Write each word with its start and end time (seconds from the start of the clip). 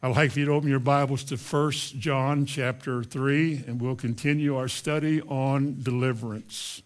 I'd 0.00 0.14
like 0.14 0.30
for 0.30 0.38
you 0.38 0.44
to 0.44 0.52
open 0.52 0.68
your 0.68 0.78
Bibles 0.78 1.24
to 1.24 1.36
1 1.36 1.72
John 1.98 2.46
chapter 2.46 3.02
3, 3.02 3.64
and 3.66 3.80
we'll 3.80 3.96
continue 3.96 4.56
our 4.56 4.68
study 4.68 5.20
on 5.22 5.82
deliverance. 5.82 6.82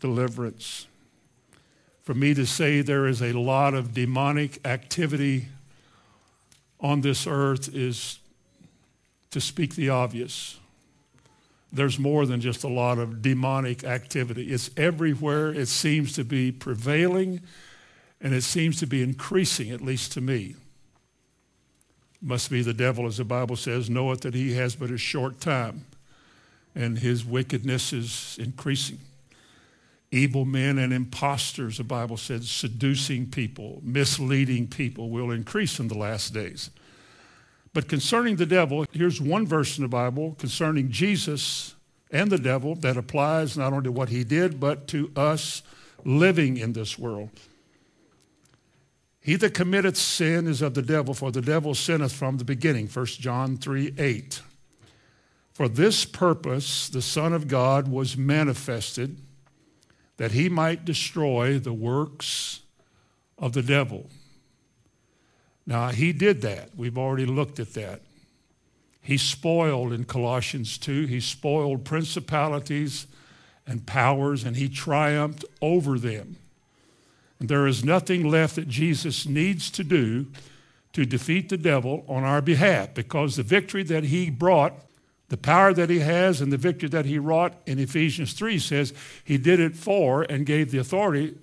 Deliverance. 0.00 0.86
For 2.02 2.14
me 2.14 2.32
to 2.32 2.46
say 2.46 2.80
there 2.80 3.06
is 3.06 3.20
a 3.20 3.34
lot 3.34 3.74
of 3.74 3.92
demonic 3.92 4.66
activity 4.66 5.48
on 6.80 7.02
this 7.02 7.26
earth 7.26 7.74
is 7.74 8.18
to 9.30 9.38
speak 9.38 9.74
the 9.74 9.90
obvious. 9.90 10.58
There's 11.70 11.98
more 11.98 12.24
than 12.24 12.40
just 12.40 12.64
a 12.64 12.68
lot 12.68 12.96
of 12.96 13.20
demonic 13.20 13.84
activity. 13.84 14.44
It's 14.44 14.70
everywhere. 14.78 15.52
It 15.52 15.68
seems 15.68 16.14
to 16.14 16.24
be 16.24 16.50
prevailing, 16.50 17.42
and 18.22 18.32
it 18.32 18.42
seems 18.42 18.78
to 18.80 18.86
be 18.86 19.02
increasing, 19.02 19.70
at 19.70 19.82
least 19.82 20.12
to 20.12 20.22
me 20.22 20.54
must 22.24 22.50
be 22.50 22.62
the 22.62 22.74
devil, 22.74 23.06
as 23.06 23.18
the 23.18 23.24
Bible 23.24 23.56
says, 23.56 23.90
knoweth 23.90 24.22
that 24.22 24.34
he 24.34 24.54
has 24.54 24.74
but 24.74 24.90
a 24.90 24.96
short 24.96 25.40
time, 25.40 25.84
and 26.74 26.98
his 26.98 27.24
wickedness 27.24 27.92
is 27.92 28.36
increasing. 28.40 28.98
Evil 30.10 30.44
men 30.44 30.78
and 30.78 30.92
impostors, 30.92 31.78
the 31.78 31.84
Bible 31.84 32.16
says, 32.16 32.48
seducing 32.48 33.26
people, 33.26 33.80
misleading 33.82 34.66
people 34.68 35.10
will 35.10 35.30
increase 35.30 35.78
in 35.78 35.88
the 35.88 35.98
last 35.98 36.32
days. 36.32 36.70
But 37.72 37.88
concerning 37.88 38.36
the 38.36 38.46
devil, 38.46 38.86
here's 38.92 39.20
one 39.20 39.46
verse 39.46 39.76
in 39.76 39.82
the 39.82 39.88
Bible 39.88 40.36
concerning 40.38 40.90
Jesus 40.90 41.74
and 42.10 42.30
the 42.30 42.38
devil 42.38 42.76
that 42.76 42.96
applies 42.96 43.58
not 43.58 43.72
only 43.72 43.84
to 43.84 43.92
what 43.92 44.08
he 44.08 44.22
did, 44.22 44.60
but 44.60 44.86
to 44.88 45.10
us 45.16 45.62
living 46.04 46.56
in 46.56 46.72
this 46.72 46.96
world. 46.96 47.30
He 49.24 49.36
that 49.36 49.54
committeth 49.54 49.96
sin 49.96 50.46
is 50.46 50.60
of 50.60 50.74
the 50.74 50.82
devil, 50.82 51.14
for 51.14 51.32
the 51.32 51.40
devil 51.40 51.74
sinneth 51.74 52.12
from 52.12 52.36
the 52.36 52.44
beginning. 52.44 52.88
1 52.88 53.06
John 53.06 53.56
3 53.56 53.94
8. 53.96 54.42
For 55.50 55.66
this 55.66 56.04
purpose 56.04 56.90
the 56.90 57.00
Son 57.00 57.32
of 57.32 57.48
God 57.48 57.88
was 57.88 58.18
manifested, 58.18 59.16
that 60.18 60.32
he 60.32 60.50
might 60.50 60.84
destroy 60.84 61.58
the 61.58 61.72
works 61.72 62.60
of 63.38 63.54
the 63.54 63.62
devil. 63.62 64.10
Now, 65.66 65.88
he 65.88 66.12
did 66.12 66.42
that. 66.42 66.76
We've 66.76 66.98
already 66.98 67.24
looked 67.24 67.58
at 67.58 67.72
that. 67.72 68.02
He 69.00 69.16
spoiled 69.16 69.94
in 69.94 70.04
Colossians 70.04 70.76
2, 70.76 71.06
he 71.06 71.20
spoiled 71.20 71.86
principalities 71.86 73.06
and 73.66 73.86
powers, 73.86 74.44
and 74.44 74.56
he 74.56 74.68
triumphed 74.68 75.46
over 75.62 75.98
them. 75.98 76.36
There 77.48 77.66
is 77.66 77.84
nothing 77.84 78.28
left 78.28 78.56
that 78.56 78.68
Jesus 78.68 79.26
needs 79.26 79.70
to 79.72 79.84
do 79.84 80.26
to 80.92 81.04
defeat 81.04 81.48
the 81.48 81.56
devil 81.56 82.04
on 82.08 82.24
our 82.24 82.40
behalf 82.40 82.94
because 82.94 83.36
the 83.36 83.42
victory 83.42 83.82
that 83.82 84.04
he 84.04 84.30
brought, 84.30 84.74
the 85.28 85.36
power 85.36 85.74
that 85.74 85.90
he 85.90 85.98
has, 85.98 86.40
and 86.40 86.52
the 86.52 86.56
victory 86.56 86.88
that 86.88 87.04
he 87.04 87.18
wrought 87.18 87.54
in 87.66 87.78
Ephesians 87.78 88.32
3 88.32 88.58
says 88.58 88.94
he 89.24 89.36
did 89.36 89.58
it 89.58 89.76
for 89.76 90.22
and 90.22 90.46
gave 90.46 90.70
the 90.70 90.78
authority 90.78 91.36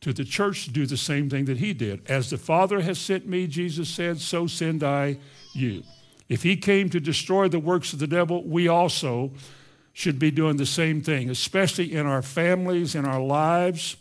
to 0.00 0.12
the 0.12 0.24
church 0.24 0.64
to 0.64 0.70
do 0.70 0.86
the 0.86 0.96
same 0.96 1.30
thing 1.30 1.44
that 1.46 1.58
he 1.58 1.72
did. 1.72 2.02
As 2.10 2.30
the 2.30 2.38
Father 2.38 2.80
has 2.80 2.98
sent 2.98 3.26
me, 3.26 3.46
Jesus 3.46 3.88
said, 3.88 4.20
so 4.20 4.46
send 4.46 4.82
I 4.82 5.18
you. 5.52 5.82
If 6.28 6.42
he 6.42 6.56
came 6.56 6.88
to 6.90 7.00
destroy 7.00 7.48
the 7.48 7.58
works 7.58 7.92
of 7.92 7.98
the 7.98 8.06
devil, 8.06 8.42
we 8.42 8.68
also 8.68 9.32
should 9.92 10.18
be 10.18 10.30
doing 10.30 10.56
the 10.56 10.66
same 10.66 11.00
thing, 11.00 11.30
especially 11.30 11.92
in 11.92 12.06
our 12.06 12.22
families, 12.22 12.94
in 12.94 13.04
our 13.04 13.20
lives 13.20 13.96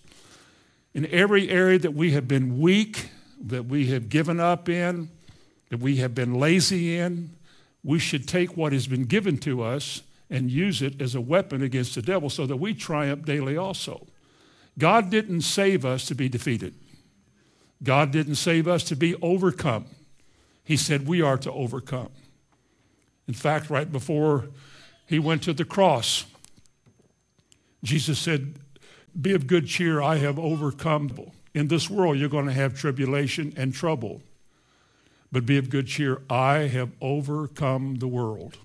in 0.93 1.05
every 1.07 1.49
area 1.49 1.79
that 1.79 1.93
we 1.93 2.11
have 2.11 2.27
been 2.27 2.59
weak, 2.59 3.09
that 3.41 3.65
we 3.65 3.87
have 3.87 4.09
given 4.09 4.39
up 4.39 4.69
in, 4.69 5.09
that 5.69 5.79
we 5.79 5.97
have 5.97 6.13
been 6.13 6.35
lazy 6.35 6.97
in, 6.97 7.31
we 7.83 7.99
should 7.99 8.27
take 8.27 8.55
what 8.55 8.71
has 8.71 8.87
been 8.87 9.05
given 9.05 9.37
to 9.37 9.61
us 9.61 10.03
and 10.29 10.49
use 10.49 10.81
it 10.81 11.01
as 11.01 11.15
a 11.15 11.21
weapon 11.21 11.61
against 11.61 11.95
the 11.95 12.01
devil 12.01 12.29
so 12.29 12.45
that 12.45 12.57
we 12.57 12.73
triumph 12.73 13.25
daily 13.25 13.57
also. 13.57 14.07
God 14.77 15.09
didn't 15.09 15.41
save 15.41 15.85
us 15.85 16.05
to 16.05 16.15
be 16.15 16.29
defeated. 16.29 16.75
God 17.83 18.11
didn't 18.11 18.35
save 18.35 18.67
us 18.67 18.83
to 18.85 18.95
be 18.95 19.15
overcome. 19.21 19.85
He 20.63 20.77
said 20.77 21.07
we 21.07 21.21
are 21.21 21.37
to 21.39 21.51
overcome. 21.51 22.09
In 23.27 23.33
fact, 23.33 23.69
right 23.69 23.91
before 23.91 24.45
he 25.05 25.19
went 25.19 25.43
to 25.43 25.53
the 25.53 25.65
cross, 25.65 26.25
Jesus 27.83 28.17
said, 28.17 28.55
be 29.19 29.33
of 29.33 29.47
good 29.47 29.67
cheer, 29.67 30.01
I 30.01 30.17
have 30.17 30.39
overcome. 30.39 31.31
In 31.53 31.67
this 31.67 31.89
world, 31.89 32.17
you're 32.17 32.29
going 32.29 32.47
to 32.47 32.53
have 32.53 32.73
tribulation 32.73 33.53
and 33.55 33.73
trouble. 33.73 34.21
But 35.31 35.45
be 35.45 35.57
of 35.57 35.69
good 35.69 35.87
cheer, 35.87 36.21
I 36.29 36.67
have 36.67 36.91
overcome 37.01 37.95
the 37.95 38.07
world. 38.07 38.57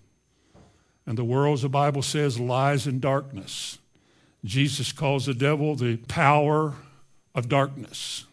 And 1.07 1.17
the 1.17 1.25
world, 1.25 1.55
as 1.55 1.63
the 1.63 1.69
Bible 1.69 2.03
says, 2.03 2.39
lies 2.39 2.87
in 2.87 3.01
darkness. 3.01 3.79
Jesus 4.45 4.93
calls 4.93 5.27
the 5.27 5.35
devil 5.35 5.75
the 5.75 5.97
power 5.97 6.75
of 7.35 7.49
darkness, 7.49 8.27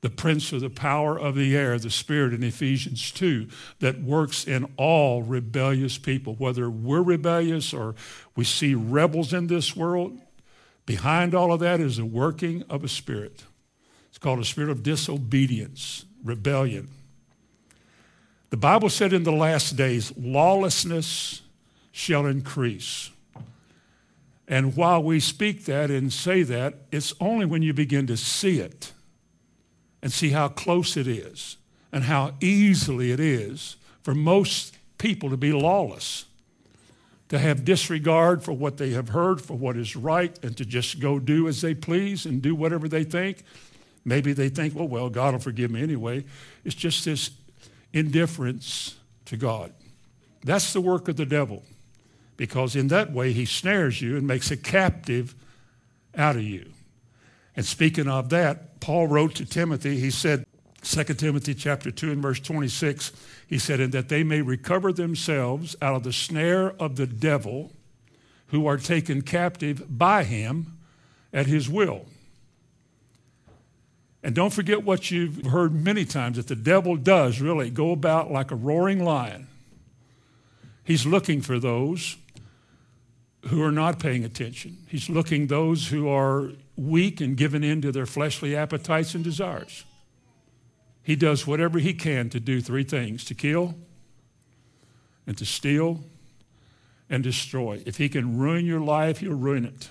the 0.00 0.10
prince 0.10 0.52
of 0.52 0.60
the 0.60 0.70
power 0.70 1.18
of 1.18 1.34
the 1.34 1.56
air, 1.56 1.78
the 1.78 1.90
spirit 1.90 2.34
in 2.34 2.42
Ephesians 2.42 3.10
2, 3.12 3.48
that 3.80 4.02
works 4.02 4.46
in 4.46 4.70
all 4.76 5.22
rebellious 5.22 5.96
people. 5.96 6.34
Whether 6.34 6.68
we're 6.68 7.02
rebellious 7.02 7.72
or 7.72 7.94
we 8.36 8.44
see 8.44 8.74
rebels 8.74 9.32
in 9.32 9.46
this 9.46 9.74
world, 9.74 10.18
Behind 10.86 11.34
all 11.34 11.52
of 11.52 11.60
that 11.60 11.80
is 11.80 11.96
the 11.96 12.04
working 12.04 12.62
of 12.68 12.84
a 12.84 12.88
spirit. 12.88 13.44
It's 14.08 14.18
called 14.18 14.38
a 14.38 14.44
spirit 14.44 14.70
of 14.70 14.82
disobedience, 14.82 16.04
rebellion. 16.22 16.88
The 18.50 18.56
Bible 18.56 18.90
said 18.90 19.12
in 19.12 19.24
the 19.24 19.32
last 19.32 19.76
days, 19.76 20.12
lawlessness 20.16 21.42
shall 21.90 22.26
increase. 22.26 23.10
And 24.46 24.76
while 24.76 25.02
we 25.02 25.20
speak 25.20 25.64
that 25.64 25.90
and 25.90 26.12
say 26.12 26.42
that, 26.42 26.74
it's 26.92 27.14
only 27.18 27.46
when 27.46 27.62
you 27.62 27.72
begin 27.72 28.06
to 28.08 28.16
see 28.16 28.60
it 28.60 28.92
and 30.02 30.12
see 30.12 30.30
how 30.30 30.48
close 30.48 30.96
it 30.96 31.06
is 31.08 31.56
and 31.90 32.04
how 32.04 32.34
easily 32.40 33.10
it 33.10 33.20
is 33.20 33.76
for 34.02 34.14
most 34.14 34.76
people 34.98 35.30
to 35.30 35.36
be 35.36 35.52
lawless 35.52 36.26
to 37.34 37.40
have 37.40 37.64
disregard 37.64 38.44
for 38.44 38.52
what 38.52 38.76
they 38.76 38.90
have 38.90 39.08
heard, 39.08 39.40
for 39.40 39.54
what 39.54 39.76
is 39.76 39.96
right, 39.96 40.38
and 40.44 40.56
to 40.56 40.64
just 40.64 41.00
go 41.00 41.18
do 41.18 41.48
as 41.48 41.60
they 41.62 41.74
please 41.74 42.26
and 42.26 42.40
do 42.40 42.54
whatever 42.54 42.86
they 42.88 43.02
think. 43.02 43.42
Maybe 44.04 44.32
they 44.32 44.48
think, 44.48 44.72
well, 44.72 44.86
well, 44.86 45.10
God 45.10 45.34
will 45.34 45.40
forgive 45.40 45.68
me 45.68 45.82
anyway. 45.82 46.24
It's 46.64 46.76
just 46.76 47.04
this 47.04 47.32
indifference 47.92 48.94
to 49.24 49.36
God. 49.36 49.72
That's 50.44 50.72
the 50.72 50.80
work 50.80 51.08
of 51.08 51.16
the 51.16 51.26
devil, 51.26 51.64
because 52.36 52.76
in 52.76 52.86
that 52.88 53.10
way 53.12 53.32
he 53.32 53.46
snares 53.46 54.00
you 54.00 54.16
and 54.16 54.28
makes 54.28 54.52
a 54.52 54.56
captive 54.56 55.34
out 56.16 56.36
of 56.36 56.42
you. 56.42 56.70
And 57.56 57.66
speaking 57.66 58.06
of 58.06 58.28
that, 58.28 58.78
Paul 58.78 59.08
wrote 59.08 59.34
to 59.34 59.44
Timothy, 59.44 59.98
he 59.98 60.12
said, 60.12 60.46
2 60.84 61.04
Timothy 61.14 61.54
chapter 61.54 61.90
2 61.90 62.12
and 62.12 62.22
verse 62.22 62.40
26, 62.40 63.12
he 63.46 63.58
said, 63.58 63.80
and 63.80 63.92
that 63.92 64.08
they 64.08 64.22
may 64.22 64.42
recover 64.42 64.92
themselves 64.92 65.74
out 65.80 65.96
of 65.96 66.02
the 66.02 66.12
snare 66.12 66.72
of 66.80 66.96
the 66.96 67.06
devil 67.06 67.72
who 68.48 68.66
are 68.66 68.76
taken 68.76 69.22
captive 69.22 69.84
by 69.88 70.24
him 70.24 70.76
at 71.32 71.46
his 71.46 71.68
will. 71.68 72.06
And 74.22 74.34
don't 74.34 74.52
forget 74.52 74.84
what 74.84 75.10
you've 75.10 75.44
heard 75.46 75.74
many 75.74 76.04
times 76.04 76.36
that 76.36 76.48
the 76.48 76.56
devil 76.56 76.96
does 76.96 77.40
really 77.40 77.70
go 77.70 77.90
about 77.90 78.30
like 78.30 78.50
a 78.50 78.56
roaring 78.56 79.04
lion. 79.04 79.48
He's 80.84 81.06
looking 81.06 81.40
for 81.40 81.58
those 81.58 82.16
who 83.46 83.62
are 83.62 83.72
not 83.72 83.98
paying 83.98 84.24
attention. 84.24 84.78
He's 84.88 85.10
looking 85.10 85.46
those 85.46 85.88
who 85.88 86.08
are 86.08 86.52
weak 86.76 87.20
and 87.20 87.36
given 87.36 87.62
in 87.62 87.82
to 87.82 87.92
their 87.92 88.06
fleshly 88.06 88.56
appetites 88.56 89.14
and 89.14 89.22
desires. 89.22 89.84
He 91.04 91.14
does 91.14 91.46
whatever 91.46 91.78
he 91.78 91.94
can 91.94 92.30
to 92.30 92.40
do 92.40 92.60
three 92.60 92.82
things 92.82 93.24
to 93.26 93.34
kill, 93.34 93.74
and 95.26 95.36
to 95.38 95.44
steal, 95.44 96.00
and 97.08 97.22
destroy. 97.22 97.82
If 97.86 97.98
he 97.98 98.08
can 98.08 98.38
ruin 98.38 98.64
your 98.64 98.80
life, 98.80 99.18
he'll 99.18 99.34
ruin 99.34 99.66
it. 99.66 99.90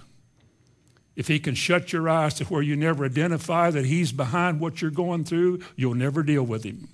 If 1.15 1.27
he 1.27 1.39
can 1.39 1.53
shut 1.53 1.93
your 1.93 2.09
eyes 2.09 2.33
to 2.35 2.45
where 2.45 2.63
you 2.63 2.75
never 2.75 3.05
identify 3.05 3.69
that 3.69 3.85
he's 3.85 4.11
behind 4.11 4.59
what 4.59 4.81
you're 4.81 4.89
going 4.89 5.23
through, 5.23 5.61
you'll 5.75 5.93
never 5.93 6.23
deal 6.23 6.43
with 6.43 6.63
him. 6.63 6.89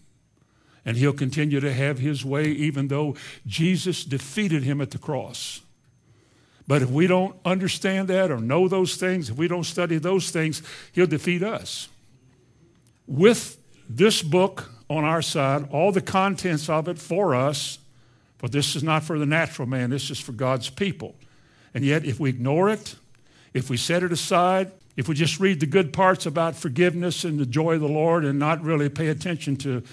And 0.85 0.97
he'll 0.97 1.13
continue 1.13 1.61
to 1.61 1.73
have 1.73 1.99
his 1.99 2.25
way 2.25 2.45
even 2.45 2.89
though 2.89 3.15
Jesus 3.47 4.03
defeated 4.03 4.63
him 4.63 4.81
at 4.81 4.91
the 4.91 4.97
cross. 4.97 5.61
But 6.67 6.81
if 6.81 6.89
we 6.89 7.07
don't 7.07 7.35
understand 7.45 8.09
that 8.09 8.29
or 8.29 8.39
know 8.39 8.67
those 8.67 8.95
things, 8.97 9.29
if 9.29 9.37
we 9.37 9.47
don't 9.47 9.63
study 9.63 9.97
those 9.97 10.31
things, 10.31 10.61
he'll 10.91 11.07
defeat 11.07 11.41
us 11.41 11.87
with 13.07 13.58
this 13.89 14.21
book 14.21 14.71
on 14.89 15.03
our 15.03 15.21
side, 15.21 15.67
all 15.71 15.91
the 15.91 16.01
contents 16.01 16.69
of 16.69 16.87
it 16.87 16.99
for 16.99 17.33
us, 17.33 17.79
but 18.37 18.51
this 18.51 18.75
is 18.75 18.83
not 18.83 19.03
for 19.03 19.17
the 19.17 19.25
natural 19.25 19.67
man, 19.67 19.89
this 19.89 20.11
is 20.11 20.19
for 20.19 20.31
God's 20.31 20.69
people. 20.69 21.15
And 21.73 21.83
yet, 21.83 22.05
if 22.05 22.19
we 22.19 22.29
ignore 22.29 22.69
it, 22.69 22.95
if 23.53 23.69
we 23.69 23.77
set 23.77 24.03
it 24.03 24.11
aside, 24.11 24.71
if 24.95 25.07
we 25.07 25.15
just 25.15 25.39
read 25.39 25.59
the 25.59 25.65
good 25.65 25.91
parts 25.93 26.25
about 26.25 26.55
forgiveness 26.55 27.23
and 27.23 27.39
the 27.39 27.45
joy 27.45 27.75
of 27.75 27.81
the 27.81 27.87
Lord 27.87 28.25
and 28.25 28.37
not 28.37 28.63
really 28.63 28.89
pay 28.89 29.07
attention 29.07 29.55
to 29.57 29.83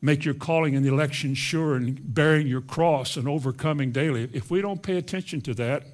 make 0.00 0.24
your 0.24 0.34
calling 0.34 0.74
and 0.74 0.84
election 0.84 1.34
sure 1.34 1.76
and 1.76 2.14
bearing 2.14 2.46
your 2.46 2.60
cross 2.60 3.16
and 3.16 3.28
overcoming 3.28 3.92
daily. 3.92 4.28
If 4.32 4.50
we 4.50 4.60
don't 4.60 4.82
pay 4.82 4.96
attention 4.96 5.40
to 5.42 5.54
that, 5.54 5.84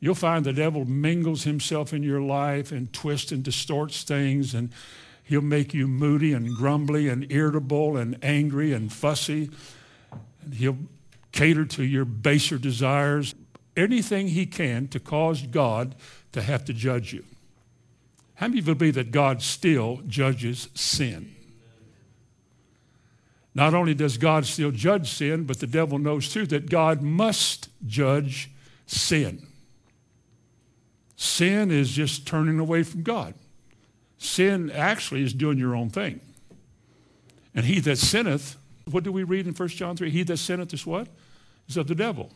you'll 0.00 0.14
find 0.14 0.44
the 0.44 0.54
devil 0.54 0.86
mingles 0.86 1.44
himself 1.44 1.92
in 1.92 2.02
your 2.02 2.20
life 2.20 2.72
and 2.72 2.90
twists 2.92 3.30
and 3.30 3.42
distorts 3.42 4.02
things 4.02 4.54
and 4.54 4.72
he'll 5.30 5.40
make 5.40 5.72
you 5.72 5.86
moody 5.86 6.32
and 6.32 6.56
grumbly 6.56 7.08
and 7.08 7.30
irritable 7.30 7.96
and 7.96 8.18
angry 8.20 8.72
and 8.72 8.92
fussy. 8.92 9.48
And 10.42 10.54
he'll 10.54 10.76
cater 11.30 11.64
to 11.64 11.84
your 11.84 12.04
baser 12.04 12.58
desires, 12.58 13.36
anything 13.76 14.26
he 14.26 14.44
can 14.44 14.88
to 14.88 14.98
cause 14.98 15.42
God 15.42 15.94
to 16.32 16.42
have 16.42 16.64
to 16.64 16.72
judge 16.72 17.12
you. 17.12 17.24
How 18.34 18.48
many 18.48 18.58
of 18.58 18.66
you 18.66 18.74
believe 18.74 18.94
that 18.94 19.12
God 19.12 19.40
still 19.40 20.00
judges 20.08 20.68
sin? 20.74 21.32
Not 23.54 23.72
only 23.72 23.94
does 23.94 24.18
God 24.18 24.46
still 24.46 24.72
judge 24.72 25.12
sin, 25.12 25.44
but 25.44 25.60
the 25.60 25.68
devil 25.68 26.00
knows 26.00 26.32
too 26.32 26.44
that 26.46 26.68
God 26.68 27.02
must 27.02 27.68
judge 27.86 28.50
sin. 28.86 29.46
Sin 31.14 31.70
is 31.70 31.92
just 31.92 32.26
turning 32.26 32.58
away 32.58 32.82
from 32.82 33.04
God. 33.04 33.34
Sin 34.20 34.70
actually 34.70 35.22
is 35.22 35.32
doing 35.32 35.56
your 35.56 35.74
own 35.74 35.88
thing. 35.88 36.20
And 37.54 37.64
he 37.64 37.80
that 37.80 37.96
sinneth, 37.96 38.56
what 38.90 39.02
do 39.02 39.10
we 39.10 39.24
read 39.24 39.46
in 39.46 39.54
1 39.54 39.68
John 39.70 39.96
3? 39.96 40.10
He 40.10 40.22
that 40.24 40.36
sinneth 40.36 40.74
is 40.74 40.84
what? 40.86 41.08
Is 41.66 41.78
of 41.78 41.86
the 41.86 41.94
devil. 41.94 42.30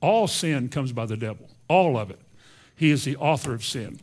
All 0.00 0.28
sin 0.28 0.68
comes 0.68 0.92
by 0.92 1.04
the 1.04 1.16
devil, 1.16 1.50
all 1.68 1.98
of 1.98 2.10
it. 2.10 2.20
He 2.76 2.90
is 2.90 3.04
the 3.04 3.16
author 3.16 3.54
of 3.54 3.64
sin. 3.64 3.98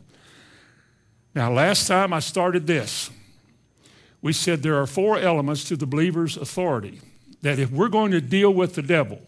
Now, 1.34 1.50
last 1.50 1.88
time 1.88 2.12
I 2.12 2.20
started 2.20 2.66
this, 2.66 3.10
we 4.20 4.34
said 4.34 4.62
there 4.62 4.78
are 4.78 4.86
four 4.86 5.18
elements 5.18 5.64
to 5.64 5.76
the 5.76 5.86
believer's 5.86 6.36
authority. 6.36 7.00
That 7.40 7.58
if 7.58 7.70
we're 7.70 7.88
going 7.88 8.12
to 8.12 8.20
deal 8.20 8.52
with 8.52 8.74
the 8.74 8.82
devil, 8.82 9.22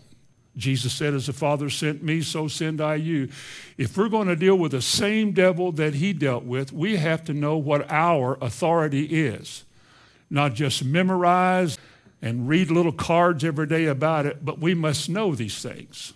Jesus 0.57 0.95
said, 0.95 1.13
As 1.13 1.27
the 1.27 1.33
Father 1.33 1.69
sent 1.69 2.03
me, 2.03 2.23
so 2.23 2.49
send 2.49 2.81
I 2.81 2.95
you. 2.95 3.29
If 3.77 3.97
we're 3.97 4.09
going 4.09 4.29
to 4.29 4.37
deal 4.37 4.57
with 4.57 4.73
the 4.73 4.81
same 4.81 5.33
devil 5.33 5.71
that 5.73 5.95
he 5.95 6.13
dealt 6.13 6.45
with, 6.45 6.73
we 6.73 6.97
have 6.97 7.25
to 7.25 7.35
know 7.35 7.59
what 7.59 7.91
our 7.91 8.39
authority 8.41 9.05
is. 9.27 9.65
Not 10.31 10.55
just 10.55 10.85
memorize 10.85 11.79
and 12.23 12.49
read 12.49 12.71
little 12.71 12.93
cards 12.93 13.45
every 13.45 13.67
day 13.67 13.85
about 13.85 14.25
it, 14.25 14.45
but 14.45 14.59
we 14.59 14.75
must 14.75 15.11
know 15.11 15.35
these 15.35 15.61
things. 15.61 16.15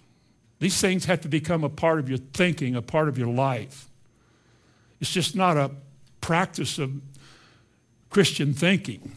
These 0.59 0.81
things 0.81 1.05
have 1.05 1.21
to 1.23 1.29
become 1.29 1.63
a 1.63 1.69
part 1.69 1.99
of 1.99 2.09
your 2.09 2.19
thinking, 2.19 2.75
a 2.75 2.83
part 2.83 3.09
of 3.09 3.19
your 3.19 3.33
life. 3.33 3.89
It's 5.01 5.13
just 5.13 5.37
not 5.37 5.57
a 5.57 5.71
practice 6.21 6.79
of 6.79 6.93
Christian 8.09 8.55
thinking. 8.55 9.13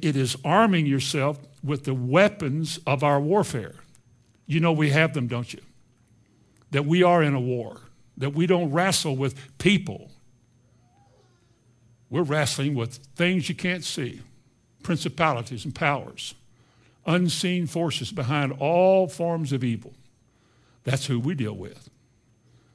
It 0.00 0.16
is 0.16 0.36
arming 0.44 0.86
yourself 0.86 1.38
with 1.64 1.84
the 1.84 1.94
weapons 1.94 2.78
of 2.86 3.02
our 3.02 3.20
warfare. 3.20 3.74
You 4.48 4.58
know 4.58 4.72
we 4.72 4.90
have 4.90 5.12
them, 5.12 5.28
don't 5.28 5.52
you? 5.52 5.60
That 6.72 6.86
we 6.86 7.04
are 7.04 7.22
in 7.22 7.34
a 7.34 7.40
war, 7.40 7.80
that 8.16 8.30
we 8.30 8.46
don't 8.46 8.72
wrestle 8.72 9.14
with 9.14 9.58
people. 9.58 10.10
We're 12.10 12.22
wrestling 12.22 12.74
with 12.74 12.96
things 13.14 13.48
you 13.48 13.54
can't 13.54 13.84
see 13.84 14.22
principalities 14.82 15.66
and 15.66 15.74
powers, 15.74 16.34
unseen 17.04 17.66
forces 17.66 18.10
behind 18.10 18.52
all 18.58 19.06
forms 19.06 19.52
of 19.52 19.62
evil. 19.62 19.92
That's 20.84 21.04
who 21.04 21.20
we 21.20 21.34
deal 21.34 21.52
with. 21.52 21.90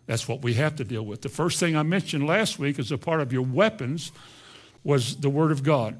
That's 0.05 0.27
what 0.27 0.43
we 0.43 0.53
have 0.55 0.75
to 0.75 0.83
deal 0.83 1.03
with. 1.03 1.21
The 1.21 1.29
first 1.29 1.59
thing 1.59 1.75
I 1.75 1.81
mentioned 1.81 2.27
last 2.27 2.59
week 2.59 2.77
as 2.77 2.91
a 2.91 2.97
part 2.97 3.21
of 3.21 3.33
your 3.33 3.41
weapons 3.41 4.11
was 4.83 5.15
the 5.15 5.29
Word 5.29 5.51
of 5.51 5.63
God. 5.63 5.99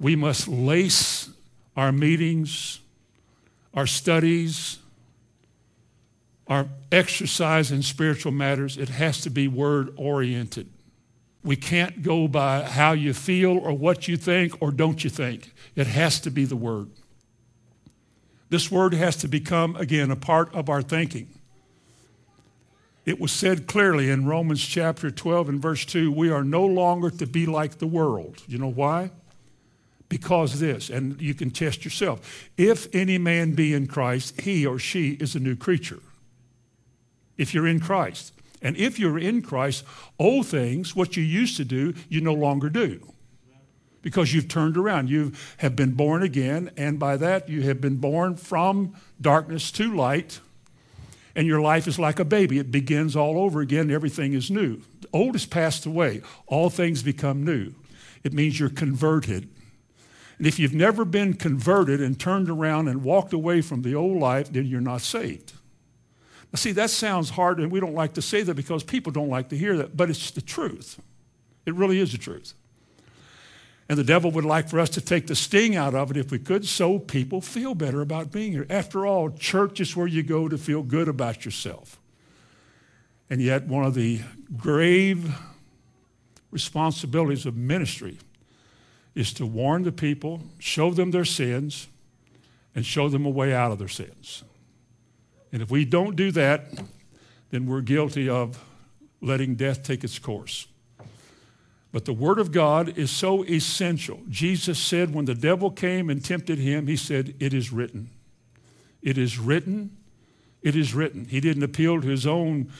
We 0.00 0.16
must 0.16 0.48
lace 0.48 1.28
our 1.76 1.92
meetings, 1.92 2.80
our 3.74 3.86
studies, 3.86 4.78
our 6.46 6.66
exercise 6.90 7.72
in 7.72 7.82
spiritual 7.82 8.32
matters. 8.32 8.76
It 8.76 8.88
has 8.90 9.20
to 9.22 9.30
be 9.30 9.48
Word 9.48 9.94
oriented. 9.96 10.68
We 11.44 11.56
can't 11.56 12.02
go 12.02 12.28
by 12.28 12.62
how 12.62 12.92
you 12.92 13.14
feel 13.14 13.58
or 13.58 13.72
what 13.72 14.06
you 14.06 14.16
think 14.16 14.60
or 14.60 14.70
don't 14.70 15.02
you 15.02 15.10
think. 15.10 15.52
It 15.74 15.86
has 15.86 16.20
to 16.20 16.30
be 16.30 16.44
the 16.44 16.56
Word. 16.56 16.90
This 18.48 18.70
Word 18.70 18.94
has 18.94 19.16
to 19.16 19.28
become, 19.28 19.76
again, 19.76 20.10
a 20.10 20.16
part 20.16 20.54
of 20.54 20.68
our 20.68 20.82
thinking. 20.82 21.28
It 23.04 23.18
was 23.18 23.32
said 23.32 23.66
clearly 23.66 24.10
in 24.10 24.26
Romans 24.26 24.64
chapter 24.64 25.10
12 25.10 25.48
and 25.48 25.60
verse 25.60 25.84
2 25.84 26.12
we 26.12 26.30
are 26.30 26.44
no 26.44 26.64
longer 26.64 27.10
to 27.10 27.26
be 27.26 27.46
like 27.46 27.78
the 27.78 27.86
world. 27.86 28.42
You 28.46 28.58
know 28.58 28.70
why? 28.70 29.10
Because 30.12 30.60
this, 30.60 30.90
and 30.90 31.18
you 31.22 31.32
can 31.32 31.50
test 31.50 31.86
yourself. 31.86 32.50
If 32.58 32.86
any 32.94 33.16
man 33.16 33.52
be 33.52 33.72
in 33.72 33.86
Christ, 33.86 34.42
he 34.42 34.66
or 34.66 34.78
she 34.78 35.12
is 35.12 35.34
a 35.34 35.40
new 35.40 35.56
creature. 35.56 36.00
If 37.38 37.54
you're 37.54 37.66
in 37.66 37.80
Christ. 37.80 38.34
And 38.60 38.76
if 38.76 38.98
you're 38.98 39.18
in 39.18 39.40
Christ, 39.40 39.84
old 40.18 40.46
things, 40.46 40.94
what 40.94 41.16
you 41.16 41.22
used 41.22 41.56
to 41.56 41.64
do, 41.64 41.94
you 42.10 42.20
no 42.20 42.34
longer 42.34 42.68
do. 42.68 43.00
Because 44.02 44.34
you've 44.34 44.48
turned 44.48 44.76
around. 44.76 45.08
You 45.08 45.32
have 45.56 45.74
been 45.74 45.92
born 45.92 46.22
again, 46.22 46.70
and 46.76 46.98
by 46.98 47.16
that 47.16 47.48
you 47.48 47.62
have 47.62 47.80
been 47.80 47.96
born 47.96 48.36
from 48.36 48.94
darkness 49.18 49.70
to 49.72 49.94
light 49.94 50.40
and 51.34 51.46
your 51.46 51.62
life 51.62 51.88
is 51.88 51.98
like 51.98 52.18
a 52.18 52.24
baby. 52.24 52.58
It 52.58 52.70
begins 52.70 53.16
all 53.16 53.38
over 53.38 53.60
again. 53.60 53.90
Everything 53.90 54.34
is 54.34 54.50
new. 54.50 54.82
The 55.00 55.08
old 55.12 55.34
has 55.34 55.46
passed 55.46 55.86
away. 55.86 56.20
All 56.46 56.68
things 56.68 57.02
become 57.02 57.44
new. 57.44 57.72
It 58.22 58.32
means 58.32 58.60
you're 58.60 58.68
converted. 58.68 59.48
And 60.42 60.48
if 60.48 60.58
you've 60.58 60.74
never 60.74 61.04
been 61.04 61.34
converted 61.34 62.00
and 62.00 62.18
turned 62.18 62.50
around 62.50 62.88
and 62.88 63.04
walked 63.04 63.32
away 63.32 63.60
from 63.60 63.82
the 63.82 63.94
old 63.94 64.18
life, 64.18 64.52
then 64.52 64.66
you're 64.66 64.80
not 64.80 65.00
saved. 65.00 65.52
Now, 66.52 66.56
see, 66.56 66.72
that 66.72 66.90
sounds 66.90 67.30
hard, 67.30 67.60
and 67.60 67.70
we 67.70 67.78
don't 67.78 67.94
like 67.94 68.14
to 68.14 68.22
say 68.22 68.42
that 68.42 68.54
because 68.54 68.82
people 68.82 69.12
don't 69.12 69.28
like 69.28 69.50
to 69.50 69.56
hear 69.56 69.76
that, 69.76 69.96
but 69.96 70.10
it's 70.10 70.32
the 70.32 70.42
truth. 70.42 71.00
It 71.64 71.74
really 71.76 72.00
is 72.00 72.10
the 72.10 72.18
truth. 72.18 72.54
And 73.88 73.96
the 73.96 74.02
devil 74.02 74.32
would 74.32 74.44
like 74.44 74.68
for 74.68 74.80
us 74.80 74.88
to 74.90 75.00
take 75.00 75.28
the 75.28 75.36
sting 75.36 75.76
out 75.76 75.94
of 75.94 76.10
it 76.10 76.16
if 76.16 76.32
we 76.32 76.40
could, 76.40 76.66
so 76.66 76.98
people 76.98 77.40
feel 77.40 77.76
better 77.76 78.00
about 78.00 78.32
being 78.32 78.50
here. 78.50 78.66
After 78.68 79.06
all, 79.06 79.30
church 79.30 79.80
is 79.80 79.94
where 79.94 80.08
you 80.08 80.24
go 80.24 80.48
to 80.48 80.58
feel 80.58 80.82
good 80.82 81.06
about 81.06 81.44
yourself. 81.44 82.00
And 83.30 83.40
yet, 83.40 83.68
one 83.68 83.84
of 83.84 83.94
the 83.94 84.22
grave 84.56 85.38
responsibilities 86.50 87.46
of 87.46 87.56
ministry 87.56 88.18
is 89.14 89.32
to 89.34 89.46
warn 89.46 89.82
the 89.82 89.92
people, 89.92 90.42
show 90.58 90.90
them 90.90 91.10
their 91.10 91.24
sins, 91.24 91.88
and 92.74 92.86
show 92.86 93.08
them 93.08 93.26
a 93.26 93.30
way 93.30 93.52
out 93.52 93.72
of 93.72 93.78
their 93.78 93.88
sins. 93.88 94.42
And 95.52 95.60
if 95.60 95.70
we 95.70 95.84
don't 95.84 96.16
do 96.16 96.30
that, 96.32 96.66
then 97.50 97.66
we're 97.66 97.82
guilty 97.82 98.28
of 98.28 98.62
letting 99.20 99.54
death 99.54 99.82
take 99.82 100.02
its 100.02 100.18
course. 100.18 100.66
But 101.92 102.06
the 102.06 102.14
Word 102.14 102.38
of 102.38 102.52
God 102.52 102.96
is 102.96 103.10
so 103.10 103.44
essential. 103.44 104.20
Jesus 104.30 104.78
said 104.78 105.14
when 105.14 105.26
the 105.26 105.34
devil 105.34 105.70
came 105.70 106.08
and 106.08 106.24
tempted 106.24 106.58
him, 106.58 106.86
he 106.86 106.96
said, 106.96 107.34
It 107.38 107.52
is 107.52 107.70
written. 107.70 108.08
It 109.02 109.18
is 109.18 109.38
written. 109.38 109.94
It 110.62 110.74
is 110.74 110.94
written. 110.94 111.26
He 111.26 111.40
didn't 111.40 111.62
appeal 111.62 112.00
to 112.00 112.08
his 112.08 112.26
own 112.26 112.72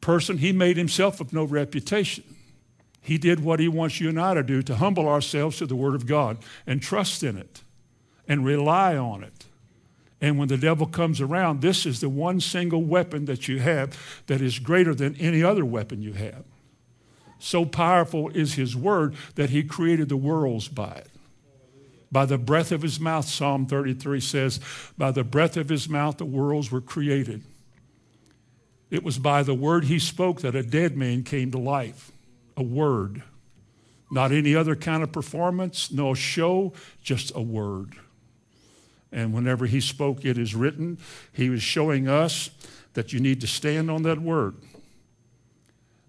person, 0.00 0.38
he 0.38 0.52
made 0.52 0.76
himself 0.76 1.20
of 1.20 1.32
no 1.32 1.42
reputation. 1.42 2.22
He 3.08 3.16
did 3.16 3.40
what 3.40 3.58
he 3.58 3.68
wants 3.68 4.02
you 4.02 4.10
and 4.10 4.20
I 4.20 4.34
to 4.34 4.42
do 4.42 4.60
to 4.60 4.76
humble 4.76 5.08
ourselves 5.08 5.56
to 5.56 5.66
the 5.66 5.74
Word 5.74 5.94
of 5.94 6.04
God 6.04 6.36
and 6.66 6.82
trust 6.82 7.22
in 7.22 7.38
it 7.38 7.62
and 8.28 8.44
rely 8.44 8.98
on 8.98 9.24
it. 9.24 9.46
And 10.20 10.38
when 10.38 10.48
the 10.48 10.58
devil 10.58 10.86
comes 10.86 11.18
around, 11.18 11.62
this 11.62 11.86
is 11.86 12.00
the 12.00 12.10
one 12.10 12.38
single 12.38 12.82
weapon 12.82 13.24
that 13.24 13.48
you 13.48 13.60
have 13.60 14.22
that 14.26 14.42
is 14.42 14.58
greater 14.58 14.94
than 14.94 15.16
any 15.16 15.42
other 15.42 15.64
weapon 15.64 16.02
you 16.02 16.12
have. 16.12 16.44
So 17.38 17.64
powerful 17.64 18.28
is 18.28 18.54
his 18.54 18.76
word 18.76 19.14
that 19.36 19.48
he 19.48 19.62
created 19.62 20.10
the 20.10 20.16
worlds 20.18 20.68
by 20.68 20.92
it. 20.92 21.08
By 22.12 22.26
the 22.26 22.36
breath 22.36 22.72
of 22.72 22.82
his 22.82 23.00
mouth, 23.00 23.26
Psalm 23.26 23.64
33 23.64 24.20
says, 24.20 24.60
by 24.98 25.12
the 25.12 25.24
breath 25.24 25.56
of 25.56 25.70
his 25.70 25.88
mouth 25.88 26.18
the 26.18 26.26
worlds 26.26 26.70
were 26.70 26.82
created. 26.82 27.42
It 28.90 29.02
was 29.02 29.18
by 29.18 29.44
the 29.44 29.54
word 29.54 29.84
he 29.84 29.98
spoke 29.98 30.42
that 30.42 30.54
a 30.54 30.62
dead 30.62 30.94
man 30.94 31.24
came 31.24 31.50
to 31.52 31.58
life. 31.58 32.12
A 32.58 32.62
word. 32.62 33.22
Not 34.10 34.32
any 34.32 34.54
other 34.54 34.76
kind 34.76 35.02
of 35.02 35.12
performance, 35.12 35.90
no 35.90 36.12
show, 36.12 36.72
just 37.02 37.32
a 37.34 37.40
word. 37.40 37.94
And 39.12 39.32
whenever 39.32 39.66
he 39.66 39.80
spoke, 39.80 40.24
it 40.24 40.36
is 40.36 40.54
written, 40.54 40.98
he 41.32 41.48
was 41.48 41.62
showing 41.62 42.08
us 42.08 42.50
that 42.94 43.12
you 43.12 43.20
need 43.20 43.40
to 43.40 43.46
stand 43.46 43.90
on 43.90 44.02
that 44.02 44.20
word. 44.20 44.56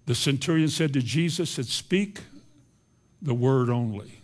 The 0.05 0.15
centurion 0.15 0.69
said 0.69 0.93
to 0.93 1.01
Jesus, 1.01 1.51
said, 1.51 1.67
Speak 1.67 2.21
the 3.21 3.33
word 3.33 3.69
only. 3.69 4.21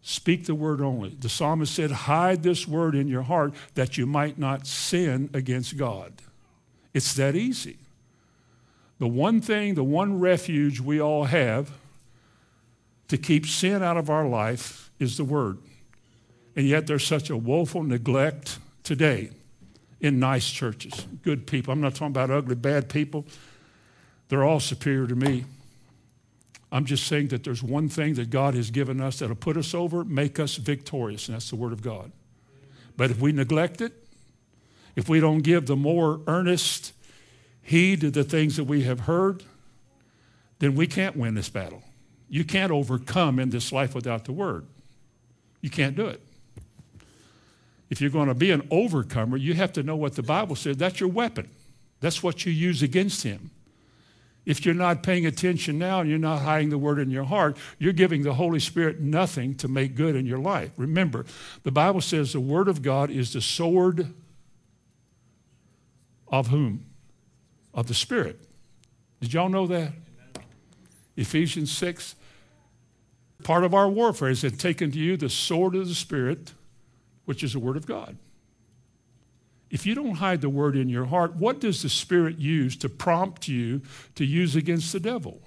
Speak 0.00 0.46
the 0.46 0.54
word 0.54 0.80
only. 0.80 1.10
The 1.10 1.28
psalmist 1.28 1.74
said, 1.74 1.90
Hide 1.90 2.42
this 2.42 2.66
word 2.66 2.94
in 2.94 3.06
your 3.06 3.22
heart 3.22 3.54
that 3.74 3.96
you 3.96 4.06
might 4.06 4.38
not 4.38 4.66
sin 4.66 5.30
against 5.32 5.76
God. 5.76 6.14
It's 6.94 7.14
that 7.14 7.36
easy. 7.36 7.76
The 9.02 9.08
one 9.08 9.40
thing, 9.40 9.74
the 9.74 9.82
one 9.82 10.20
refuge 10.20 10.78
we 10.78 11.00
all 11.00 11.24
have 11.24 11.72
to 13.08 13.18
keep 13.18 13.46
sin 13.46 13.82
out 13.82 13.96
of 13.96 14.08
our 14.08 14.28
life 14.28 14.92
is 15.00 15.16
the 15.16 15.24
Word. 15.24 15.58
And 16.54 16.68
yet 16.68 16.86
there's 16.86 17.04
such 17.04 17.28
a 17.28 17.36
woeful 17.36 17.82
neglect 17.82 18.60
today 18.84 19.30
in 20.00 20.20
nice 20.20 20.48
churches, 20.48 21.08
good 21.24 21.48
people. 21.48 21.72
I'm 21.72 21.80
not 21.80 21.96
talking 21.96 22.12
about 22.12 22.30
ugly, 22.30 22.54
bad 22.54 22.88
people. 22.88 23.24
They're 24.28 24.44
all 24.44 24.60
superior 24.60 25.08
to 25.08 25.16
me. 25.16 25.46
I'm 26.70 26.84
just 26.84 27.08
saying 27.08 27.26
that 27.30 27.42
there's 27.42 27.60
one 27.60 27.88
thing 27.88 28.14
that 28.14 28.30
God 28.30 28.54
has 28.54 28.70
given 28.70 29.00
us 29.00 29.18
that'll 29.18 29.34
put 29.34 29.56
us 29.56 29.74
over, 29.74 30.04
make 30.04 30.38
us 30.38 30.54
victorious, 30.54 31.26
and 31.26 31.34
that's 31.34 31.50
the 31.50 31.56
Word 31.56 31.72
of 31.72 31.82
God. 31.82 32.12
But 32.96 33.10
if 33.10 33.18
we 33.18 33.32
neglect 33.32 33.80
it, 33.80 33.94
if 34.94 35.08
we 35.08 35.18
don't 35.18 35.40
give 35.40 35.66
the 35.66 35.74
more 35.74 36.20
earnest 36.28 36.92
heed 37.62 38.00
to 38.02 38.10
the 38.10 38.24
things 38.24 38.56
that 38.56 38.64
we 38.64 38.82
have 38.82 39.00
heard, 39.00 39.44
then 40.58 40.74
we 40.74 40.86
can't 40.86 41.16
win 41.16 41.34
this 41.34 41.48
battle. 41.48 41.82
You 42.28 42.44
can't 42.44 42.72
overcome 42.72 43.38
in 43.38 43.50
this 43.50 43.72
life 43.72 43.94
without 43.94 44.24
the 44.24 44.32
Word. 44.32 44.66
You 45.60 45.70
can't 45.70 45.96
do 45.96 46.06
it. 46.06 46.20
If 47.90 48.00
you're 48.00 48.10
going 48.10 48.28
to 48.28 48.34
be 48.34 48.50
an 48.50 48.66
overcomer, 48.70 49.36
you 49.36 49.54
have 49.54 49.72
to 49.74 49.82
know 49.82 49.96
what 49.96 50.16
the 50.16 50.22
Bible 50.22 50.56
says. 50.56 50.76
That's 50.76 50.98
your 50.98 51.10
weapon, 51.10 51.48
that's 52.00 52.22
what 52.22 52.44
you 52.44 52.52
use 52.52 52.82
against 52.82 53.22
Him. 53.22 53.50
If 54.44 54.66
you're 54.66 54.74
not 54.74 55.04
paying 55.04 55.24
attention 55.24 55.78
now 55.78 56.00
and 56.00 56.10
you're 56.10 56.18
not 56.18 56.40
hiding 56.40 56.70
the 56.70 56.78
word 56.78 56.98
in 56.98 57.10
your 57.10 57.22
heart, 57.22 57.56
you're 57.78 57.92
giving 57.92 58.22
the 58.22 58.34
Holy 58.34 58.58
Spirit 58.58 59.00
nothing 59.00 59.54
to 59.56 59.68
make 59.68 59.94
good 59.94 60.16
in 60.16 60.26
your 60.26 60.38
life. 60.38 60.72
Remember, 60.76 61.24
the 61.62 61.70
Bible 61.70 62.00
says 62.00 62.32
the 62.32 62.40
word 62.40 62.66
of 62.66 62.82
God 62.82 63.08
is 63.08 63.34
the 63.34 63.40
sword 63.40 64.12
of 66.26 66.48
whom? 66.48 66.86
Of 67.74 67.86
the 67.86 67.94
Spirit. 67.94 68.40
Did 69.20 69.32
y'all 69.32 69.48
know 69.48 69.66
that? 69.66 69.92
Amen. 69.92 70.46
Ephesians 71.16 71.70
6. 71.72 72.14
Part 73.42 73.64
of 73.64 73.74
our 73.74 73.88
warfare 73.88 74.28
is 74.28 74.42
to 74.42 74.50
take 74.50 74.78
to 74.78 74.86
you 74.86 75.16
the 75.16 75.28
sword 75.28 75.74
of 75.74 75.88
the 75.88 75.94
Spirit, 75.94 76.52
which 77.24 77.42
is 77.42 77.54
the 77.54 77.58
word 77.58 77.76
of 77.76 77.86
God. 77.86 78.16
If 79.70 79.86
you 79.86 79.94
don't 79.94 80.16
hide 80.16 80.42
the 80.42 80.50
word 80.50 80.76
in 80.76 80.90
your 80.90 81.06
heart, 81.06 81.36
what 81.36 81.58
does 81.60 81.82
the 81.82 81.88
Spirit 81.88 82.38
use 82.38 82.76
to 82.76 82.90
prompt 82.90 83.48
you 83.48 83.80
to 84.16 84.24
use 84.24 84.54
against 84.54 84.92
the 84.92 85.00
devil? 85.00 85.40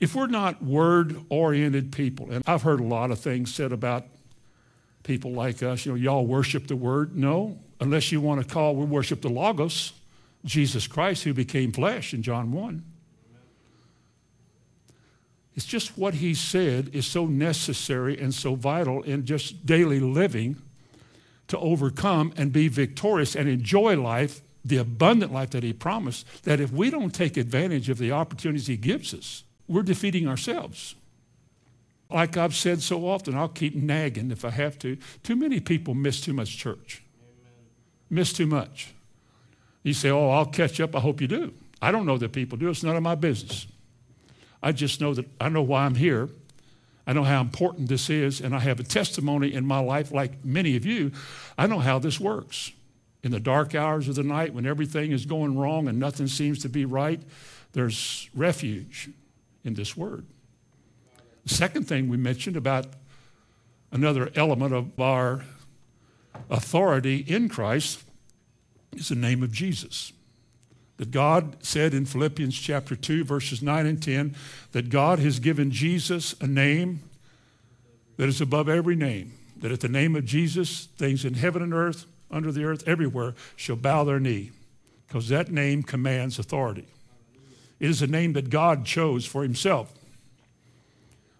If 0.00 0.16
we're 0.16 0.26
not 0.26 0.64
word 0.64 1.16
oriented 1.28 1.92
people, 1.92 2.30
and 2.30 2.42
I've 2.46 2.62
heard 2.62 2.80
a 2.80 2.84
lot 2.84 3.10
of 3.10 3.20
things 3.20 3.54
said 3.54 3.70
about 3.70 4.06
people 5.02 5.32
like 5.32 5.62
us, 5.62 5.84
you 5.84 5.92
know, 5.92 5.96
y'all 5.96 6.26
worship 6.26 6.66
the 6.66 6.74
word. 6.74 7.16
No, 7.16 7.58
unless 7.82 8.12
you 8.12 8.20
want 8.20 8.40
to 8.40 8.52
call, 8.52 8.76
we 8.76 8.84
worship 8.84 9.22
the 9.22 9.28
Logos, 9.28 9.92
Jesus 10.44 10.86
Christ, 10.86 11.24
who 11.24 11.34
became 11.34 11.72
flesh 11.72 12.14
in 12.14 12.22
John 12.22 12.52
1. 12.52 12.82
It's 15.54 15.66
just 15.66 15.98
what 15.98 16.14
he 16.14 16.34
said 16.34 16.90
is 16.94 17.06
so 17.06 17.26
necessary 17.26 18.18
and 18.18 18.32
so 18.32 18.54
vital 18.54 19.02
in 19.02 19.26
just 19.26 19.66
daily 19.66 20.00
living 20.00 20.56
to 21.48 21.58
overcome 21.58 22.32
and 22.38 22.52
be 22.52 22.68
victorious 22.68 23.36
and 23.36 23.48
enjoy 23.48 24.00
life, 24.00 24.40
the 24.64 24.78
abundant 24.78 25.32
life 25.32 25.50
that 25.50 25.62
He 25.62 25.74
promised, 25.74 26.44
that 26.44 26.60
if 26.60 26.72
we 26.72 26.88
don't 26.88 27.14
take 27.14 27.36
advantage 27.36 27.90
of 27.90 27.98
the 27.98 28.12
opportunities 28.12 28.68
He 28.68 28.78
gives 28.78 29.12
us, 29.12 29.44
we're 29.68 29.82
defeating 29.82 30.26
ourselves. 30.26 30.94
Like 32.08 32.38
I've 32.38 32.54
said 32.54 32.80
so 32.80 33.06
often, 33.06 33.34
I'll 33.34 33.48
keep 33.48 33.74
nagging 33.74 34.30
if 34.30 34.46
I 34.46 34.50
have 34.50 34.78
to. 34.78 34.96
Too 35.22 35.36
many 35.36 35.60
people 35.60 35.94
miss 35.94 36.22
too 36.22 36.32
much 36.32 36.56
church. 36.56 37.02
Miss 38.12 38.32
too 38.32 38.46
much. 38.46 38.94
You 39.82 39.92
say, 39.92 40.10
Oh, 40.10 40.30
I'll 40.30 40.46
catch 40.46 40.80
up. 40.80 40.94
I 40.94 41.00
hope 41.00 41.20
you 41.20 41.26
do. 41.26 41.52
I 41.80 41.90
don't 41.90 42.06
know 42.06 42.18
that 42.18 42.32
people 42.32 42.56
do. 42.56 42.68
It's 42.68 42.84
none 42.84 42.96
of 42.96 43.02
my 43.02 43.16
business. 43.16 43.66
I 44.62 44.70
just 44.70 45.00
know 45.00 45.14
that 45.14 45.26
I 45.40 45.48
know 45.48 45.62
why 45.62 45.84
I'm 45.84 45.96
here 45.96 46.28
I 47.06 47.12
know 47.12 47.24
how 47.24 47.40
important 47.40 47.88
this 47.88 48.08
is, 48.08 48.40
and 48.40 48.54
I 48.54 48.60
have 48.60 48.78
a 48.78 48.84
testimony 48.84 49.52
in 49.52 49.66
my 49.66 49.80
life, 49.80 50.12
like 50.12 50.44
many 50.44 50.76
of 50.76 50.86
you. 50.86 51.12
I 51.58 51.66
know 51.66 51.80
how 51.80 51.98
this 51.98 52.20
works. 52.20 52.72
In 53.24 53.30
the 53.30 53.40
dark 53.40 53.74
hours 53.74 54.08
of 54.08 54.16
the 54.16 54.22
night, 54.22 54.52
when 54.52 54.66
everything 54.66 55.12
is 55.12 55.26
going 55.26 55.56
wrong 55.56 55.88
and 55.88 55.98
nothing 55.98 56.26
seems 56.26 56.60
to 56.60 56.68
be 56.68 56.84
right, 56.84 57.20
there's 57.72 58.28
refuge 58.34 59.10
in 59.64 59.74
this 59.74 59.96
word. 59.96 60.26
The 61.44 61.54
second 61.54 61.88
thing 61.88 62.08
we 62.08 62.16
mentioned 62.16 62.56
about 62.56 62.86
another 63.90 64.30
element 64.34 64.72
of 64.72 64.98
our 65.00 65.44
authority 66.50 67.18
in 67.18 67.48
Christ 67.48 68.02
is 68.94 69.08
the 69.08 69.14
name 69.14 69.42
of 69.42 69.52
Jesus 69.52 70.12
that 71.02 71.10
God 71.10 71.56
said 71.64 71.94
in 71.94 72.04
Philippians 72.04 72.56
chapter 72.56 72.94
2, 72.94 73.24
verses 73.24 73.60
9 73.60 73.86
and 73.86 74.00
10, 74.00 74.36
that 74.70 74.88
God 74.88 75.18
has 75.18 75.40
given 75.40 75.72
Jesus 75.72 76.32
a 76.40 76.46
name 76.46 77.00
that 78.18 78.28
is 78.28 78.40
above 78.40 78.68
every 78.68 78.94
name, 78.94 79.32
that 79.56 79.72
at 79.72 79.80
the 79.80 79.88
name 79.88 80.14
of 80.14 80.24
Jesus, 80.24 80.86
things 80.98 81.24
in 81.24 81.34
heaven 81.34 81.60
and 81.60 81.74
earth, 81.74 82.06
under 82.30 82.52
the 82.52 82.62
earth, 82.62 82.86
everywhere 82.86 83.34
shall 83.56 83.74
bow 83.74 84.04
their 84.04 84.20
knee, 84.20 84.52
because 85.08 85.28
that 85.28 85.50
name 85.50 85.82
commands 85.82 86.38
authority. 86.38 86.86
It 87.80 87.90
is 87.90 88.00
a 88.00 88.06
name 88.06 88.34
that 88.34 88.48
God 88.48 88.84
chose 88.84 89.26
for 89.26 89.42
himself. 89.42 89.92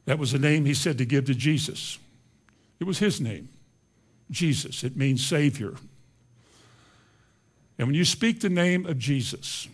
That 0.07 0.19
was 0.19 0.33
the 0.33 0.41
name 0.41 0.65
he 0.65 0.75
said 0.75 0.99
to 0.99 1.05
give 1.05 1.27
to 1.27 1.37
Jesus. 1.37 2.01
It 2.81 2.85
was 2.85 2.99
his 2.99 3.21
name, 3.21 3.49
Jesus. 4.33 4.83
It 4.83 4.97
means 4.97 5.25
Savior, 5.25 5.75
and 7.79 7.89
when 7.89 7.95
you 7.95 8.05
speak 8.05 8.41
the 8.41 8.51
name 8.51 8.87
of 8.87 8.99
Jesus, 8.99 9.67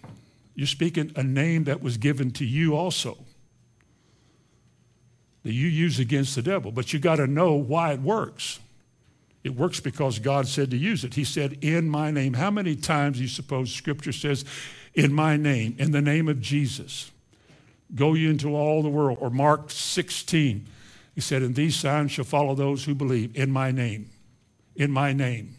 you're 0.55 0.67
speaking 0.67 1.13
a 1.15 1.23
name 1.23 1.65
that 1.65 1.83
was 1.83 1.99
given 1.99 2.31
to 2.33 2.45
you 2.45 2.75
also, 2.75 3.19
that 5.43 5.53
you 5.53 5.69
use 5.69 5.99
against 5.99 6.35
the 6.35 6.43
devil. 6.43 6.73
But 6.73 6.93
you 6.93 6.99
got 6.99 7.17
to 7.17 7.27
know 7.27 7.55
why 7.55 7.93
it 7.93 8.01
works. 8.01 8.61
It 9.45 9.55
works 9.55 9.79
because 9.81 10.19
God 10.19 10.49
said 10.49 10.71
to 10.71 10.77
use 10.77 11.05
it. 11.05 11.15
He 11.15 11.25
said, 11.25 11.59
In 11.63 11.89
my 11.89 12.11
name. 12.11 12.35
How 12.35 12.51
many 12.51 12.77
times 12.77 13.19
do 13.19 13.23
you 13.23 13.29
suppose 13.29 13.73
Scripture 13.73 14.13
says, 14.13 14.45
In 14.95 15.13
my 15.13 15.37
name, 15.37 15.77
in 15.79 15.93
the 15.93 16.03
name 16.03 16.29
of 16.29 16.41
Jesus? 16.41 17.11
Go 17.95 18.15
you 18.15 18.31
into 18.31 18.57
all 18.57 18.83
the 18.83 18.89
world. 18.89 19.19
Or 19.21 19.31
Mark 19.31 19.71
16, 19.71 20.67
he 21.15 21.21
said, 21.21 21.43
And 21.43 21.55
these 21.55 21.77
signs 21.77 22.13
shall 22.13 22.25
follow 22.25 22.55
those 22.55 22.85
who 22.85 22.95
believe 22.95 23.37
in 23.37 23.51
my 23.51 23.71
name. 23.71 24.11
In 24.79 24.93
my 24.93 25.13
name. 25.13 25.57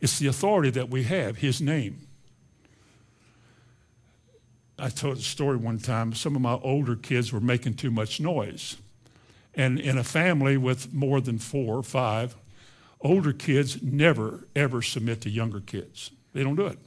It's 0.00 0.18
the 0.18 0.26
authority 0.26 0.70
that 0.70 0.88
we 0.88 1.04
have, 1.04 1.36
His 1.36 1.60
name. 1.60 2.08
I 4.78 4.88
told 4.88 5.18
a 5.18 5.20
story 5.20 5.58
one 5.58 5.78
time. 5.78 6.14
Some 6.14 6.34
of 6.34 6.40
my 6.40 6.54
older 6.54 6.96
kids 6.96 7.30
were 7.30 7.40
making 7.40 7.74
too 7.74 7.90
much 7.90 8.20
noise. 8.20 8.78
And 9.54 9.78
in 9.78 9.98
a 9.98 10.02
family 10.02 10.56
with 10.56 10.94
more 10.94 11.20
than 11.20 11.38
four 11.38 11.76
or 11.76 11.82
five, 11.82 12.34
older 13.02 13.34
kids 13.34 13.82
never, 13.82 14.48
ever 14.56 14.80
submit 14.80 15.20
to 15.20 15.30
younger 15.30 15.60
kids. 15.60 16.10
They 16.32 16.42
don't 16.42 16.56
do 16.56 16.66
it. 16.66 16.78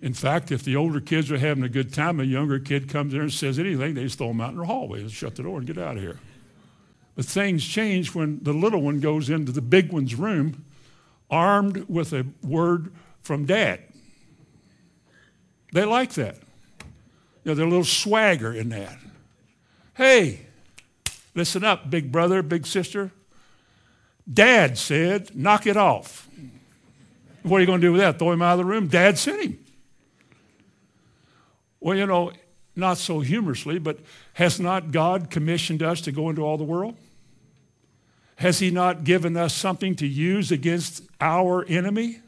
In 0.00 0.14
fact, 0.14 0.52
if 0.52 0.62
the 0.62 0.76
older 0.76 1.00
kids 1.00 1.32
are 1.32 1.38
having 1.38 1.64
a 1.64 1.68
good 1.68 1.92
time, 1.92 2.20
a 2.20 2.24
younger 2.24 2.60
kid 2.60 2.88
comes 2.88 3.12
in 3.12 3.20
and 3.20 3.32
says 3.32 3.58
anything, 3.58 3.94
they 3.94 4.04
just 4.04 4.18
throw 4.18 4.28
them 4.28 4.40
out 4.40 4.52
in 4.52 4.58
the 4.58 4.66
hallway 4.66 5.00
and 5.00 5.10
shut 5.10 5.34
the 5.34 5.42
door 5.42 5.58
and 5.58 5.66
get 5.66 5.78
out 5.78 5.96
of 5.96 6.02
here. 6.02 6.20
But 7.18 7.26
things 7.26 7.66
change 7.66 8.14
when 8.14 8.38
the 8.44 8.52
little 8.52 8.80
one 8.80 9.00
goes 9.00 9.28
into 9.28 9.50
the 9.50 9.60
big 9.60 9.92
one's 9.92 10.14
room 10.14 10.64
armed 11.28 11.86
with 11.88 12.12
a 12.12 12.24
word 12.44 12.92
from 13.22 13.44
dad. 13.44 13.80
They 15.72 15.84
like 15.84 16.12
that. 16.12 16.36
You 16.36 16.84
know, 17.44 17.54
there's 17.54 17.58
a 17.58 17.64
little 17.64 17.82
swagger 17.82 18.52
in 18.52 18.68
that. 18.68 18.96
Hey, 19.96 20.46
listen 21.34 21.64
up, 21.64 21.90
big 21.90 22.12
brother, 22.12 22.40
big 22.40 22.68
sister. 22.68 23.10
Dad 24.32 24.78
said, 24.78 25.34
knock 25.34 25.66
it 25.66 25.76
off. 25.76 26.28
What 27.42 27.56
are 27.56 27.60
you 27.62 27.66
going 27.66 27.80
to 27.80 27.86
do 27.88 27.92
with 27.94 28.00
that? 28.00 28.20
Throw 28.20 28.30
him 28.30 28.42
out 28.42 28.52
of 28.52 28.58
the 28.58 28.64
room? 28.64 28.86
Dad 28.86 29.18
sent 29.18 29.42
him. 29.42 29.58
Well, 31.80 31.98
you 31.98 32.06
know, 32.06 32.30
not 32.76 32.96
so 32.96 33.18
humorously, 33.18 33.80
but 33.80 33.98
has 34.34 34.60
not 34.60 34.92
God 34.92 35.30
commissioned 35.30 35.82
us 35.82 36.00
to 36.02 36.12
go 36.12 36.30
into 36.30 36.42
all 36.42 36.56
the 36.56 36.62
world? 36.62 36.94
Has 38.38 38.60
He 38.60 38.70
not 38.70 39.02
given 39.02 39.36
us 39.36 39.52
something 39.52 39.96
to 39.96 40.06
use 40.06 40.52
against 40.52 41.02
our 41.20 41.64
enemy? 41.66 42.20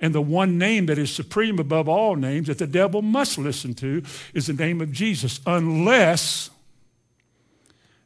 And 0.00 0.14
the 0.14 0.22
one 0.22 0.56
name 0.56 0.86
that 0.86 0.96
is 0.96 1.14
supreme 1.14 1.58
above 1.58 1.88
all 1.88 2.16
names 2.16 2.46
that 2.46 2.58
the 2.58 2.66
devil 2.66 3.02
must 3.02 3.36
listen 3.36 3.74
to 3.74 4.02
is 4.32 4.46
the 4.46 4.54
name 4.54 4.80
of 4.80 4.90
Jesus, 4.90 5.40
unless 5.46 6.48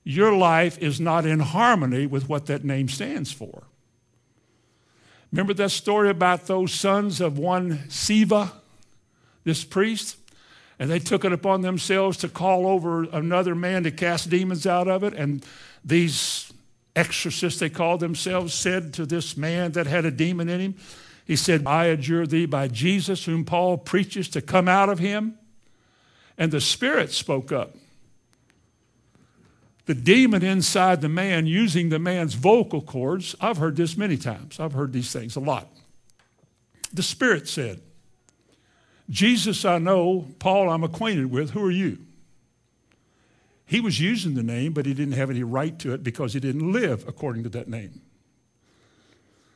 your 0.03 0.37
life 0.37 0.77
is 0.79 1.01
not 1.01 1.25
in 1.25 1.39
harmony 1.39 2.07
with 2.07 2.29
what 2.29 2.47
that 2.47 2.65
name 2.65 2.89
stands 2.89 3.31
for. 3.31 3.63
Remember 5.31 5.55
that 5.55 5.71
story 5.71 6.11
about 6.11 6.47
those 6.47 6.73
sons 6.73 7.21
of 7.21 7.39
one 7.39 7.79
Sceva, 7.89 8.51
this 9.45 9.63
priest? 9.63 10.17
And 10.81 10.91
they 10.91 10.99
took 10.99 11.25
it 11.25 11.33
upon 11.33 11.61
themselves 11.61 12.17
to 12.19 12.29
call 12.29 12.67
over 12.67 13.05
another 13.05 13.55
man 13.55 13.85
to 13.85 13.93
cast 13.93 14.31
demons 14.31 14.67
out 14.67 14.89
of 14.89 15.05
it. 15.05 15.15
And 15.15 15.47
these 15.85 16.52
exorcists, 16.95 17.59
they 17.61 17.71
called 17.71 18.01
themselves, 18.01 18.55
said 18.55 18.93
to 18.95 19.07
this 19.07 19.37
man 19.37 19.73
that 19.73 19.87
had 19.87 20.05
a 20.05 20.11
demon 20.11 20.49
in 20.49 20.61
him, 20.61 20.75
He 21.25 21.37
said, 21.37 21.67
I 21.67 21.87
adjure 21.87 22.27
thee 22.27 22.47
by 22.47 22.69
Jesus, 22.69 23.25
whom 23.25 23.45
Paul 23.45 23.79
preaches, 23.79 24.29
to 24.31 24.43
come 24.43 24.69
out 24.69 24.89
of 24.89 24.99
him. 24.99 25.39
and 26.39 26.51
the 26.51 26.61
Spirit 26.61 27.13
spoke 27.13 27.53
up. 27.53 27.77
The 29.87 29.95
demon 29.95 30.43
inside 30.43 31.01
the 31.01 31.09
man 31.09 31.47
using 31.47 31.89
the 31.89 31.99
man's 31.99 32.35
vocal 32.35 32.81
cords, 32.81 33.35
I've 33.41 33.59
heard 33.59 33.77
this 33.77 33.97
many 33.97 34.17
times. 34.17 34.61
I've 34.61 34.73
heard 34.73 34.93
these 34.93 35.13
things 35.13 35.37
a 35.37 35.41
lot. 35.41 35.69
The 36.93 37.03
Spirit 37.03 37.49
said, 37.49 37.81
Jesus, 39.11 39.65
I 39.65 39.79
know, 39.79 40.27
Paul, 40.39 40.71
I'm 40.71 40.85
acquainted 40.85 41.31
with. 41.31 41.51
Who 41.51 41.65
are 41.65 41.71
you? 41.71 41.99
He 43.67 43.81
was 43.81 44.01
using 44.01 44.35
the 44.35 44.43
name, 44.43 44.73
but 44.73 44.87
he 44.87 44.95
didn't 44.95 45.15
have 45.15 45.31
any 45.31 45.43
right 45.43 45.79
to 45.79 45.95
it 45.95 46.03
because 46.03 46.35
he 46.35 46.41
didn't 46.41 46.73
live 46.73 47.07
according 47.09 47.43
to 47.45 47.49
that 47.51 47.69
name. 47.69 48.03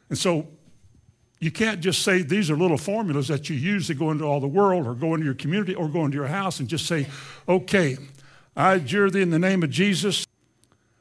And 0.08 0.18
so 0.18 0.46
you 1.40 1.50
can't 1.50 1.80
just 1.80 2.02
say 2.02 2.22
these 2.22 2.50
are 2.50 2.56
little 2.56 2.78
formulas 2.78 3.28
that 3.28 3.50
you 3.50 3.56
use 3.56 3.88
to 3.88 3.94
go 3.94 4.10
into 4.10 4.24
all 4.24 4.40
the 4.40 4.46
world 4.46 4.86
or 4.86 4.94
go 4.94 5.14
into 5.14 5.24
your 5.24 5.34
community 5.34 5.74
or 5.74 5.88
go 5.88 6.04
into 6.04 6.16
your 6.16 6.28
house 6.28 6.60
and 6.60 6.68
just 6.68 6.86
say, 6.86 7.06
okay, 7.48 7.98
I 8.56 8.74
adjure 8.74 9.10
thee 9.10 9.22
in 9.22 9.30
the 9.30 9.38
name 9.38 9.62
of 9.62 9.70
Jesus, 9.70 10.26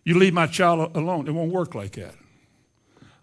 you 0.04 0.18
leave 0.18 0.34
my 0.34 0.48
child 0.48 0.96
alone. 0.96 1.28
It 1.28 1.32
won't 1.32 1.52
work 1.52 1.74
like 1.74 1.94
that. 1.94 2.16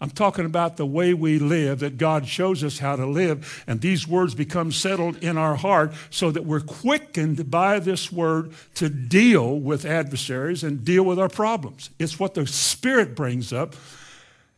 I'm 0.03 0.11
talking 0.11 0.45
about 0.45 0.79
the 0.79 0.85
way 0.85 1.15
we 1.15 1.39
live, 1.39 1.79
that 1.79 1.97
God 1.97 2.27
shows 2.27 2.65
us 2.65 2.81
how 2.81 2.97
to 2.97 3.07
live, 3.07 3.63
and 3.69 3.81
these 3.81 4.09
words 4.09 4.35
become 4.35 4.73
settled 4.73 5.23
in 5.23 5.39
our 5.39 5.55
heart 5.55 5.93
so 6.11 6.33
that 6.33 6.45
we're 6.45 6.59
quickened 6.59 7.49
by 7.53 7.79
this 7.79 8.11
word 8.11 8.53
to 8.75 8.89
deal 8.89 9.61
with 9.61 9.85
adversaries 9.85 10.65
and 10.65 10.85
deal 10.85 11.05
with 11.05 11.21
our 11.21 11.29
problems. 11.29 11.91
It's 12.01 12.19
what 12.19 12.35
the 12.35 12.49
Spirit 12.49 13.15
brings 13.15 13.53
up, 13.53 13.77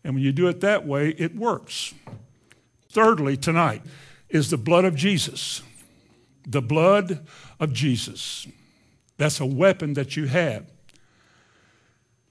and 0.02 0.14
when 0.14 0.24
you 0.24 0.32
do 0.32 0.48
it 0.48 0.62
that 0.62 0.86
way, 0.86 1.10
it 1.10 1.36
works. 1.36 1.92
Thirdly, 2.88 3.36
tonight 3.36 3.82
is 4.30 4.48
the 4.48 4.56
blood 4.56 4.86
of 4.86 4.96
Jesus. 4.96 5.60
The 6.46 6.62
blood 6.62 7.26
of 7.60 7.74
Jesus. 7.74 8.46
That's 9.18 9.40
a 9.40 9.46
weapon 9.46 9.92
that 9.92 10.16
you 10.16 10.24
have. 10.24 10.64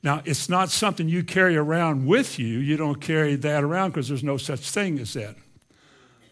Now, 0.04 0.22
it's 0.26 0.50
not 0.50 0.70
something 0.70 1.08
you 1.08 1.24
carry 1.24 1.56
around 1.56 2.06
with 2.06 2.38
you. 2.38 2.60
You 2.60 2.76
don't 2.76 3.00
carry 3.00 3.36
that 3.38 3.64
around 3.64 3.92
because 3.92 4.10
there's 4.10 4.24
no 4.24 4.36
such 4.36 4.70
thing 4.70 5.00
as 5.00 5.14
that. 5.14 5.36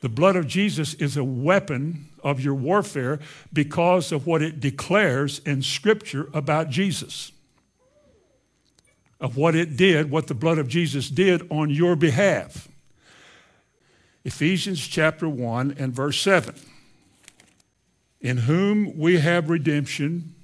The 0.01 0.09
blood 0.09 0.35
of 0.35 0.45
Jesus 0.45 0.93
is 0.95 1.15
a 1.15 1.23
weapon 1.23 2.09
of 2.21 2.41
your 2.41 2.53
warfare 2.53 3.19
because 3.53 4.11
of 4.11 4.27
what 4.27 4.41
it 4.41 4.59
declares 4.59 5.39
in 5.45 5.61
Scripture 5.61 6.27
about 6.33 6.69
Jesus. 6.69 7.31
Of 9.21 9.37
what 9.37 9.55
it 9.55 9.77
did, 9.77 10.11
what 10.11 10.27
the 10.27 10.33
blood 10.33 10.57
of 10.57 10.67
Jesus 10.67 11.09
did 11.09 11.49
on 11.49 11.69
your 11.69 11.95
behalf. 11.95 12.67
Ephesians 14.25 14.85
chapter 14.85 15.29
1 15.29 15.75
and 15.77 15.93
verse 15.93 16.19
7. 16.19 16.55
In 18.19 18.37
whom 18.37 18.97
we 18.97 19.19
have 19.19 19.49
redemption 19.49 20.35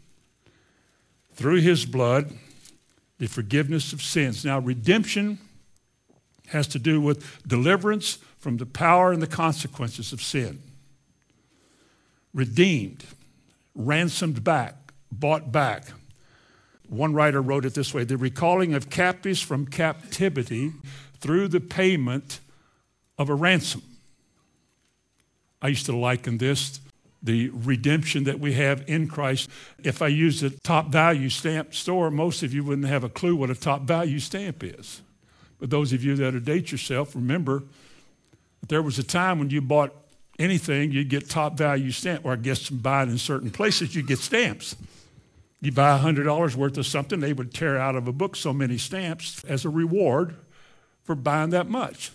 through 1.33 1.61
his 1.61 1.85
blood, 1.85 2.31
the 3.19 3.27
forgiveness 3.27 3.93
of 3.93 4.01
sins. 4.01 4.45
Now, 4.45 4.59
redemption 4.59 5.39
has 6.47 6.67
to 6.67 6.79
do 6.79 7.01
with 7.01 7.45
deliverance 7.47 8.19
from 8.37 8.57
the 8.57 8.65
power 8.65 9.11
and 9.11 9.21
the 9.21 9.27
consequences 9.27 10.13
of 10.13 10.21
sin. 10.21 10.61
Redeemed, 12.33 13.03
ransomed 13.75 14.43
back, 14.43 14.75
bought 15.11 15.51
back. 15.51 15.87
One 16.87 17.13
writer 17.13 17.41
wrote 17.41 17.65
it 17.65 17.73
this 17.73 17.93
way 17.93 18.03
the 18.03 18.17
recalling 18.17 18.73
of 18.73 18.89
captives 18.89 19.41
from 19.41 19.65
captivity 19.65 20.71
through 21.19 21.49
the 21.49 21.59
payment 21.59 22.39
of 23.17 23.29
a 23.29 23.35
ransom. 23.35 23.81
I 25.61 25.69
used 25.69 25.87
to 25.87 25.95
liken 25.95 26.37
this 26.37 26.79
the 27.21 27.49
redemption 27.49 28.23
that 28.25 28.39
we 28.39 28.53
have 28.53 28.83
in 28.87 29.07
Christ. 29.07 29.49
If 29.83 30.01
I 30.01 30.07
used 30.07 30.43
a 30.43 30.49
top 30.49 30.89
value 30.89 31.29
stamp 31.29 31.73
store, 31.73 32.11
most 32.11 32.43
of 32.43 32.53
you 32.53 32.63
wouldn't 32.63 32.87
have 32.87 33.03
a 33.03 33.09
clue 33.09 33.35
what 33.35 33.49
a 33.49 33.55
top 33.55 33.81
value 33.81 34.19
stamp 34.19 34.63
is. 34.63 35.01
But 35.59 35.69
those 35.69 35.93
of 35.93 36.03
you 36.03 36.15
that 36.15 36.35
are 36.35 36.39
date 36.39 36.71
yourself, 36.71 37.15
remember 37.15 37.63
that 38.61 38.69
there 38.69 38.81
was 38.81 38.99
a 38.99 39.03
time 39.03 39.39
when 39.39 39.49
you 39.49 39.61
bought 39.61 39.93
anything, 40.39 40.91
you'd 40.91 41.09
get 41.09 41.29
top 41.29 41.57
value 41.57 41.91
stamp, 41.91 42.25
or 42.25 42.33
I 42.33 42.35
guess 42.35 42.69
buying 42.69 43.09
in 43.09 43.17
certain 43.17 43.49
places, 43.49 43.95
you'd 43.95 44.07
get 44.07 44.19
stamps. 44.19 44.75
You 45.59 45.71
buy 45.71 45.97
$100 45.97 46.55
worth 46.55 46.77
of 46.77 46.85
something, 46.85 47.19
they 47.19 47.33
would 47.33 47.53
tear 47.53 47.77
out 47.77 47.95
of 47.95 48.07
a 48.07 48.13
book 48.13 48.35
so 48.35 48.53
many 48.53 48.77
stamps 48.77 49.43
as 49.45 49.65
a 49.65 49.69
reward 49.69 50.35
for 51.03 51.15
buying 51.15 51.49
that 51.49 51.67
much. 51.67 52.11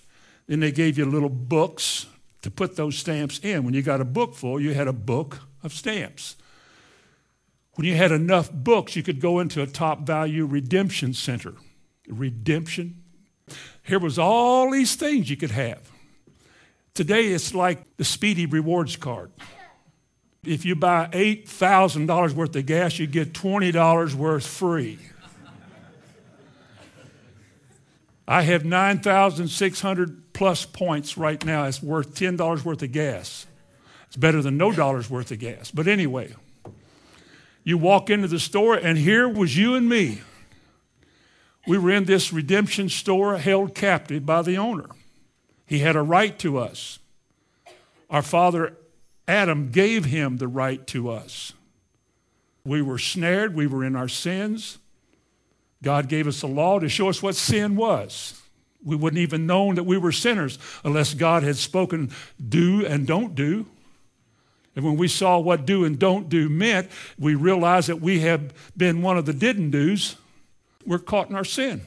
Then 0.46 0.60
they 0.60 0.70
gave 0.70 0.96
you 0.96 1.04
little 1.04 1.28
books 1.28 2.06
to 2.42 2.50
put 2.50 2.76
those 2.76 2.98
stamps 2.98 3.38
in. 3.42 3.64
When 3.64 3.74
you 3.74 3.82
got 3.82 4.00
a 4.00 4.04
book 4.04 4.34
full, 4.34 4.60
you 4.60 4.74
had 4.74 4.88
a 4.88 4.92
book 4.92 5.40
of 5.62 5.72
stamps. 5.72 6.36
When 7.74 7.86
you 7.86 7.94
had 7.94 8.12
enough 8.12 8.52
books, 8.52 8.96
you 8.96 9.02
could 9.02 9.20
go 9.20 9.40
into 9.40 9.62
a 9.62 9.66
top 9.66 10.00
value 10.00 10.44
redemption 10.44 11.14
center. 11.14 11.54
Redemption. 12.06 13.02
Here 13.82 13.98
was 13.98 14.18
all 14.18 14.70
these 14.70 14.94
things 14.94 15.30
you 15.30 15.36
could 15.36 15.52
have. 15.52 15.90
Today 16.94 17.28
it's 17.28 17.54
like 17.54 17.96
the 17.96 18.04
speedy 18.04 18.44
rewards 18.44 18.96
card. 18.96 19.30
If 20.44 20.64
you 20.64 20.74
buy 20.74 21.08
$8,000 21.12 22.32
worth 22.32 22.56
of 22.56 22.66
gas, 22.66 22.98
you 22.98 23.06
get 23.06 23.32
$20 23.32 24.14
worth 24.14 24.46
free. 24.46 24.98
I 28.26 28.42
have 28.42 28.64
9,600 28.64 30.21
plus 30.42 30.64
points 30.64 31.16
right 31.16 31.44
now. 31.44 31.66
It's 31.66 31.80
worth 31.80 32.16
$10 32.16 32.64
worth 32.64 32.82
of 32.82 32.90
gas. 32.90 33.46
It's 34.08 34.16
better 34.16 34.42
than 34.42 34.56
no 34.56 34.72
dollars 34.72 35.08
worth 35.08 35.30
of 35.30 35.38
gas. 35.38 35.70
But 35.70 35.86
anyway, 35.86 36.34
you 37.62 37.78
walk 37.78 38.10
into 38.10 38.26
the 38.26 38.40
store, 38.40 38.74
and 38.74 38.98
here 38.98 39.28
was 39.28 39.56
you 39.56 39.76
and 39.76 39.88
me. 39.88 40.20
We 41.68 41.78
were 41.78 41.92
in 41.92 42.06
this 42.06 42.32
redemption 42.32 42.88
store 42.88 43.38
held 43.38 43.76
captive 43.76 44.26
by 44.26 44.42
the 44.42 44.56
owner. 44.58 44.86
He 45.64 45.78
had 45.78 45.94
a 45.94 46.02
right 46.02 46.36
to 46.40 46.58
us. 46.58 46.98
Our 48.10 48.22
father 48.22 48.76
Adam 49.28 49.70
gave 49.70 50.06
him 50.06 50.38
the 50.38 50.48
right 50.48 50.84
to 50.88 51.08
us. 51.08 51.52
We 52.64 52.82
were 52.82 52.98
snared, 52.98 53.54
we 53.54 53.68
were 53.68 53.84
in 53.84 53.94
our 53.94 54.08
sins. 54.08 54.78
God 55.84 56.08
gave 56.08 56.26
us 56.26 56.42
a 56.42 56.48
law 56.48 56.80
to 56.80 56.88
show 56.88 57.08
us 57.08 57.22
what 57.22 57.36
sin 57.36 57.76
was. 57.76 58.41
We 58.84 58.96
wouldn't 58.96 59.20
even 59.20 59.46
known 59.46 59.76
that 59.76 59.84
we 59.84 59.98
were 59.98 60.12
sinners 60.12 60.58
unless 60.84 61.14
God 61.14 61.42
had 61.42 61.56
spoken 61.56 62.10
do 62.48 62.84
and 62.84 63.06
don't 63.06 63.34
do. 63.34 63.66
And 64.74 64.84
when 64.84 64.96
we 64.96 65.08
saw 65.08 65.38
what 65.38 65.66
do 65.66 65.84
and 65.84 65.98
don't 65.98 66.28
do 66.28 66.48
meant, 66.48 66.90
we 67.18 67.34
realized 67.34 67.88
that 67.88 68.00
we 68.00 68.20
have 68.20 68.52
been 68.76 69.02
one 69.02 69.18
of 69.18 69.26
the 69.26 69.32
didn't 69.34 69.70
do's. 69.70 70.16
We're 70.86 70.98
caught 70.98 71.28
in 71.28 71.36
our 71.36 71.44
sin. 71.44 71.82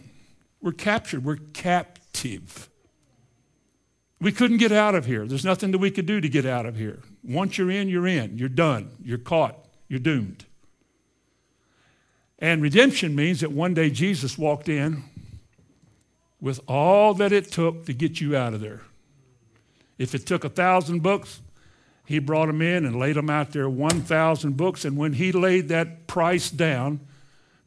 We're 0.62 0.72
captured. 0.72 1.26
We're 1.26 1.40
captive. 1.54 2.70
We 4.22 4.32
couldn't 4.32 4.58
get 4.58 4.72
out 4.72 4.96
of 4.96 5.06
here. 5.06 5.26
There's 5.26 5.46
nothing 5.46 5.72
that 5.72 5.80
we 5.80 5.92
could 5.92 6.06
do 6.06 6.22
to 6.22 6.30
get 6.30 6.46
out 6.46 6.66
of 6.66 6.78
here. 6.78 7.02
Once 7.24 7.58
you're 7.58 7.72
in, 7.72 7.90
you're 7.90 8.08
in. 8.08 8.38
You're 8.38 8.50
done. 8.50 8.92
You're 9.04 9.18
caught. 9.18 9.58
You're 9.88 10.00
doomed. 10.00 10.46
And 12.40 12.62
redemption 12.62 13.16
means 13.16 13.42
that 13.42 13.52
one 13.52 13.74
day 13.74 13.90
Jesus 13.90 14.38
walked 14.38 14.70
in 14.70 15.04
with 16.46 16.60
all 16.68 17.16
that 17.16 17.32
it 17.32 17.52
took 17.52 17.88
to 17.88 17.92
get 17.92 18.22
you 18.22 18.38
out 18.38 18.54
of 18.54 18.62
there. 18.62 18.82
If 19.98 20.14
it 20.14 20.28
took 20.28 20.44
a 20.44 20.50
thousand 20.50 21.02
books, 21.02 21.42
he 22.06 22.20
brought 22.20 22.46
them 22.46 22.62
in 22.62 22.86
and 22.86 23.00
laid 23.00 23.16
them 23.16 23.32
out 23.32 23.52
there, 23.52 23.68
1,000 23.68 24.56
books. 24.56 24.86
And 24.86 24.96
when 24.96 25.14
he 25.14 25.32
laid 25.32 25.70
that 25.70 26.06
price 26.06 26.52
down 26.52 27.00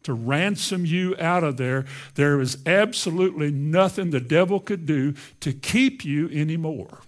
to 0.05 0.12
ransom 0.12 0.87
you 0.87 1.17
out 1.19 1.43
of 1.43 1.57
there, 1.57 1.87
there 2.14 2.37
was 2.37 2.59
absolutely 2.67 3.51
nothing 3.51 4.11
the 4.11 4.21
devil 4.21 4.61
could 4.61 4.87
do 4.87 5.14
to 5.41 5.53
keep 5.53 6.05
you 6.05 6.29
anymore. 6.29 7.01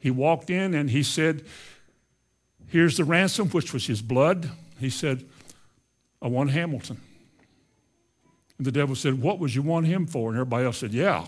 He 0.00 0.10
walked 0.10 0.50
in 0.50 0.74
and 0.74 0.90
he 0.90 1.04
said, 1.04 1.44
Here's 2.66 2.96
the 2.96 3.04
ransom, 3.04 3.50
which 3.50 3.72
was 3.72 3.86
his 3.86 4.02
blood. 4.02 4.50
He 4.80 4.90
said, 4.90 5.28
I 6.20 6.26
want 6.26 6.50
Hamilton. 6.50 7.00
And 8.58 8.66
the 8.66 8.72
devil 8.72 8.94
said, 8.94 9.22
What 9.22 9.38
would 9.38 9.54
you 9.54 9.62
want 9.62 9.86
him 9.86 10.06
for? 10.06 10.30
And 10.30 10.38
everybody 10.38 10.66
else 10.66 10.78
said, 10.78 10.92
Yeah. 10.92 11.26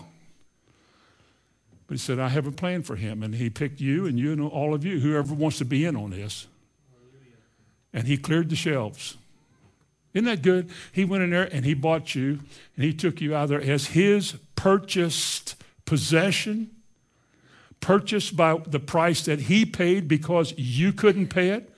But 1.87 1.95
he 1.95 1.97
said, 1.97 2.19
I 2.19 2.29
have 2.29 2.47
a 2.47 2.51
plan 2.51 2.83
for 2.83 2.95
him. 2.95 3.23
And 3.23 3.35
he 3.35 3.49
picked 3.49 3.81
you 3.81 4.05
and 4.05 4.17
you 4.19 4.31
and 4.31 4.41
all 4.41 4.73
of 4.73 4.85
you, 4.85 4.99
whoever 4.99 5.33
wants 5.33 5.57
to 5.57 5.65
be 5.65 5.85
in 5.85 5.95
on 5.95 6.11
this. 6.11 6.47
And 7.93 8.07
he 8.07 8.17
cleared 8.17 8.49
the 8.49 8.55
shelves. 8.55 9.17
Isn't 10.13 10.25
that 10.25 10.41
good? 10.41 10.69
He 10.91 11.05
went 11.05 11.23
in 11.23 11.29
there 11.31 11.53
and 11.53 11.65
he 11.65 11.73
bought 11.73 12.15
you 12.15 12.39
and 12.75 12.85
he 12.85 12.93
took 12.93 13.21
you 13.21 13.35
out 13.35 13.49
there 13.49 13.61
as 13.61 13.87
his 13.87 14.37
purchased 14.55 15.55
possession, 15.85 16.69
purchased 17.79 18.35
by 18.35 18.57
the 18.65 18.79
price 18.79 19.25
that 19.25 19.41
he 19.41 19.65
paid 19.65 20.07
because 20.07 20.53
you 20.57 20.93
couldn't 20.93 21.27
pay 21.27 21.49
it. 21.49 21.70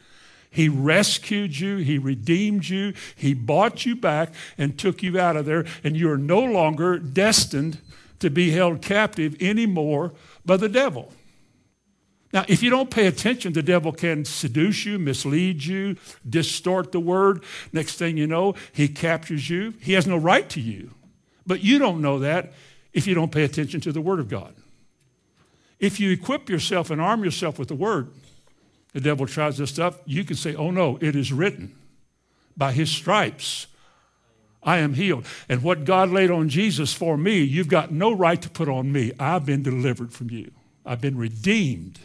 He 0.54 0.70
rescued 0.70 1.58
you, 1.58 1.78
He 1.78 1.98
redeemed 1.98 2.70
you, 2.70 2.94
He 3.16 3.34
bought 3.34 3.88
you 3.88 3.96
back 3.96 4.32
and 4.56 4.78
took 4.78 5.02
you 5.02 5.20
out 5.20 5.36
of 5.36 5.46
there, 5.46 5.66
and 5.84 5.98
you 5.98 6.12
are 6.12 6.18
no 6.18 6.40
longer 6.40 7.00
destined 7.00 7.80
to 8.20 8.30
be 8.30 8.52
held 8.52 8.84
captive 8.84 9.36
anymore 9.42 10.14
by 10.46 10.58
the 10.58 10.70
devil. 10.70 11.12
Now, 12.32 12.46
if 12.48 12.62
you 12.62 12.70
don't 12.70 12.92
pay 12.92 13.08
attention, 13.08 13.54
the 13.54 13.64
devil 13.64 13.92
can 13.92 14.26
seduce 14.26 14.86
you, 14.86 15.00
mislead 15.00 15.64
you, 15.64 15.98
distort 16.28 16.92
the 16.92 17.00
word. 17.00 17.44
Next 17.72 17.96
thing 17.96 18.16
you 18.16 18.28
know, 18.28 18.54
he 18.72 18.88
captures 18.88 19.50
you. 19.50 19.74
He 19.80 19.94
has 19.94 20.06
no 20.06 20.18
right 20.18 20.48
to 20.50 20.62
you. 20.62 20.92
But 21.48 21.64
you 21.64 21.80
don't 21.80 22.00
know 22.00 22.20
that 22.20 22.54
if 22.94 23.08
you 23.08 23.16
don't 23.16 23.32
pay 23.32 23.44
attention 23.44 23.82
to 23.82 23.92
the 23.92 24.02
word 24.02 24.20
of 24.20 24.30
God. 24.30 24.54
If 25.80 26.00
you 26.00 26.12
equip 26.12 26.48
yourself 26.48 26.92
and 26.92 27.02
arm 27.02 27.24
yourself 27.24 27.58
with 27.58 27.70
the 27.70 27.76
word, 27.76 28.12
the 28.94 29.02
devil 29.02 29.26
tries 29.26 29.58
this 29.58 29.72
stuff, 29.72 30.00
you 30.06 30.24
can 30.24 30.36
say, 30.36 30.56
Oh 30.56 30.72
no, 30.72 30.98
it 31.02 31.16
is 31.16 31.34
written. 31.34 31.76
By 32.56 32.72
his 32.72 32.90
stripes, 32.90 33.68
I 34.62 34.78
am 34.78 34.94
healed. 34.94 35.26
And 35.50 35.64
what 35.64 35.84
God 35.84 36.10
laid 36.10 36.32
on 36.32 36.50
Jesus 36.50 36.94
for 36.94 37.18
me, 37.18 37.40
you've 37.40 37.68
got 37.68 37.92
no 37.92 38.12
right 38.14 38.42
to 38.42 38.50
put 38.50 38.70
on 38.70 38.92
me. 38.92 39.12
I've 39.20 39.46
been 39.46 39.64
delivered 39.64 40.14
from 40.14 40.30
you, 40.30 40.52
I've 40.86 41.02
been 41.02 41.18
redeemed. 41.18 42.00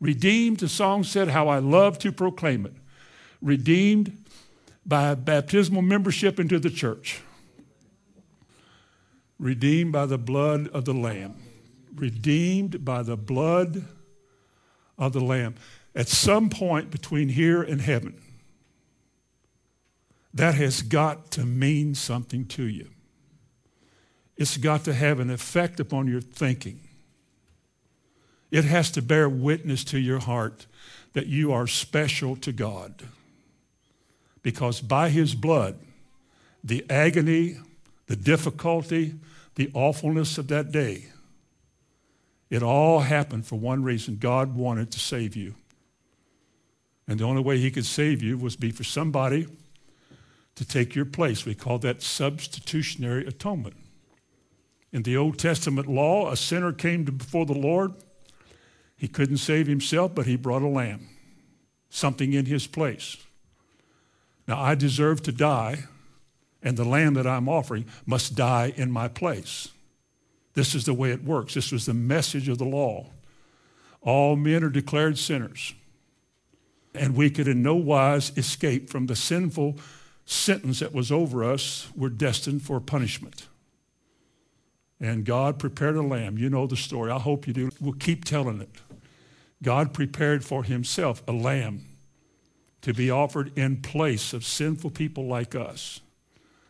Redeemed, 0.00 0.60
the 0.60 0.68
song 0.68 1.04
said, 1.04 1.28
how 1.28 1.48
I 1.48 1.58
love 1.58 1.98
to 1.98 2.10
proclaim 2.10 2.64
it. 2.64 2.72
Redeemed 3.42 4.16
by 4.86 5.14
baptismal 5.14 5.82
membership 5.82 6.40
into 6.40 6.58
the 6.58 6.70
church. 6.70 7.20
Redeemed 9.38 9.92
by 9.92 10.06
the 10.06 10.16
blood 10.16 10.68
of 10.68 10.86
the 10.86 10.94
Lamb. 10.94 11.34
Redeemed 11.94 12.82
by 12.82 13.02
the 13.02 13.16
blood 13.16 13.84
of 14.98 15.12
the 15.12 15.20
Lamb. 15.20 15.54
At 15.94 16.08
some 16.08 16.50
point 16.50 16.90
between 16.90 17.30
here 17.30 17.62
and 17.62 17.80
heaven, 17.80 18.20
that 20.32 20.54
has 20.54 20.82
got 20.82 21.30
to 21.32 21.44
mean 21.44 21.94
something 21.94 22.46
to 22.46 22.62
you. 22.62 22.88
It's 24.36 24.56
got 24.56 24.84
to 24.84 24.94
have 24.94 25.20
an 25.20 25.30
effect 25.30 25.80
upon 25.80 26.06
your 26.06 26.20
thinking. 26.20 26.80
It 28.50 28.64
has 28.64 28.90
to 28.92 29.02
bear 29.02 29.28
witness 29.28 29.84
to 29.84 29.98
your 29.98 30.20
heart 30.20 30.66
that 31.12 31.26
you 31.26 31.52
are 31.52 31.66
special 31.66 32.36
to 32.36 32.52
God. 32.52 33.02
Because 34.42 34.80
by 34.80 35.10
his 35.10 35.34
blood, 35.34 35.78
the 36.64 36.84
agony, 36.88 37.58
the 38.06 38.16
difficulty, 38.16 39.14
the 39.56 39.70
awfulness 39.74 40.38
of 40.38 40.48
that 40.48 40.72
day, 40.72 41.06
it 42.48 42.62
all 42.62 43.00
happened 43.00 43.46
for 43.46 43.58
one 43.58 43.82
reason 43.82 44.16
God 44.16 44.56
wanted 44.56 44.90
to 44.92 44.98
save 44.98 45.36
you. 45.36 45.54
And 47.10 47.18
the 47.18 47.24
only 47.24 47.42
way 47.42 47.58
he 47.58 47.72
could 47.72 47.84
save 47.84 48.22
you 48.22 48.38
was 48.38 48.54
be 48.54 48.70
for 48.70 48.84
somebody 48.84 49.48
to 50.54 50.64
take 50.64 50.94
your 50.94 51.04
place. 51.04 51.44
We 51.44 51.56
call 51.56 51.80
that 51.80 52.02
substitutionary 52.02 53.26
atonement. 53.26 53.74
In 54.92 55.02
the 55.02 55.16
Old 55.16 55.36
Testament 55.36 55.88
law, 55.88 56.30
a 56.30 56.36
sinner 56.36 56.72
came 56.72 57.02
before 57.02 57.46
the 57.46 57.52
Lord 57.52 57.94
he 58.96 59.08
couldn't 59.08 59.38
save 59.38 59.66
himself, 59.66 60.14
but 60.14 60.26
he 60.26 60.36
brought 60.36 60.62
a 60.62 60.68
lamb, 60.68 61.08
something 61.88 62.32
in 62.32 62.46
his 62.46 62.68
place. 62.68 63.16
Now, 64.46 64.60
I 64.60 64.76
deserve 64.76 65.20
to 65.24 65.32
die, 65.32 65.84
and 66.62 66.76
the 66.76 66.84
lamb 66.84 67.14
that 67.14 67.26
I'm 67.26 67.48
offering 67.48 67.86
must 68.06 68.36
die 68.36 68.72
in 68.76 68.92
my 68.92 69.08
place. 69.08 69.68
This 70.54 70.76
is 70.76 70.84
the 70.84 70.94
way 70.94 71.10
it 71.10 71.24
works. 71.24 71.54
This 71.54 71.72
was 71.72 71.86
the 71.86 71.94
message 71.94 72.48
of 72.48 72.58
the 72.58 72.64
law. 72.64 73.06
All 74.00 74.36
men 74.36 74.62
are 74.62 74.70
declared 74.70 75.18
sinners, 75.18 75.74
and 76.94 77.16
we 77.16 77.30
could 77.30 77.48
in 77.48 77.62
no 77.62 77.74
wise 77.74 78.32
escape 78.36 78.90
from 78.90 79.06
the 79.06 79.16
sinful 79.16 79.78
sentence 80.24 80.80
that 80.80 80.92
was 80.92 81.10
over 81.10 81.44
us. 81.44 81.88
We're 81.94 82.08
destined 82.08 82.62
for 82.62 82.80
punishment. 82.80 83.46
And 85.00 85.24
God 85.24 85.58
prepared 85.58 85.96
a 85.96 86.02
lamb. 86.02 86.36
You 86.36 86.50
know 86.50 86.66
the 86.66 86.76
story. 86.76 87.10
I 87.10 87.18
hope 87.18 87.46
you 87.46 87.52
do. 87.52 87.70
We'll 87.80 87.94
keep 87.94 88.24
telling 88.24 88.60
it. 88.60 88.70
God 89.62 89.92
prepared 89.94 90.44
for 90.44 90.64
himself 90.64 91.22
a 91.26 91.32
lamb 91.32 91.86
to 92.82 92.94
be 92.94 93.10
offered 93.10 93.56
in 93.58 93.82
place 93.82 94.32
of 94.32 94.44
sinful 94.44 94.90
people 94.90 95.26
like 95.26 95.54
us, 95.54 96.00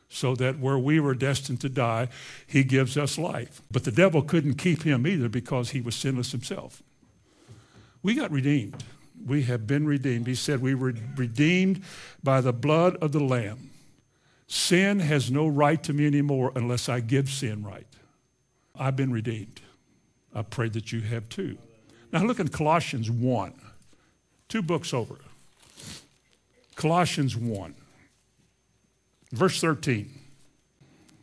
so 0.08 0.34
that 0.34 0.58
where 0.58 0.78
we 0.78 0.98
were 0.98 1.14
destined 1.14 1.60
to 1.60 1.68
die, 1.68 2.08
he 2.44 2.64
gives 2.64 2.96
us 2.96 3.16
life. 3.16 3.62
But 3.70 3.84
the 3.84 3.92
devil 3.92 4.22
couldn't 4.22 4.54
keep 4.54 4.82
him 4.82 5.06
either 5.06 5.28
because 5.28 5.70
he 5.70 5.80
was 5.80 5.94
sinless 5.94 6.32
himself. 6.32 6.82
We 8.02 8.14
got 8.14 8.32
redeemed. 8.32 8.82
We 9.24 9.42
have 9.42 9.66
been 9.66 9.86
redeemed. 9.86 10.26
He 10.26 10.34
said 10.34 10.60
we 10.60 10.74
were 10.74 10.94
redeemed 11.16 11.82
by 12.22 12.40
the 12.40 12.52
blood 12.52 12.96
of 12.96 13.12
the 13.12 13.22
Lamb. 13.22 13.70
Sin 14.46 15.00
has 15.00 15.30
no 15.30 15.46
right 15.46 15.82
to 15.84 15.92
me 15.92 16.06
anymore 16.06 16.52
unless 16.56 16.88
I 16.88 17.00
give 17.00 17.28
sin 17.28 17.62
right. 17.62 17.86
I've 18.74 18.96
been 18.96 19.12
redeemed. 19.12 19.60
I 20.34 20.42
pray 20.42 20.68
that 20.70 20.90
you 20.90 21.00
have 21.02 21.28
too. 21.28 21.58
Now 22.12 22.24
look 22.24 22.40
at 22.40 22.50
Colossians 22.50 23.10
1, 23.10 23.52
two 24.48 24.62
books 24.62 24.92
over. 24.92 25.16
Colossians 26.74 27.36
1, 27.36 27.74
verse 29.32 29.60
13. 29.60 30.10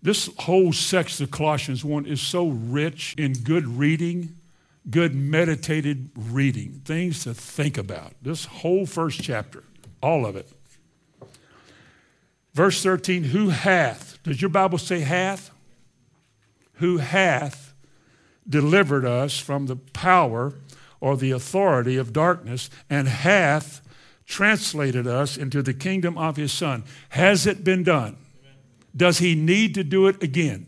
This 0.01 0.29
whole 0.37 0.71
section 0.71 1.23
of 1.23 1.31
Colossians 1.31 1.83
1 1.83 2.05
is 2.05 2.21
so 2.21 2.47
rich 2.47 3.13
in 3.17 3.33
good 3.33 3.67
reading, 3.67 4.36
good 4.89 5.15
meditated 5.15 6.09
reading, 6.15 6.81
things 6.85 7.23
to 7.23 7.33
think 7.33 7.77
about. 7.77 8.13
This 8.21 8.45
whole 8.45 8.85
first 8.85 9.21
chapter, 9.21 9.63
all 10.01 10.25
of 10.25 10.35
it. 10.35 10.49
Verse 12.53 12.81
13, 12.81 13.25
who 13.25 13.49
hath, 13.49 14.21
does 14.23 14.41
your 14.41 14.49
Bible 14.49 14.77
say 14.77 15.01
hath? 15.01 15.51
Who 16.75 16.97
hath 16.97 17.73
delivered 18.47 19.05
us 19.05 19.39
from 19.39 19.65
the 19.65 19.75
power 19.75 20.53
or 20.99 21.17
the 21.17 21.31
authority 21.31 21.97
of 21.97 22.13
darkness 22.13 22.69
and 22.89 23.07
hath 23.07 23.81
translated 24.25 25.07
us 25.07 25.37
into 25.37 25.61
the 25.61 25.73
kingdom 25.73 26.17
of 26.17 26.35
his 26.35 26.51
Son. 26.51 26.83
Has 27.09 27.47
it 27.47 27.63
been 27.63 27.83
done? 27.83 28.17
Does 28.95 29.19
he 29.19 29.35
need 29.35 29.73
to 29.75 29.83
do 29.83 30.07
it 30.07 30.21
again? 30.21 30.67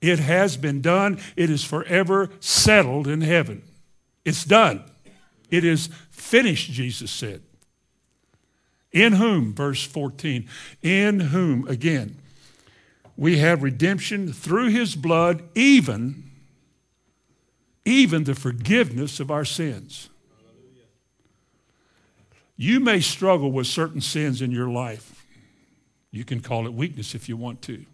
It 0.00 0.18
has 0.18 0.56
been 0.56 0.80
done. 0.80 1.18
It 1.36 1.50
is 1.50 1.64
forever 1.64 2.30
settled 2.40 3.06
in 3.06 3.20
heaven. 3.22 3.62
It's 4.24 4.44
done. 4.44 4.84
It 5.50 5.64
is 5.64 5.88
finished, 6.10 6.70
Jesus 6.72 7.10
said. 7.10 7.42
In 8.92 9.14
whom, 9.14 9.54
verse 9.54 9.84
14, 9.84 10.48
in 10.82 11.20
whom, 11.20 11.66
again, 11.68 12.16
we 13.16 13.38
have 13.38 13.62
redemption 13.62 14.32
through 14.32 14.68
his 14.68 14.94
blood, 14.94 15.42
even 15.54 16.26
even 17.86 18.24
the 18.24 18.34
forgiveness 18.34 19.20
of 19.20 19.30
our 19.30 19.44
sins. 19.44 20.10
You 22.56 22.80
may 22.80 23.00
struggle 23.00 23.52
with 23.52 23.68
certain 23.68 24.00
sins 24.00 24.42
in 24.42 24.50
your 24.50 24.68
life. 24.68 25.24
You 26.10 26.24
can 26.24 26.40
call 26.40 26.66
it 26.66 26.74
weakness 26.74 27.14
if 27.14 27.28
you 27.28 27.36
want 27.36 27.62
to. 27.62 27.86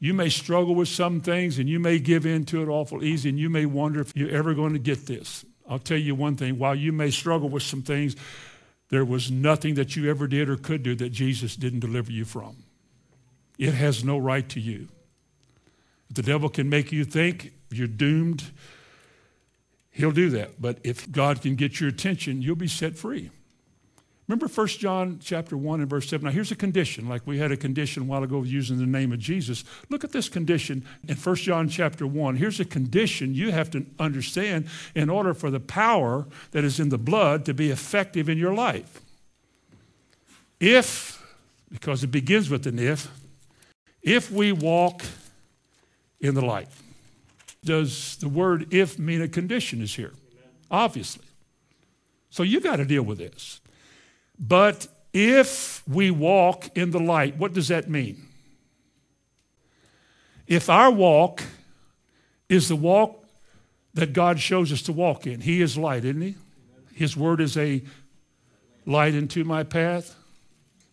You 0.00 0.14
may 0.14 0.28
struggle 0.28 0.74
with 0.74 0.88
some 0.88 1.20
things 1.20 1.58
and 1.58 1.68
you 1.68 1.80
may 1.80 1.98
give 1.98 2.24
in 2.24 2.44
to 2.46 2.62
it 2.62 2.68
awful 2.68 3.02
easy 3.02 3.28
and 3.28 3.38
you 3.38 3.50
may 3.50 3.66
wonder 3.66 4.00
if 4.00 4.16
you're 4.16 4.30
ever 4.30 4.54
going 4.54 4.72
to 4.72 4.78
get 4.78 5.06
this. 5.06 5.44
I'll 5.68 5.78
tell 5.78 5.98
you 5.98 6.14
one 6.14 6.36
thing 6.36 6.58
while 6.58 6.74
you 6.74 6.92
may 6.92 7.10
struggle 7.10 7.48
with 7.48 7.62
some 7.62 7.82
things, 7.82 8.16
there 8.90 9.04
was 9.04 9.30
nothing 9.30 9.74
that 9.74 9.96
you 9.96 10.08
ever 10.08 10.26
did 10.26 10.48
or 10.48 10.56
could 10.56 10.82
do 10.82 10.94
that 10.94 11.10
Jesus 11.10 11.56
didn't 11.56 11.80
deliver 11.80 12.12
you 12.12 12.24
from. 12.24 12.56
It 13.58 13.74
has 13.74 14.04
no 14.04 14.18
right 14.18 14.48
to 14.50 14.60
you. 14.60 14.88
The 16.10 16.22
devil 16.22 16.48
can 16.48 16.68
make 16.68 16.92
you 16.92 17.04
think 17.04 17.52
you're 17.70 17.86
doomed 17.86 18.44
He'll 19.98 20.12
do 20.12 20.30
that. 20.30 20.62
But 20.62 20.78
if 20.84 21.10
God 21.10 21.42
can 21.42 21.56
get 21.56 21.80
your 21.80 21.88
attention, 21.88 22.40
you'll 22.40 22.54
be 22.54 22.68
set 22.68 22.96
free. 22.96 23.30
Remember 24.28 24.46
1 24.46 24.66
John 24.68 25.18
chapter 25.22 25.56
1 25.56 25.80
and 25.80 25.88
verse 25.88 26.08
7. 26.08 26.24
Now 26.24 26.30
here's 26.30 26.52
a 26.52 26.56
condition, 26.56 27.08
like 27.08 27.26
we 27.26 27.38
had 27.38 27.50
a 27.50 27.56
condition 27.56 28.02
a 28.02 28.06
while 28.06 28.22
ago 28.22 28.42
using 28.42 28.78
the 28.78 28.86
name 28.86 29.10
of 29.10 29.18
Jesus. 29.18 29.64
Look 29.88 30.04
at 30.04 30.12
this 30.12 30.28
condition 30.28 30.84
in 31.08 31.16
1 31.16 31.36
John 31.36 31.68
chapter 31.68 32.06
1. 32.06 32.36
Here's 32.36 32.60
a 32.60 32.64
condition 32.64 33.34
you 33.34 33.50
have 33.52 33.70
to 33.70 33.86
understand 33.98 34.68
in 34.94 35.08
order 35.08 35.32
for 35.32 35.50
the 35.50 35.60
power 35.60 36.26
that 36.50 36.62
is 36.62 36.78
in 36.78 36.90
the 36.90 36.98
blood 36.98 37.46
to 37.46 37.54
be 37.54 37.70
effective 37.70 38.28
in 38.28 38.36
your 38.36 38.52
life. 38.52 39.00
If, 40.60 41.24
because 41.72 42.04
it 42.04 42.08
begins 42.08 42.50
with 42.50 42.66
an 42.66 42.78
if, 42.78 43.10
if 44.02 44.30
we 44.30 44.52
walk 44.52 45.04
in 46.20 46.34
the 46.34 46.44
light 46.44 46.68
does 47.64 48.16
the 48.16 48.28
word 48.28 48.72
if 48.72 48.98
mean 48.98 49.20
a 49.20 49.28
condition 49.28 49.82
is 49.82 49.94
here? 49.94 50.12
Obviously. 50.70 51.24
So 52.30 52.42
you 52.42 52.60
got 52.60 52.76
to 52.76 52.84
deal 52.84 53.02
with 53.02 53.18
this. 53.18 53.60
But 54.38 54.86
if 55.12 55.82
we 55.88 56.10
walk 56.10 56.76
in 56.76 56.90
the 56.90 57.00
light, 57.00 57.36
what 57.36 57.52
does 57.52 57.68
that 57.68 57.88
mean? 57.88 58.26
If 60.46 60.70
our 60.70 60.90
walk 60.90 61.42
is 62.48 62.68
the 62.68 62.76
walk 62.76 63.24
that 63.94 64.12
God 64.12 64.40
shows 64.40 64.72
us 64.72 64.82
to 64.82 64.92
walk 64.92 65.26
in, 65.26 65.40
He 65.40 65.60
is 65.60 65.76
light, 65.76 66.04
isn't 66.04 66.22
He? 66.22 66.36
His 66.94 67.16
word 67.16 67.40
is 67.40 67.56
a 67.56 67.82
light 68.86 69.14
into 69.14 69.44
my 69.44 69.62
path. 69.62 70.14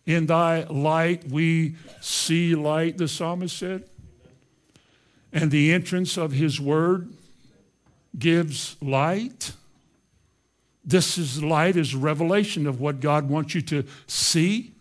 In 0.04 0.26
thy 0.26 0.64
light 0.64 1.28
we 1.28 1.76
see 2.00 2.54
light, 2.54 2.98
the 2.98 3.08
psalmist 3.08 3.56
said 3.56 3.84
and 5.36 5.50
the 5.50 5.70
entrance 5.70 6.16
of 6.16 6.32
his 6.32 6.58
word 6.58 7.12
gives 8.18 8.76
light. 8.80 9.52
This 10.86 11.18
is 11.18 11.42
light 11.42 11.76
is 11.76 11.96
revelation 11.96 12.66
of 12.66 12.80
what 12.80 13.00
God 13.00 13.28
wants 13.28 13.54
you 13.56 13.60
to 13.62 13.84
see. 14.06 14.72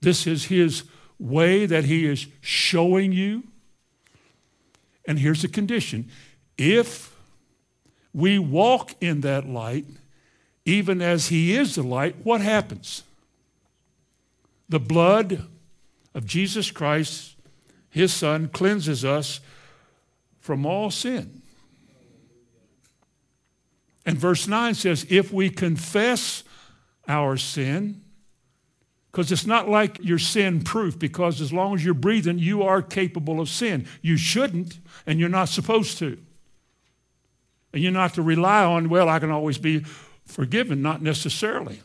This 0.00 0.26
is 0.26 0.44
his 0.44 0.84
way 1.18 1.66
that 1.66 1.84
he 1.84 2.06
is 2.06 2.28
showing 2.40 3.12
you. 3.12 3.42
And 5.06 5.18
here's 5.18 5.42
the 5.42 5.48
condition. 5.48 6.08
If 6.56 7.16
we 8.14 8.38
walk 8.38 8.94
in 9.00 9.22
that 9.22 9.48
light, 9.48 9.86
even 10.64 11.02
as 11.02 11.28
he 11.28 11.56
is 11.56 11.74
the 11.74 11.82
light, 11.82 12.14
what 12.22 12.40
happens? 12.40 13.02
The 14.68 14.78
blood 14.78 15.46
of 16.14 16.26
Jesus 16.26 16.70
Christ, 16.70 17.34
his 17.90 18.12
son, 18.12 18.48
cleanses 18.48 19.04
us 19.04 19.40
from 20.40 20.64
all 20.64 20.90
sin. 20.90 21.37
And 24.08 24.16
verse 24.16 24.48
9 24.48 24.72
says, 24.72 25.04
if 25.10 25.34
we 25.34 25.50
confess 25.50 26.42
our 27.06 27.36
sin, 27.36 28.00
because 29.12 29.30
it's 29.30 29.44
not 29.44 29.68
like 29.68 29.98
you're 30.00 30.18
sin 30.18 30.62
proof, 30.62 30.98
because 30.98 31.42
as 31.42 31.52
long 31.52 31.74
as 31.74 31.84
you're 31.84 31.92
breathing, 31.92 32.38
you 32.38 32.62
are 32.62 32.80
capable 32.80 33.38
of 33.38 33.50
sin. 33.50 33.86
You 34.00 34.16
shouldn't, 34.16 34.78
and 35.06 35.20
you're 35.20 35.28
not 35.28 35.50
supposed 35.50 35.98
to. 35.98 36.16
And 37.74 37.82
you're 37.82 37.92
not 37.92 38.14
to 38.14 38.22
rely 38.22 38.64
on, 38.64 38.88
well, 38.88 39.10
I 39.10 39.18
can 39.18 39.30
always 39.30 39.58
be 39.58 39.80
forgiven, 40.24 40.80
not 40.80 41.02
necessarily. 41.02 41.82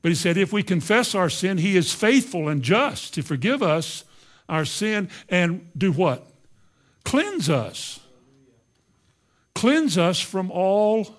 But 0.00 0.10
he 0.10 0.14
said, 0.14 0.36
if 0.36 0.52
we 0.52 0.62
confess 0.62 1.12
our 1.12 1.28
sin, 1.28 1.58
he 1.58 1.76
is 1.76 1.92
faithful 1.92 2.48
and 2.48 2.62
just 2.62 3.14
to 3.14 3.22
forgive 3.22 3.64
us 3.64 4.04
our 4.48 4.64
sin 4.64 5.10
and 5.28 5.68
do 5.76 5.90
what? 5.90 6.24
Cleanse 7.02 7.50
us. 7.50 7.98
Cleanse 9.56 9.96
us 9.96 10.20
from 10.20 10.50
all 10.50 11.16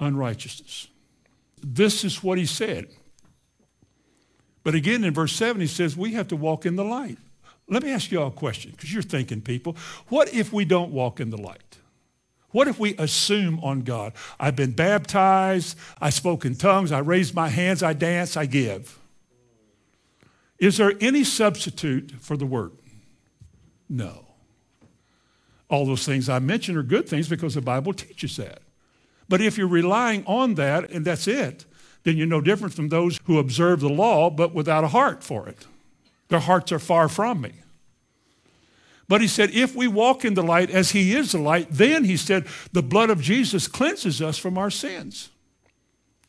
unrighteousness. 0.00 0.88
This 1.62 2.04
is 2.04 2.20
what 2.20 2.36
he 2.36 2.46
said. 2.46 2.88
But 4.64 4.74
again, 4.74 5.04
in 5.04 5.14
verse 5.14 5.32
7, 5.34 5.60
he 5.60 5.68
says, 5.68 5.96
we 5.96 6.14
have 6.14 6.26
to 6.28 6.36
walk 6.36 6.66
in 6.66 6.74
the 6.74 6.82
light. 6.82 7.18
Let 7.68 7.84
me 7.84 7.92
ask 7.92 8.10
you 8.10 8.20
all 8.20 8.26
a 8.26 8.32
question, 8.32 8.72
because 8.72 8.92
you're 8.92 9.04
thinking, 9.04 9.40
people. 9.40 9.76
What 10.08 10.34
if 10.34 10.52
we 10.52 10.64
don't 10.64 10.90
walk 10.90 11.20
in 11.20 11.30
the 11.30 11.38
light? 11.38 11.78
What 12.50 12.66
if 12.66 12.80
we 12.80 12.96
assume 12.96 13.60
on 13.60 13.82
God? 13.82 14.12
I've 14.40 14.56
been 14.56 14.72
baptized, 14.72 15.78
I 16.00 16.10
spoke 16.10 16.44
in 16.44 16.56
tongues, 16.56 16.90
I 16.90 16.98
raised 16.98 17.36
my 17.36 17.50
hands, 17.50 17.84
I 17.84 17.92
dance, 17.92 18.36
I 18.36 18.46
give. 18.46 18.98
Is 20.58 20.78
there 20.78 20.94
any 21.00 21.22
substitute 21.22 22.12
for 22.18 22.36
the 22.36 22.46
word? 22.46 22.72
No. 23.88 24.23
All 25.74 25.84
those 25.84 26.06
things 26.06 26.28
I 26.28 26.38
mentioned 26.38 26.78
are 26.78 26.84
good 26.84 27.08
things 27.08 27.28
because 27.28 27.54
the 27.54 27.60
Bible 27.60 27.92
teaches 27.92 28.36
that. 28.36 28.62
But 29.28 29.40
if 29.40 29.58
you're 29.58 29.66
relying 29.66 30.24
on 30.24 30.54
that 30.54 30.88
and 30.92 31.04
that's 31.04 31.26
it, 31.26 31.64
then 32.04 32.16
you're 32.16 32.28
no 32.28 32.40
different 32.40 32.74
from 32.74 32.90
those 32.90 33.18
who 33.24 33.40
observe 33.40 33.80
the 33.80 33.88
law 33.88 34.30
but 34.30 34.54
without 34.54 34.84
a 34.84 34.88
heart 34.88 35.24
for 35.24 35.48
it. 35.48 35.66
Their 36.28 36.38
hearts 36.38 36.70
are 36.70 36.78
far 36.78 37.08
from 37.08 37.40
me. 37.40 37.54
But 39.08 39.20
he 39.20 39.26
said, 39.26 39.50
if 39.50 39.74
we 39.74 39.88
walk 39.88 40.24
in 40.24 40.34
the 40.34 40.44
light 40.44 40.70
as 40.70 40.92
he 40.92 41.12
is 41.12 41.32
the 41.32 41.38
light, 41.38 41.66
then 41.72 42.04
he 42.04 42.16
said, 42.16 42.46
the 42.72 42.82
blood 42.82 43.10
of 43.10 43.20
Jesus 43.20 43.66
cleanses 43.66 44.22
us 44.22 44.38
from 44.38 44.56
our 44.56 44.70
sins. 44.70 45.28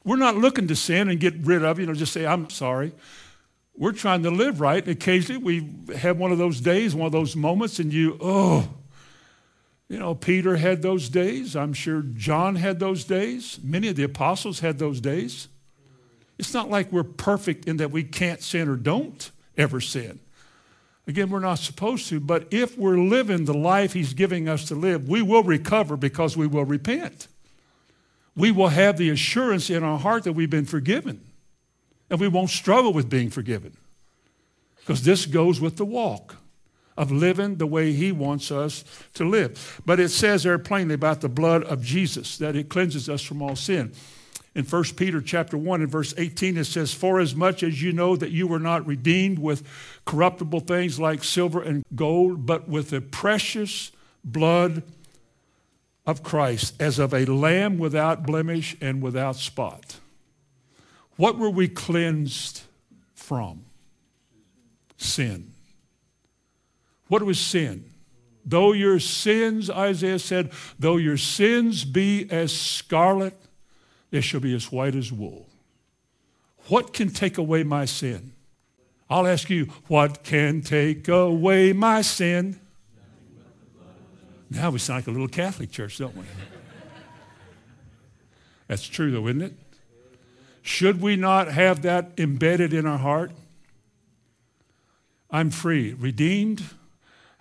We're 0.04 0.16
not 0.16 0.38
looking 0.38 0.68
to 0.70 0.76
sin 0.76 1.08
and 1.08 1.20
get 1.20 1.36
rid 1.46 1.64
of, 1.64 1.78
you 1.78 1.86
know, 1.86 1.94
just 1.94 2.14
say, 2.14 2.26
I'm 2.26 2.50
sorry. 2.50 2.94
We're 3.78 3.92
trying 3.92 4.24
to 4.24 4.32
live 4.32 4.60
right. 4.60 4.88
Occasionally 4.88 5.44
we 5.44 5.96
have 5.96 6.18
one 6.18 6.32
of 6.32 6.40
those 6.40 6.62
days, 6.62 6.96
one 6.96 7.06
of 7.06 7.12
those 7.12 7.36
moments, 7.36 7.78
and 7.78 7.94
you, 7.94 8.18
oh, 8.20 8.70
you 9.88 10.00
know, 10.00 10.16
Peter 10.16 10.58
had 10.58 10.82
those 10.82 11.10
days. 11.10 11.56
I'm 11.56 11.74
sure 11.74 12.02
John 12.02 12.56
had 12.56 12.80
those 12.80 13.04
days. 13.04 13.60
Many 13.64 13.90
of 13.90 13.96
the 13.96 14.04
apostles 14.04 14.60
had 14.60 14.80
those 14.80 15.00
days. 15.00 15.48
It's 16.40 16.54
not 16.54 16.70
like 16.70 16.92
we're 16.92 17.04
perfect 17.04 17.68
in 17.68 17.78
that 17.78 17.92
we 17.92 18.04
can't 18.04 18.42
sin 18.42 18.68
or 18.68 18.76
don't 18.76 19.32
ever 19.58 19.80
sin. 19.80 20.20
Again, 21.08 21.30
we're 21.30 21.40
not 21.40 21.60
supposed 21.60 22.10
to, 22.10 22.20
but 22.20 22.48
if 22.52 22.78
we're 22.78 22.98
living 22.98 23.46
the 23.46 23.54
life 23.54 23.94
He's 23.94 24.14
giving 24.14 24.50
us 24.50 24.66
to 24.70 24.76
live, 24.76 25.08
we 25.08 25.22
will 25.22 25.44
recover 25.44 25.96
because 25.96 26.36
we 26.36 26.48
will 26.48 26.66
repent. 26.66 27.28
We 28.36 28.52
will 28.52 28.70
have 28.70 28.98
the 28.98 29.12
assurance 29.12 29.70
in 29.70 29.84
our 29.84 30.00
heart 30.00 30.24
that 30.24 30.34
we've 30.34 30.50
been 30.50 30.66
forgiven, 30.66 31.22
and 32.10 32.20
we 32.20 32.28
won't 32.28 32.50
struggle 32.50 32.92
with 32.92 33.08
being 33.08 33.30
forgiven 33.30 33.78
because 34.80 35.04
this 35.04 35.28
goes 35.28 35.62
with 35.62 35.78
the 35.78 35.86
walk 35.86 36.38
of 36.98 37.12
living 37.12 37.56
the 37.56 37.68
way 37.68 37.92
He 37.94 38.12
wants 38.12 38.52
us 38.52 38.84
to 39.14 39.28
live. 39.28 39.82
But 39.86 40.00
it 40.00 40.10
says 40.10 40.44
there 40.44 40.58
plainly 40.58 40.96
about 40.96 41.22
the 41.22 41.30
blood 41.30 41.64
of 41.64 41.84
Jesus 41.84 42.38
that 42.38 42.56
it 42.56 42.70
cleanses 42.70 43.10
us 43.10 43.22
from 43.22 43.42
all 43.42 43.56
sin. 43.56 43.92
In 44.56 44.64
1 44.64 44.84
Peter 44.96 45.20
chapter 45.20 45.58
1 45.58 45.82
and 45.82 45.92
verse 45.92 46.14
18 46.18 46.58
it 46.58 46.64
says, 46.64 46.94
For 46.94 47.20
as 47.20 47.36
much 47.36 47.62
as 47.62 47.82
you 47.82 47.92
know 47.92 48.16
that 48.16 48.32
you 48.32 48.48
were 48.48 48.60
not 48.60 48.88
redeemed 48.88 49.38
with 49.38 49.68
corruptible 50.06 50.62
things 50.62 50.98
like 50.98 51.26
silver 51.26 51.62
and 51.62 51.84
gold, 51.94 52.46
but 52.46 52.70
with 52.70 52.92
the 52.92 53.02
precious 53.02 53.92
blood 54.24 54.84
of 56.06 56.24
Christ, 56.24 56.74
as 56.80 57.00
of 57.00 57.14
a 57.14 57.26
lamb 57.26 57.78
without 57.78 58.26
blemish 58.26 58.78
and 58.80 59.02
without 59.02 59.36
spot. 59.36 59.98
What 61.18 61.38
were 61.38 61.50
we 61.50 61.68
cleansed 61.68 62.62
from? 63.14 63.66
Sin. 64.98 65.55
What 67.08 67.24
was 67.24 67.40
sin? 67.40 67.92
Though 68.46 68.74
your 68.74 69.00
sins, 69.00 69.70
Isaiah 69.70 70.20
said, 70.20 70.52
though 70.78 70.98
your 70.98 71.18
sins 71.18 71.84
be 71.84 72.30
as 72.30 72.56
scarlet, 72.56 73.36
they 74.12 74.22
shall 74.22 74.40
be 74.40 74.56
as 74.56 74.72
white 74.72 74.96
as 74.96 75.12
wool. 75.12 75.48
What 76.68 76.94
can 76.94 77.10
take 77.10 77.38
away 77.38 77.64
my 77.64 77.86
sin? 77.86 78.34
I'll 79.10 79.28
ask 79.28 79.50
you, 79.50 79.66
what 79.88 80.24
can 80.24 80.62
take 80.62 81.08
away 81.08 81.74
my 81.74 82.02
sin? 82.02 82.60
Now 84.50 84.70
we 84.70 84.80
sound 84.80 85.00
like 85.00 85.08
a 85.08 85.12
little 85.12 85.28
Catholic 85.28 85.72
church, 85.72 85.98
don't 85.98 86.16
we? 86.16 86.26
That's 88.68 88.88
true, 88.88 89.12
though, 89.12 89.28
isn't 89.28 89.42
it? 89.42 89.54
Should 90.62 91.02
we 91.02 91.16
not 91.16 91.48
have 91.50 91.84
that 91.84 92.12
embedded 92.18 92.74
in 92.74 92.88
our 92.88 92.98
heart? 92.98 93.32
I'm 95.30 95.52
free, 95.52 95.94
redeemed. 95.94 96.64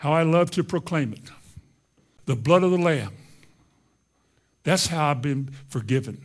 How 0.04 0.12
I 0.12 0.22
love 0.22 0.52
to 0.52 0.62
proclaim 0.62 1.12
it. 1.12 1.32
The 2.26 2.36
blood 2.36 2.62
of 2.62 2.70
the 2.70 2.78
Lamb. 2.78 3.14
That's 4.62 4.86
how 4.86 5.10
I've 5.10 5.22
been 5.22 5.50
forgiven 5.68 6.24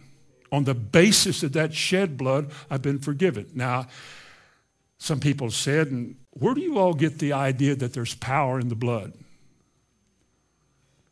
on 0.51 0.63
the 0.63 0.73
basis 0.73 1.43
of 1.43 1.53
that 1.53 1.73
shed 1.73 2.17
blood, 2.17 2.51
I've 2.69 2.81
been 2.81 2.99
forgiven. 2.99 3.49
Now, 3.53 3.87
some 4.97 5.19
people 5.19 5.51
said, 5.51 5.87
and 5.87 6.15
where 6.31 6.53
do 6.53 6.61
you 6.61 6.77
all 6.77 6.93
get 6.93 7.19
the 7.19 7.33
idea 7.33 7.75
that 7.75 7.93
there's 7.93 8.15
power 8.15 8.59
in 8.59 8.69
the 8.69 8.75
blood? 8.75 9.13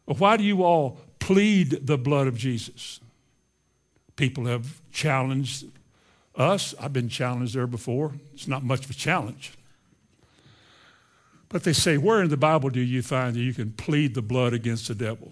why 0.06 0.38
do 0.38 0.44
you 0.46 0.64
all 0.64 1.02
plead 1.20 1.86
the 1.86 1.98
blood 1.98 2.28
of 2.28 2.38
Jesus? 2.38 3.02
People 4.16 4.46
have 4.46 4.82
challenged 4.90 5.66
us. 6.34 6.74
I've 6.80 6.94
been 6.94 7.10
challenged 7.10 7.56
there 7.56 7.68
before. 7.68 8.14
It's 8.34 8.48
not 8.48 8.64
much 8.64 8.86
of 8.86 8.92
a 8.92 8.94
challenge. 8.94 9.57
But 11.50 11.64
they 11.64 11.74
say, 11.74 11.98
where 11.98 12.22
in 12.22 12.30
the 12.30 12.38
Bible 12.38 12.70
do 12.70 12.82
you 12.82 13.02
find 13.02 13.36
that 13.36 13.40
you 13.40 13.54
can 13.54 13.72
plead 13.72 14.16
the 14.16 14.22
blood 14.22 14.54
against 14.54 14.88
the 14.88 14.96
devil? 14.96 15.32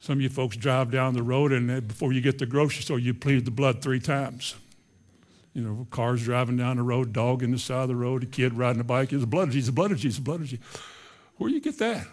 Some 0.00 0.18
of 0.18 0.22
you 0.22 0.28
folks 0.28 0.56
drive 0.56 0.90
down 0.90 1.14
the 1.14 1.22
road, 1.22 1.52
and 1.52 1.86
before 1.86 2.12
you 2.12 2.20
get 2.20 2.38
to 2.38 2.46
the 2.46 2.50
grocery 2.50 2.82
store, 2.82 2.98
you 2.98 3.14
plead 3.14 3.44
the 3.44 3.50
blood 3.50 3.82
three 3.82 4.00
times. 4.00 4.54
You 5.54 5.62
know, 5.62 5.86
cars 5.90 6.22
driving 6.22 6.56
down 6.56 6.76
the 6.76 6.82
road, 6.82 7.12
dog 7.12 7.42
in 7.42 7.50
the 7.50 7.58
side 7.58 7.82
of 7.82 7.88
the 7.88 7.96
road, 7.96 8.22
a 8.22 8.26
kid 8.26 8.54
riding 8.54 8.80
a 8.80 8.84
bike. 8.84 9.12
It's 9.12 9.22
the 9.22 9.26
blood 9.26 9.48
of 9.48 9.54
Jesus, 9.54 9.66
the 9.66 9.72
blood 9.72 9.90
of 9.90 9.98
Jesus, 9.98 10.18
the 10.18 10.22
blood 10.22 10.40
of 10.40 10.46
Jesus. 10.46 10.64
Where 11.36 11.48
do 11.48 11.54
you 11.54 11.60
get 11.60 11.78
that? 11.78 12.06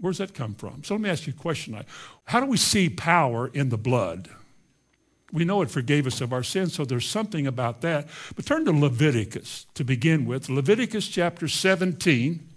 Where's 0.00 0.18
that 0.18 0.34
come 0.34 0.54
from? 0.54 0.82
So 0.84 0.94
let 0.94 1.00
me 1.00 1.10
ask 1.10 1.26
you 1.26 1.34
a 1.36 1.40
question. 1.40 1.78
How 2.24 2.40
do 2.40 2.46
we 2.46 2.56
see 2.56 2.88
power 2.88 3.48
in 3.48 3.68
the 3.68 3.78
blood? 3.78 4.28
We 5.32 5.44
know 5.44 5.62
it 5.62 5.70
forgave 5.70 6.06
us 6.06 6.20
of 6.20 6.32
our 6.32 6.42
sins, 6.42 6.74
so 6.74 6.84
there's 6.84 7.08
something 7.08 7.46
about 7.46 7.80
that. 7.80 8.08
But 8.36 8.44
turn 8.44 8.64
to 8.66 8.72
Leviticus 8.72 9.66
to 9.74 9.84
begin 9.84 10.26
with. 10.26 10.48
Leviticus 10.48 11.08
chapter 11.08 11.48
17 11.48 12.48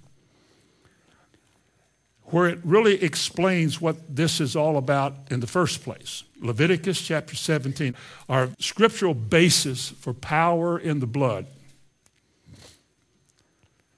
where 2.29 2.49
it 2.49 2.59
really 2.63 3.01
explains 3.03 3.79
what 3.79 4.15
this 4.15 4.41
is 4.41 4.55
all 4.55 4.77
about 4.77 5.15
in 5.29 5.39
the 5.39 5.47
first 5.47 5.83
place. 5.83 6.23
Leviticus 6.41 6.99
chapter 7.01 7.35
17, 7.35 7.95
our 8.27 8.49
scriptural 8.59 9.13
basis 9.13 9.89
for 9.89 10.13
power 10.13 10.79
in 10.79 10.99
the 10.99 11.07
blood. 11.07 11.45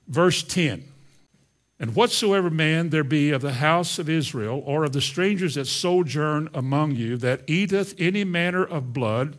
Verse 0.08 0.44
10 0.44 0.84
And 1.80 1.96
whatsoever 1.96 2.50
man 2.50 2.90
there 2.90 3.04
be 3.04 3.30
of 3.32 3.42
the 3.42 3.54
house 3.54 4.00
of 4.00 4.10
Israel, 4.10 4.64
or 4.66 4.84
of 4.84 4.94
the 4.94 5.02
strangers 5.02 5.56
that 5.56 5.68
sojourn 5.68 6.50
among 6.54 6.96
you, 6.96 7.18
that 7.18 7.48
eateth 7.48 7.94
any 8.00 8.24
manner 8.24 8.66
of 8.66 8.94
blood, 8.94 9.38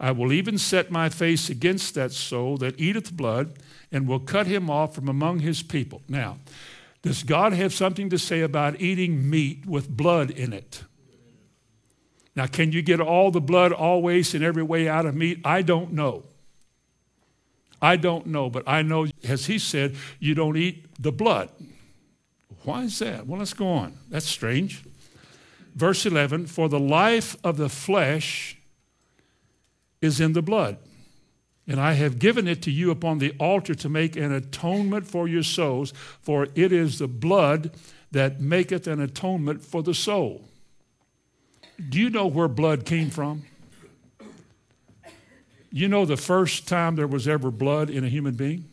I 0.00 0.12
will 0.12 0.32
even 0.32 0.58
set 0.58 0.90
my 0.90 1.08
face 1.08 1.50
against 1.50 1.94
that 1.94 2.12
soul 2.12 2.56
that 2.58 2.80
eateth 2.80 3.12
blood, 3.16 3.58
and 3.92 4.08
will 4.08 4.18
cut 4.18 4.46
him 4.46 4.70
off 4.70 4.94
from 4.94 5.08
among 5.08 5.40
his 5.40 5.62
people. 5.62 6.00
Now, 6.08 6.38
Does 7.02 7.24
God 7.24 7.52
have 7.52 7.74
something 7.74 8.10
to 8.10 8.18
say 8.18 8.40
about 8.40 8.80
eating 8.80 9.28
meat 9.28 9.66
with 9.66 9.94
blood 9.94 10.30
in 10.30 10.52
it? 10.52 10.84
Now, 12.34 12.46
can 12.46 12.72
you 12.72 12.80
get 12.80 13.00
all 13.00 13.30
the 13.30 13.40
blood 13.40 13.72
always 13.72 14.34
and 14.34 14.42
every 14.42 14.62
way 14.62 14.88
out 14.88 15.04
of 15.04 15.14
meat? 15.14 15.40
I 15.44 15.62
don't 15.62 15.92
know. 15.92 16.22
I 17.82 17.96
don't 17.96 18.26
know, 18.26 18.48
but 18.48 18.62
I 18.66 18.82
know, 18.82 19.08
as 19.24 19.46
he 19.46 19.58
said, 19.58 19.96
you 20.20 20.34
don't 20.34 20.56
eat 20.56 20.86
the 21.02 21.12
blood. 21.12 21.50
Why 22.64 22.82
is 22.82 22.98
that? 23.00 23.26
Well, 23.26 23.38
let's 23.38 23.54
go 23.54 23.68
on. 23.68 23.94
That's 24.08 24.26
strange. 24.26 24.84
Verse 25.74 26.06
11 26.06 26.46
For 26.46 26.68
the 26.68 26.80
life 26.80 27.36
of 27.42 27.56
the 27.56 27.68
flesh 27.68 28.56
is 30.00 30.20
in 30.20 30.32
the 30.32 30.42
blood. 30.42 30.78
And 31.66 31.80
I 31.80 31.92
have 31.92 32.18
given 32.18 32.48
it 32.48 32.60
to 32.62 32.70
you 32.70 32.90
upon 32.90 33.18
the 33.18 33.32
altar 33.38 33.74
to 33.76 33.88
make 33.88 34.16
an 34.16 34.32
atonement 34.32 35.06
for 35.06 35.28
your 35.28 35.44
souls, 35.44 35.92
for 36.20 36.48
it 36.54 36.72
is 36.72 36.98
the 36.98 37.06
blood 37.06 37.70
that 38.10 38.40
maketh 38.40 38.86
an 38.86 39.00
atonement 39.00 39.62
for 39.62 39.82
the 39.82 39.94
soul. 39.94 40.44
Do 41.88 41.98
you 41.98 42.10
know 42.10 42.26
where 42.26 42.48
blood 42.48 42.84
came 42.84 43.10
from? 43.10 43.44
You 45.70 45.88
know 45.88 46.04
the 46.04 46.16
first 46.16 46.68
time 46.68 46.96
there 46.96 47.06
was 47.06 47.26
ever 47.26 47.50
blood 47.50 47.88
in 47.88 48.04
a 48.04 48.08
human 48.08 48.34
being? 48.34 48.68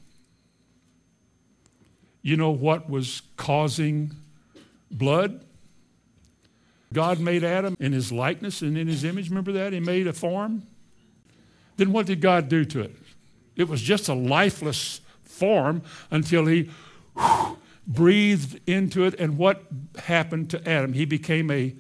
You 2.21 2.37
know 2.37 2.51
what 2.51 2.89
was 2.89 3.21
causing 3.37 4.11
blood? 4.91 5.43
God 6.91 7.19
made 7.19 7.43
Adam 7.43 7.77
in 7.79 7.93
his 7.93 8.11
likeness 8.11 8.61
and 8.61 8.77
in 8.77 8.87
his 8.87 9.03
image. 9.03 9.29
Remember 9.29 9.51
that? 9.53 9.73
He 9.73 9.79
made 9.79 10.07
a 10.07 10.13
form. 10.13 10.63
Then 11.77 11.91
what 11.91 12.07
did 12.07 12.19
God 12.19 12.49
do 12.49 12.65
to 12.65 12.81
it? 12.81 12.95
It 13.55 13.69
was 13.69 13.81
just 13.81 14.09
a 14.09 14.13
lifeless 14.13 15.01
form 15.23 15.81
until 16.09 16.45
he 16.45 16.69
breathed 17.87 18.59
into 18.67 19.05
it. 19.05 19.15
And 19.19 19.37
what 19.37 19.63
happened 19.97 20.49
to 20.51 20.67
Adam? 20.67 20.93
He 20.93 21.05
became 21.05 21.51
a 21.51 21.75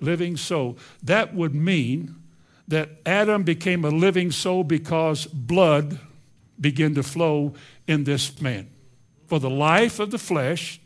living 0.00 0.36
soul. 0.36 0.78
That 1.02 1.34
would 1.34 1.54
mean 1.54 2.16
that 2.68 2.90
Adam 3.04 3.42
became 3.42 3.84
a 3.84 3.90
living 3.90 4.30
soul 4.30 4.64
because 4.64 5.26
blood 5.26 5.98
began 6.60 6.94
to 6.94 7.02
flow 7.02 7.54
in 7.86 8.04
this 8.04 8.40
man. 8.40 8.70
For 9.30 9.38
the 9.38 9.48
life 9.48 10.00
of 10.00 10.10
the 10.10 10.18
flesh 10.18 10.80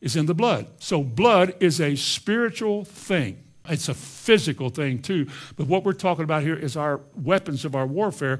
is 0.00 0.14
in 0.14 0.26
the 0.26 0.34
blood. 0.34 0.68
So, 0.78 1.02
blood 1.02 1.56
is 1.58 1.80
a 1.80 1.96
spiritual 1.96 2.84
thing. 2.84 3.42
It's 3.68 3.88
a 3.88 3.94
physical 3.94 4.70
thing 4.70 5.02
too. 5.02 5.26
But 5.56 5.66
what 5.66 5.82
we're 5.82 5.92
talking 5.92 6.22
about 6.22 6.44
here 6.44 6.54
is 6.54 6.76
our 6.76 7.00
weapons 7.16 7.64
of 7.64 7.74
our 7.74 7.84
warfare. 7.84 8.38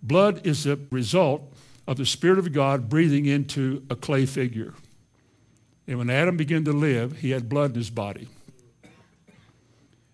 Blood 0.00 0.46
is 0.46 0.62
the 0.62 0.78
result 0.92 1.42
of 1.88 1.96
the 1.96 2.06
Spirit 2.06 2.38
of 2.38 2.52
God 2.52 2.88
breathing 2.88 3.26
into 3.26 3.84
a 3.90 3.96
clay 3.96 4.26
figure. 4.26 4.74
And 5.88 5.98
when 5.98 6.08
Adam 6.08 6.36
began 6.36 6.64
to 6.66 6.72
live, 6.72 7.18
he 7.18 7.30
had 7.30 7.48
blood 7.48 7.70
in 7.70 7.78
his 7.78 7.90
body. 7.90 8.28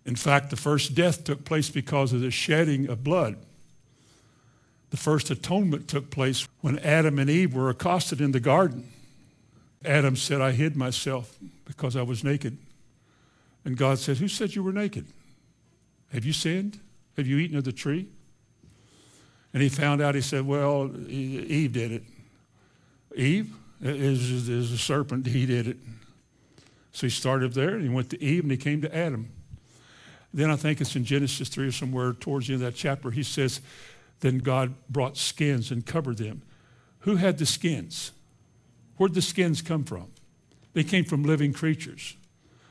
In 0.07 0.15
fact, 0.15 0.49
the 0.49 0.55
first 0.55 0.95
death 0.95 1.23
took 1.23 1.45
place 1.45 1.69
because 1.69 2.13
of 2.13 2.21
the 2.21 2.31
shedding 2.31 2.89
of 2.89 3.03
blood. 3.03 3.37
The 4.89 4.97
first 4.97 5.29
atonement 5.29 5.87
took 5.87 6.09
place 6.09 6.47
when 6.61 6.79
Adam 6.79 7.19
and 7.19 7.29
Eve 7.29 7.53
were 7.53 7.69
accosted 7.69 8.21
in 8.21 8.31
the 8.31 8.39
garden. 8.39 8.91
Adam 9.85 10.15
said, 10.15 10.41
I 10.41 10.51
hid 10.51 10.75
myself 10.75 11.37
because 11.65 11.95
I 11.95 12.01
was 12.01 12.23
naked. 12.23 12.57
And 13.63 13.77
God 13.77 13.99
said, 13.99 14.17
Who 14.17 14.27
said 14.27 14.55
you 14.55 14.63
were 14.63 14.73
naked? 14.73 15.05
Have 16.11 16.25
you 16.25 16.33
sinned? 16.33 16.79
Have 17.17 17.27
you 17.27 17.37
eaten 17.37 17.57
of 17.57 17.63
the 17.63 17.71
tree? 17.71 18.07
And 19.53 19.61
he 19.63 19.69
found 19.69 20.01
out, 20.01 20.15
he 20.15 20.21
said, 20.21 20.45
Well, 20.45 20.91
Eve 21.07 21.73
did 21.73 21.91
it. 21.91 22.03
Eve 23.15 23.53
is, 23.81 24.49
is 24.49 24.71
a 24.71 24.77
serpent, 24.77 25.27
he 25.27 25.45
did 25.45 25.67
it. 25.67 25.77
So 26.91 27.07
he 27.07 27.11
started 27.11 27.53
there 27.53 27.75
and 27.75 27.83
he 27.83 27.89
went 27.89 28.09
to 28.09 28.21
Eve 28.21 28.43
and 28.43 28.51
he 28.51 28.57
came 28.57 28.81
to 28.81 28.95
Adam. 28.95 29.29
Then 30.33 30.51
I 30.51 30.55
think 30.55 30.79
it's 30.79 30.95
in 30.95 31.05
Genesis 31.05 31.49
3 31.49 31.67
or 31.67 31.71
somewhere 31.71 32.13
towards 32.13 32.47
the 32.47 32.53
end 32.53 32.63
of 32.63 32.71
that 32.71 32.77
chapter, 32.77 33.09
he 33.09 33.23
says, 33.23 33.61
Then 34.19 34.39
God 34.39 34.73
brought 34.89 35.17
skins 35.17 35.71
and 35.71 35.85
covered 35.85 36.17
them. 36.17 36.41
Who 36.99 37.15
had 37.15 37.37
the 37.37 37.45
skins? 37.45 38.11
Where'd 38.97 39.13
the 39.13 39.21
skins 39.21 39.61
come 39.61 39.83
from? 39.83 40.07
They 40.73 40.83
came 40.83 41.05
from 41.05 41.23
living 41.23 41.53
creatures. 41.53 42.17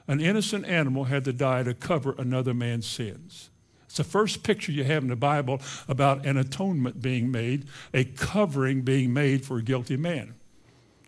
An 0.06 0.20
innocent 0.20 0.66
animal 0.66 1.04
had 1.04 1.24
to 1.24 1.32
die 1.32 1.62
to 1.62 1.74
cover 1.74 2.14
another 2.18 2.54
man's 2.54 2.86
sins. 2.86 3.50
It's 3.84 3.96
the 3.96 4.04
first 4.04 4.42
picture 4.42 4.70
you 4.70 4.84
have 4.84 5.02
in 5.02 5.08
the 5.08 5.16
Bible 5.16 5.60
about 5.88 6.26
an 6.26 6.36
atonement 6.36 7.00
being 7.00 7.30
made, 7.30 7.66
a 7.94 8.04
covering 8.04 8.82
being 8.82 9.12
made 9.14 9.44
for 9.44 9.58
a 9.58 9.62
guilty 9.62 9.96
man. 9.96 10.34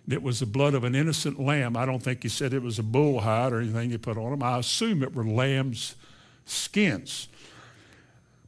It 0.09 0.23
was 0.23 0.41
the 0.41 0.47
blood 0.47 0.75
of 0.75 0.85
an 0.85 0.95
innocent 0.95 1.39
lamb. 1.39 1.77
I 1.77 1.87
don't 1.87 2.03
think 2.03 2.23
he 2.23 2.29
said 2.29 2.53
it 2.53 2.63
was 2.63 2.79
a 2.79 2.83
bull 2.83 3.21
hide 3.21 3.53
or 3.53 3.61
anything 3.61 3.91
he 3.91 3.99
put 3.99 4.17
on 4.17 4.33
him. 4.33 4.43
I 4.43 4.59
assume 4.59 5.03
it 5.03 5.15
were 5.15 5.25
lamb's 5.25 5.95
skins. 6.47 7.29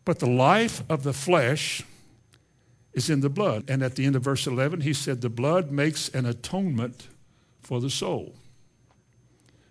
But 0.05 0.19
the 0.19 0.29
life 0.29 0.83
of 0.88 1.03
the 1.03 1.12
flesh 1.12 1.85
is 2.93 3.09
in 3.09 3.21
the 3.21 3.29
blood. 3.29 3.65
And 3.69 3.83
at 3.83 3.97
the 3.97 4.05
end 4.05 4.17
of 4.17 4.23
verse 4.23 4.47
11, 4.47 4.83
he 4.83 4.93
said, 4.93 5.21
The 5.21 5.31
blood 5.31 5.71
makes 5.71 6.09
an 6.11 6.27
atonement 6.27 7.09
for 7.61 7.81
the 7.81 7.91
soul. 7.91 8.35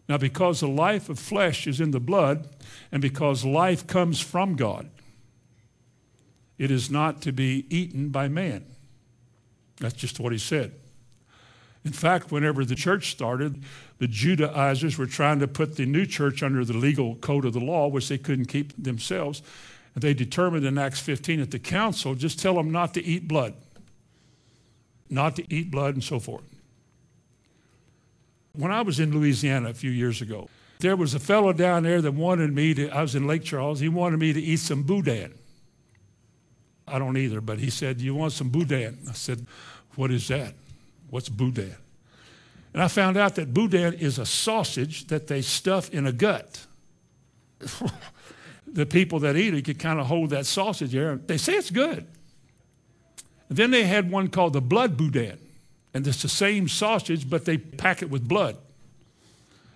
Now, 0.07 0.17
because 0.17 0.59
the 0.59 0.67
life 0.67 1.09
of 1.09 1.19
flesh 1.19 1.67
is 1.67 1.79
in 1.79 1.91
the 1.91 1.99
blood, 1.99 2.49
and 2.91 3.01
because 3.01 3.45
life 3.45 3.87
comes 3.87 4.19
from 4.19 4.55
God, 4.55 4.89
it 6.57 6.69
is 6.69 6.91
not 6.91 7.21
to 7.21 7.31
be 7.31 7.65
eaten 7.69 8.09
by 8.09 8.27
man. 8.27 8.65
That's 9.77 9.95
just 9.95 10.19
what 10.19 10.31
he 10.31 10.37
said. 10.37 10.73
In 11.83 11.91
fact, 11.91 12.31
whenever 12.31 12.63
the 12.63 12.75
church 12.75 13.09
started, 13.09 13.63
the 13.97 14.07
Judaizers 14.07 14.97
were 14.97 15.07
trying 15.07 15.39
to 15.39 15.47
put 15.47 15.75
the 15.75 15.85
new 15.85 16.05
church 16.05 16.43
under 16.43 16.63
the 16.63 16.77
legal 16.77 17.15
code 17.15 17.45
of 17.45 17.53
the 17.53 17.59
law, 17.59 17.87
which 17.87 18.09
they 18.09 18.19
couldn't 18.19 18.45
keep 18.45 18.73
themselves. 18.81 19.41
They 19.95 20.13
determined 20.13 20.65
in 20.65 20.77
Acts 20.77 20.99
15 20.99 21.41
at 21.41 21.51
the 21.51 21.59
council, 21.59 22.15
just 22.15 22.39
tell 22.39 22.55
them 22.55 22.71
not 22.71 22.93
to 22.93 23.03
eat 23.03 23.27
blood, 23.27 23.53
not 25.09 25.35
to 25.35 25.53
eat 25.53 25.69
blood, 25.69 25.95
and 25.95 26.03
so 26.03 26.19
forth. 26.19 26.43
When 28.53 28.71
I 28.71 28.81
was 28.81 28.99
in 28.99 29.11
Louisiana 29.13 29.69
a 29.69 29.73
few 29.73 29.91
years 29.91 30.21
ago, 30.21 30.49
there 30.79 30.95
was 30.95 31.13
a 31.13 31.19
fellow 31.19 31.53
down 31.53 31.83
there 31.83 32.01
that 32.01 32.13
wanted 32.13 32.53
me 32.53 32.73
to, 32.73 32.89
I 32.89 33.01
was 33.01 33.15
in 33.15 33.27
Lake 33.27 33.43
Charles, 33.43 33.79
he 33.79 33.89
wanted 33.89 34.19
me 34.19 34.33
to 34.33 34.41
eat 34.41 34.59
some 34.59 34.83
boudin. 34.83 35.33
I 36.87 36.99
don't 36.99 37.17
either, 37.17 37.39
but 37.39 37.59
he 37.59 37.69
said, 37.69 38.01
You 38.01 38.15
want 38.15 38.33
some 38.33 38.49
boudin? 38.49 38.97
I 39.09 39.13
said, 39.13 39.45
What 39.95 40.11
is 40.11 40.27
that? 40.29 40.53
What's 41.09 41.29
boudin? 41.29 41.75
And 42.73 42.81
I 42.81 42.87
found 42.87 43.17
out 43.17 43.35
that 43.35 43.53
boudin 43.53 43.93
is 43.93 44.17
a 44.17 44.25
sausage 44.25 45.07
that 45.07 45.27
they 45.27 45.41
stuff 45.41 45.89
in 45.91 46.07
a 46.07 46.11
gut. 46.11 46.65
the 48.73 48.85
people 48.85 49.19
that 49.19 49.35
eat 49.35 49.53
it 49.53 49.65
could 49.65 49.79
kind 49.79 49.99
of 49.99 50.07
hold 50.07 50.29
that 50.31 50.45
sausage 50.45 50.91
there. 50.91 51.15
They 51.15 51.37
say 51.37 51.53
it's 51.53 51.71
good. 51.71 52.07
And 53.49 53.57
then 53.57 53.71
they 53.71 53.83
had 53.83 54.09
one 54.09 54.29
called 54.29 54.53
the 54.53 54.61
blood 54.61 54.97
boudin. 54.97 55.37
And 55.93 56.07
it's 56.07 56.21
the 56.21 56.29
same 56.29 56.69
sausage, 56.69 57.29
but 57.29 57.43
they 57.45 57.57
pack 57.57 58.01
it 58.01 58.09
with 58.09 58.27
blood. 58.27 58.55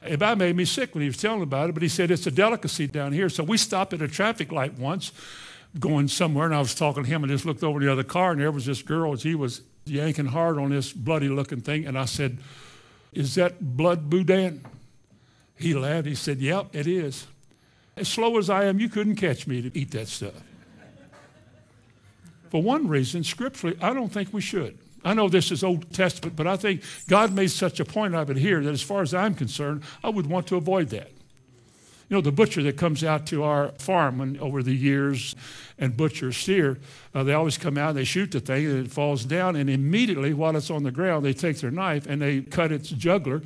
It 0.02 0.14
about 0.14 0.38
made 0.38 0.56
me 0.56 0.66
sick 0.66 0.94
when 0.94 1.02
he 1.02 1.08
was 1.10 1.18
telling 1.18 1.42
about 1.42 1.70
it, 1.70 1.74
but 1.74 1.84
he 1.84 1.90
said 1.90 2.12
it's 2.12 2.28
a 2.28 2.32
delicacy 2.32 2.88
down 2.88 3.12
here. 3.12 3.28
So 3.28 3.44
we 3.44 3.58
stopped 3.58 3.92
at 3.94 4.02
a 4.02 4.08
traffic 4.08 4.52
light 4.52 4.78
once 4.78 5.12
going 5.80 6.08
somewhere, 6.08 6.46
and 6.46 6.56
I 6.56 6.60
was 6.60 6.76
talking 6.76 7.04
to 7.04 7.10
him 7.10 7.24
and 7.24 7.32
just 7.32 7.46
looked 7.46 7.64
over 7.64 7.80
the 7.80 7.92
other 7.92 8.04
car, 8.04 8.32
and 8.32 8.40
there 8.40 8.52
was 8.52 8.66
this 8.66 8.82
girl, 8.82 9.12
and 9.12 9.22
he 9.22 9.36
was 9.36 9.62
yanking 9.86 10.28
hard 10.28 10.58
on 10.58 10.70
this 10.70 10.94
bloody 10.94 11.28
looking 11.28 11.62
thing. 11.62 11.86
And 11.86 11.98
I 11.98 12.06
said, 12.06 12.38
Is 13.14 13.36
that 13.36 13.76
blood 13.76 14.10
boudin? 14.10 14.64
He 15.58 15.74
laughed. 15.74 16.08
He 16.08 16.16
said, 16.16 16.40
Yep, 16.40 16.68
it 16.74 16.88
is. 16.88 17.28
As 17.98 18.08
slow 18.08 18.38
as 18.38 18.50
I 18.50 18.66
am, 18.66 18.80
you 18.80 18.90
couldn't 18.90 19.16
catch 19.16 19.48
me 19.48 19.62
to 19.62 19.78
eat 19.78 19.92
that 19.92 20.08
stuff. 20.08 20.34
For 22.50 22.62
one 22.62 22.88
reason, 22.88 23.24
scripturally, 23.24 23.78
I 23.82 23.94
don't 23.94 24.10
think 24.10 24.34
we 24.34 24.42
should. 24.42 24.78
I 25.04 25.14
know 25.14 25.30
this 25.30 25.52
is 25.52 25.64
Old 25.64 25.94
Testament, 25.94 26.36
but 26.36 26.48
I 26.48 26.58
think 26.58 26.82
God 27.08 27.32
made 27.34 27.52
such 27.52 27.80
a 27.80 27.86
point 27.86 28.16
of 28.16 28.30
it 28.30 28.38
here 28.38 28.62
that 28.62 28.72
as 28.72 28.82
far 28.82 29.02
as 29.02 29.14
I'm 29.14 29.36
concerned, 29.36 29.84
I 30.04 30.10
would 30.10 30.26
want 30.26 30.48
to 30.48 30.56
avoid 30.56 30.89
that. 30.89 31.12
You 32.10 32.18
know, 32.18 32.22
the 32.22 32.32
butcher 32.32 32.62
that 32.64 32.78
comes 32.78 33.04
out 33.04 33.26
to 33.28 33.43
our 33.43 33.70
farm 33.80 34.22
and 34.22 34.39
over 34.39 34.62
the 34.62 34.76
years 34.76 35.36
and 35.80 35.98
butchers 35.98 36.38
steer, 36.38 36.78
uh, 37.14 37.24
they 37.24 37.34
always 37.34 37.58
come 37.58 37.78
out 37.78 37.89
and 37.89 37.98
they 37.98 38.04
shoot 38.04 38.32
the 38.32 38.39
thing 38.39 38.66
and 38.66 38.86
it 38.86 38.91
falls 38.91 39.26
down. 39.26 39.56
And 39.56 39.70
immediately, 39.70 40.34
while 40.34 40.56
it's 40.56 40.70
on 40.70 40.84
the 40.84 40.91
ground, 40.91 41.26
they 41.26 41.34
take 41.34 41.60
their 41.60 41.72
knife 41.72 42.06
and 42.06 42.22
they 42.22 42.41
cut 42.41 42.72
its 42.72 42.89
jugular, 42.89 43.41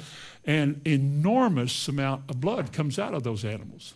and 0.46 0.82
enormous 0.86 1.88
amount 1.88 2.30
of 2.30 2.42
blood 2.42 2.74
comes 2.74 3.00
out 3.00 3.14
of 3.14 3.24
those 3.24 3.46
animals. 3.46 3.94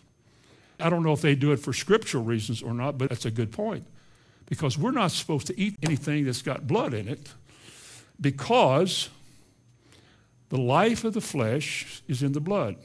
I 0.84 0.90
don't 0.90 1.02
know 1.02 1.14
if 1.14 1.22
they 1.22 1.34
do 1.34 1.50
it 1.52 1.56
for 1.56 1.72
scriptural 1.72 2.22
reasons 2.22 2.62
or 2.62 2.74
not, 2.74 2.98
but 2.98 3.08
that's 3.08 3.24
a 3.24 3.30
good 3.30 3.50
point. 3.50 3.86
Because 4.44 4.76
we're 4.76 4.90
not 4.90 5.12
supposed 5.12 5.46
to 5.46 5.58
eat 5.58 5.76
anything 5.82 6.26
that's 6.26 6.42
got 6.42 6.66
blood 6.66 6.92
in 6.92 7.08
it 7.08 7.32
because 8.20 9.08
the 10.50 10.58
life 10.58 11.02
of 11.04 11.14
the 11.14 11.22
flesh 11.22 12.02
is 12.06 12.22
in 12.22 12.32
the 12.32 12.40
blood. 12.40 12.76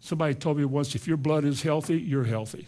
Somebody 0.00 0.32
told 0.34 0.56
me 0.56 0.64
once 0.64 0.94
if 0.94 1.06
your 1.06 1.18
blood 1.18 1.44
is 1.44 1.60
healthy, 1.60 2.00
you're 2.00 2.24
healthy. 2.24 2.66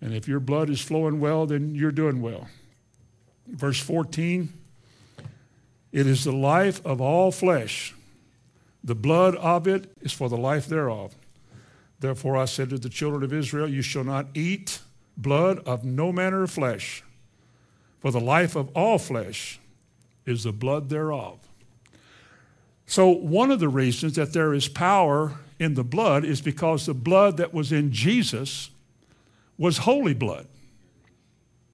And 0.00 0.14
if 0.14 0.28
your 0.28 0.38
blood 0.38 0.70
is 0.70 0.80
flowing 0.80 1.18
well, 1.18 1.44
then 1.44 1.74
you're 1.74 1.90
doing 1.90 2.22
well. 2.22 2.46
Verse 3.48 3.80
14 3.80 4.52
It 5.90 6.06
is 6.06 6.22
the 6.22 6.32
life 6.32 6.84
of 6.86 7.00
all 7.00 7.32
flesh. 7.32 7.96
The 8.84 8.94
blood 8.94 9.34
of 9.34 9.66
it 9.66 9.90
is 10.00 10.12
for 10.12 10.28
the 10.28 10.36
life 10.36 10.68
thereof. 10.68 11.16
Therefore 12.00 12.36
I 12.36 12.44
said 12.44 12.70
to 12.70 12.78
the 12.78 12.88
children 12.88 13.22
of 13.22 13.32
Israel, 13.32 13.68
You 13.68 13.82
shall 13.82 14.04
not 14.04 14.26
eat 14.34 14.80
blood 15.16 15.60
of 15.60 15.84
no 15.84 16.12
manner 16.12 16.42
of 16.42 16.50
flesh, 16.50 17.02
for 18.00 18.10
the 18.10 18.20
life 18.20 18.54
of 18.54 18.68
all 18.74 18.98
flesh 18.98 19.58
is 20.26 20.44
the 20.44 20.52
blood 20.52 20.88
thereof. 20.88 21.38
So, 22.86 23.08
one 23.08 23.50
of 23.50 23.60
the 23.60 23.68
reasons 23.68 24.14
that 24.14 24.32
there 24.32 24.54
is 24.54 24.68
power 24.68 25.38
in 25.58 25.74
the 25.74 25.84
blood 25.84 26.24
is 26.24 26.40
because 26.40 26.86
the 26.86 26.94
blood 26.94 27.36
that 27.38 27.52
was 27.52 27.72
in 27.72 27.92
Jesus 27.92 28.70
was 29.58 29.78
holy 29.78 30.14
blood. 30.14 30.46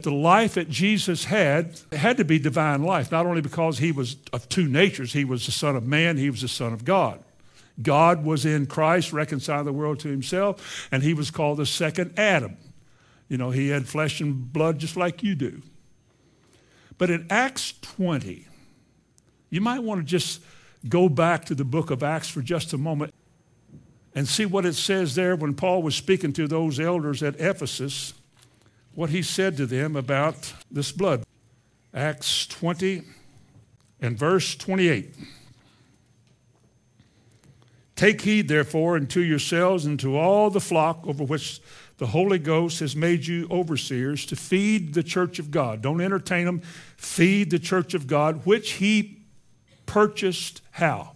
The 0.01 0.13
life 0.13 0.55
that 0.55 0.69
Jesus 0.69 1.27
had 1.27 1.81
had 1.93 2.17
to 2.17 2.25
be 2.25 2.39
divine 2.39 2.83
life, 2.83 3.13
not 3.13 3.27
only 3.27 3.41
because 3.41 3.79
he 3.79 3.93
was 3.93 4.17
of 4.33 4.49
two 4.49 4.67
natures, 4.67 5.13
he 5.13 5.25
was 5.25 5.47
the 5.47 5.53
Son 5.53 5.77
of 5.77 5.87
man, 5.87 6.17
he 6.17 6.31
was 6.31 6.41
the 6.41 6.49
Son 6.49 6.73
of 6.73 6.85
God. 6.85 7.23
God 7.81 8.25
was 8.25 8.45
in 8.45 8.67
Christ, 8.67 9.13
reconciling 9.13 9.65
the 9.65 9.73
world 9.73 10.01
to 10.01 10.09
himself, 10.09 10.89
and 10.93 11.03
he 11.03 11.15
was 11.15 11.31
called 11.31 11.59
the 11.59 11.67
second 11.67 12.19
Adam. 12.19 12.57
You 13.29 13.39
know, 13.39 13.51
he 13.51 13.69
had 13.69 13.89
flesh 13.89 14.21
and 14.21 14.53
blood 14.53 14.79
just 14.79 14.97
like 14.97 15.23
you 15.23 15.35
do. 15.35 15.63
But 16.99 17.11
in 17.11 17.27
Acts 17.31 17.75
20, 17.81 18.47
you 19.49 19.61
might 19.61 19.83
want 19.83 20.01
to 20.01 20.05
just 20.05 20.43
go 20.89 21.09
back 21.09 21.47
to 21.47 21.55
the 21.55 21.65
book 21.65 21.91
of 21.91 22.03
Acts 22.03 22.29
for 22.29 22.43
just 22.43 22.73
a 22.73 22.79
moment 22.79 23.15
and 24.15 24.29
see 24.29 24.45
what 24.45 24.67
it 24.67 24.75
says 24.75 25.15
there 25.15 25.35
when 25.37 25.55
Paul 25.55 25.83
was 25.83 25.95
speaking 25.95 26.33
to 26.35 26.47
those 26.47 26.79
elders 26.79 27.23
at 27.23 27.41
Ephesus, 27.41 28.15
what 28.95 29.11
he 29.11 29.23
said 29.23 29.57
to 29.57 29.67
them 29.67 29.97
about 29.97 30.53
this 30.71 30.93
blood. 30.93 31.25
Acts 31.95 32.47
20 32.47 33.03
and 34.01 34.19
verse 34.19 34.55
28. 34.57 35.15
Take 38.03 38.23
heed, 38.23 38.49
therefore, 38.49 38.97
unto 38.97 39.21
yourselves 39.21 39.87
and 39.87 39.97
to 40.01 40.19
all 40.19 40.51
the 40.51 40.61
flock 40.61 41.07
over 41.07 41.23
which 41.23 41.61
the 41.99 42.09
Holy 42.09 42.41
Ghost 42.41 42.81
has 42.81 42.97
made 42.97 43.29
you 43.29 43.47
overseers 43.49 44.27
to 44.27 44.35
feed 44.35 44.95
the 44.95 45.05
church 45.05 45.39
of 45.39 45.53
God. 45.53 45.83
Don't 45.83 46.01
entertain 46.01 46.47
them. 46.47 46.63
Feed 46.97 47.53
the 47.53 47.61
church 47.61 47.95
of 47.95 48.09
God, 48.09 48.45
which 48.45 48.73
he 48.73 49.23
purchased 49.87 50.63
how? 50.73 51.13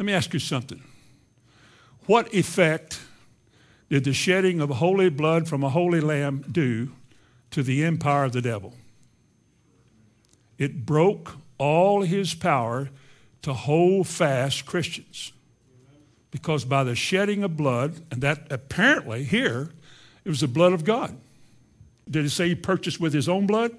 Let 0.00 0.06
me 0.06 0.12
ask 0.12 0.32
you 0.34 0.40
something. 0.40 0.82
What 2.06 2.34
effect 2.34 3.00
did 3.88 4.02
the 4.02 4.12
shedding 4.12 4.60
of 4.60 4.68
holy 4.68 5.10
blood 5.10 5.46
from 5.46 5.62
a 5.62 5.70
holy 5.70 6.00
lamb 6.00 6.44
do 6.50 6.90
to 7.52 7.62
the 7.62 7.84
empire 7.84 8.24
of 8.24 8.32
the 8.32 8.42
devil? 8.42 8.74
It 10.58 10.84
broke 10.84 11.36
all 11.56 12.02
his 12.02 12.34
power 12.34 12.90
to 13.42 13.52
hold 13.52 14.06
fast 14.06 14.66
Christians. 14.66 15.32
Because 16.30 16.64
by 16.64 16.84
the 16.84 16.94
shedding 16.94 17.42
of 17.42 17.56
blood, 17.56 18.00
and 18.10 18.20
that 18.22 18.46
apparently 18.50 19.24
here, 19.24 19.70
it 20.24 20.28
was 20.28 20.40
the 20.40 20.48
blood 20.48 20.72
of 20.72 20.84
God. 20.84 21.16
Did 22.10 22.24
it 22.24 22.30
say 22.30 22.48
he 22.48 22.54
purchased 22.54 23.00
with 23.00 23.12
his 23.12 23.28
own 23.28 23.46
blood? 23.46 23.76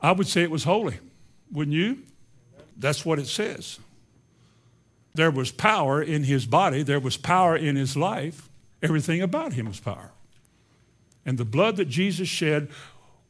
I 0.00 0.12
would 0.12 0.26
say 0.26 0.42
it 0.42 0.50
was 0.50 0.64
holy. 0.64 0.98
Wouldn't 1.52 1.76
you? 1.76 1.98
That's 2.76 3.04
what 3.04 3.18
it 3.18 3.26
says. 3.26 3.78
There 5.14 5.30
was 5.30 5.52
power 5.52 6.02
in 6.02 6.24
his 6.24 6.46
body, 6.46 6.82
there 6.82 7.00
was 7.00 7.16
power 7.16 7.56
in 7.56 7.76
his 7.76 7.96
life. 7.96 8.48
Everything 8.82 9.22
about 9.22 9.52
him 9.52 9.66
was 9.66 9.78
power. 9.78 10.10
And 11.24 11.38
the 11.38 11.44
blood 11.44 11.76
that 11.76 11.84
Jesus 11.84 12.28
shed 12.28 12.68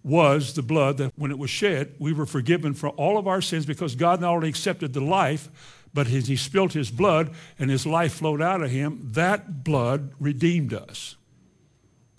was 0.04 0.54
the 0.54 0.62
blood 0.62 0.98
that 0.98 1.12
when 1.16 1.30
it 1.30 1.38
was 1.38 1.50
shed, 1.50 1.94
we 1.98 2.12
were 2.12 2.26
forgiven 2.26 2.74
for 2.74 2.88
all 2.90 3.18
of 3.18 3.28
our 3.28 3.40
sins 3.40 3.66
because 3.66 3.94
God 3.94 4.20
not 4.20 4.34
only 4.34 4.48
accepted 4.48 4.92
the 4.92 5.00
life, 5.00 5.48
but 5.94 6.06
as 6.08 6.26
he 6.26 6.36
spilled 6.36 6.72
his 6.72 6.90
blood 6.90 7.30
and 7.58 7.70
his 7.70 7.86
life 7.86 8.14
flowed 8.14 8.42
out 8.42 8.62
of 8.62 8.70
him, 8.70 9.10
that 9.12 9.62
blood 9.62 10.12
redeemed 10.18 10.72
us. 10.72 11.16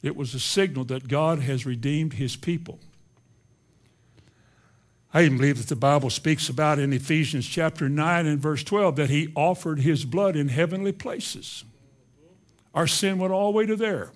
It 0.02 0.16
was 0.16 0.34
a 0.34 0.40
signal 0.40 0.86
that 0.86 1.08
God 1.08 1.40
has 1.40 1.66
redeemed 1.66 2.14
his 2.14 2.36
people. 2.36 2.80
I 5.14 5.24
even 5.24 5.38
believe 5.38 5.58
that 5.60 5.68
the 5.68 5.76
Bible 5.76 6.10
speaks 6.10 6.50
about 6.50 6.80
in 6.80 6.92
Ephesians 6.92 7.48
chapter 7.48 7.88
9 7.88 8.26
and 8.26 8.40
verse 8.40 8.64
12 8.64 8.96
that 8.96 9.10
he 9.10 9.32
offered 9.36 9.80
his 9.80 10.06
blood 10.06 10.36
in 10.36 10.48
heavenly 10.50 10.92
places. 10.92 11.64
Our 12.74 12.88
sin 12.88 13.20
went 13.20 13.32
all 13.32 13.52
the 13.52 13.58
way 13.58 13.66
to 13.68 13.76
there. 13.76 14.12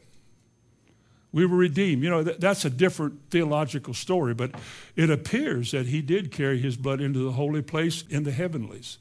We 1.32 1.46
were 1.46 1.58
redeemed. 1.58 2.04
You 2.04 2.10
know, 2.10 2.24
that, 2.24 2.40
that's 2.40 2.66
a 2.66 2.70
different 2.70 3.30
theological 3.30 3.94
story, 3.94 4.34
but 4.34 4.52
it 4.96 5.10
appears 5.10 5.72
that 5.72 5.88
he 5.88 6.02
did 6.02 6.32
carry 6.32 6.60
his 6.60 6.78
blood 6.78 7.02
into 7.02 7.20
the 7.20 7.34
holy 7.34 7.62
place 7.62 8.04
in 8.10 8.24
the 8.24 8.32
heavenlies. 8.32 8.98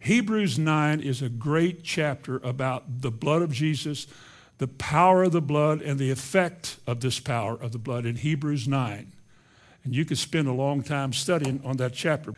Hebrews 0.00 0.58
9 0.58 1.00
is 1.00 1.20
a 1.22 1.28
great 1.28 1.84
chapter 1.84 2.38
about 2.38 3.02
the 3.02 3.10
blood 3.10 3.42
of 3.42 3.52
Jesus, 3.52 4.06
the 4.58 4.66
power 4.66 5.24
of 5.24 5.32
the 5.32 5.42
blood, 5.42 5.82
and 5.82 5.98
the 5.98 6.10
effect 6.10 6.78
of 6.86 7.00
this 7.00 7.20
power 7.20 7.54
of 7.54 7.72
the 7.72 7.78
blood 7.78 8.06
in 8.06 8.16
Hebrews 8.16 8.66
9. 8.66 9.12
And 9.84 9.94
you 9.94 10.04
could 10.04 10.18
spend 10.18 10.48
a 10.48 10.52
long 10.52 10.82
time 10.82 11.12
studying 11.12 11.60
on 11.64 11.76
that 11.76 11.92
chapter. 11.92 12.34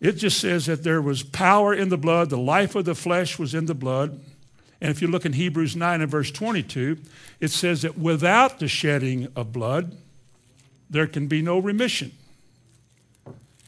It 0.00 0.12
just 0.12 0.38
says 0.38 0.66
that 0.66 0.84
there 0.84 1.02
was 1.02 1.22
power 1.22 1.74
in 1.74 1.88
the 1.88 1.96
blood, 1.96 2.30
the 2.30 2.38
life 2.38 2.74
of 2.74 2.84
the 2.84 2.94
flesh 2.94 3.38
was 3.38 3.54
in 3.54 3.66
the 3.66 3.74
blood. 3.74 4.20
And 4.80 4.90
if 4.90 5.00
you 5.00 5.08
look 5.08 5.24
in 5.24 5.32
Hebrews 5.32 5.76
9 5.76 6.00
and 6.00 6.10
verse 6.10 6.30
22, 6.30 6.98
it 7.40 7.50
says 7.50 7.82
that 7.82 7.98
without 7.98 8.58
the 8.58 8.68
shedding 8.68 9.28
of 9.34 9.52
blood, 9.52 9.96
there 10.90 11.06
can 11.06 11.26
be 11.26 11.42
no 11.42 11.58
remission. 11.58 12.12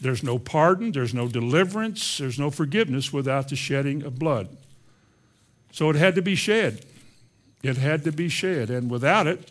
There's 0.01 0.23
no 0.23 0.39
pardon, 0.39 0.93
there's 0.93 1.15
no 1.15 1.27
deliverance, 1.27 2.19
there's 2.19 2.39
no 2.39 2.51
forgiveness 2.51 3.13
without 3.13 3.49
the 3.49 3.57
shedding 3.57 4.03
of 4.03 4.19
blood. 4.19 4.49
So 5.73 5.91
it 5.91 5.97
had 5.97 6.15
to 6.17 6.23
be 6.23 6.35
shed. 6.35 6.85
It 7.63 7.77
had 7.77 8.05
to 8.05 8.13
be 8.13 8.29
shed. 8.29 8.71
And 8.71 8.91
without 8.91 9.27
it, 9.27 9.51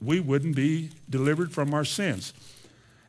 we 0.00 0.20
wouldn't 0.20 0.56
be 0.56 0.90
delivered 1.08 1.52
from 1.52 1.74
our 1.74 1.84
sins. 1.84 2.32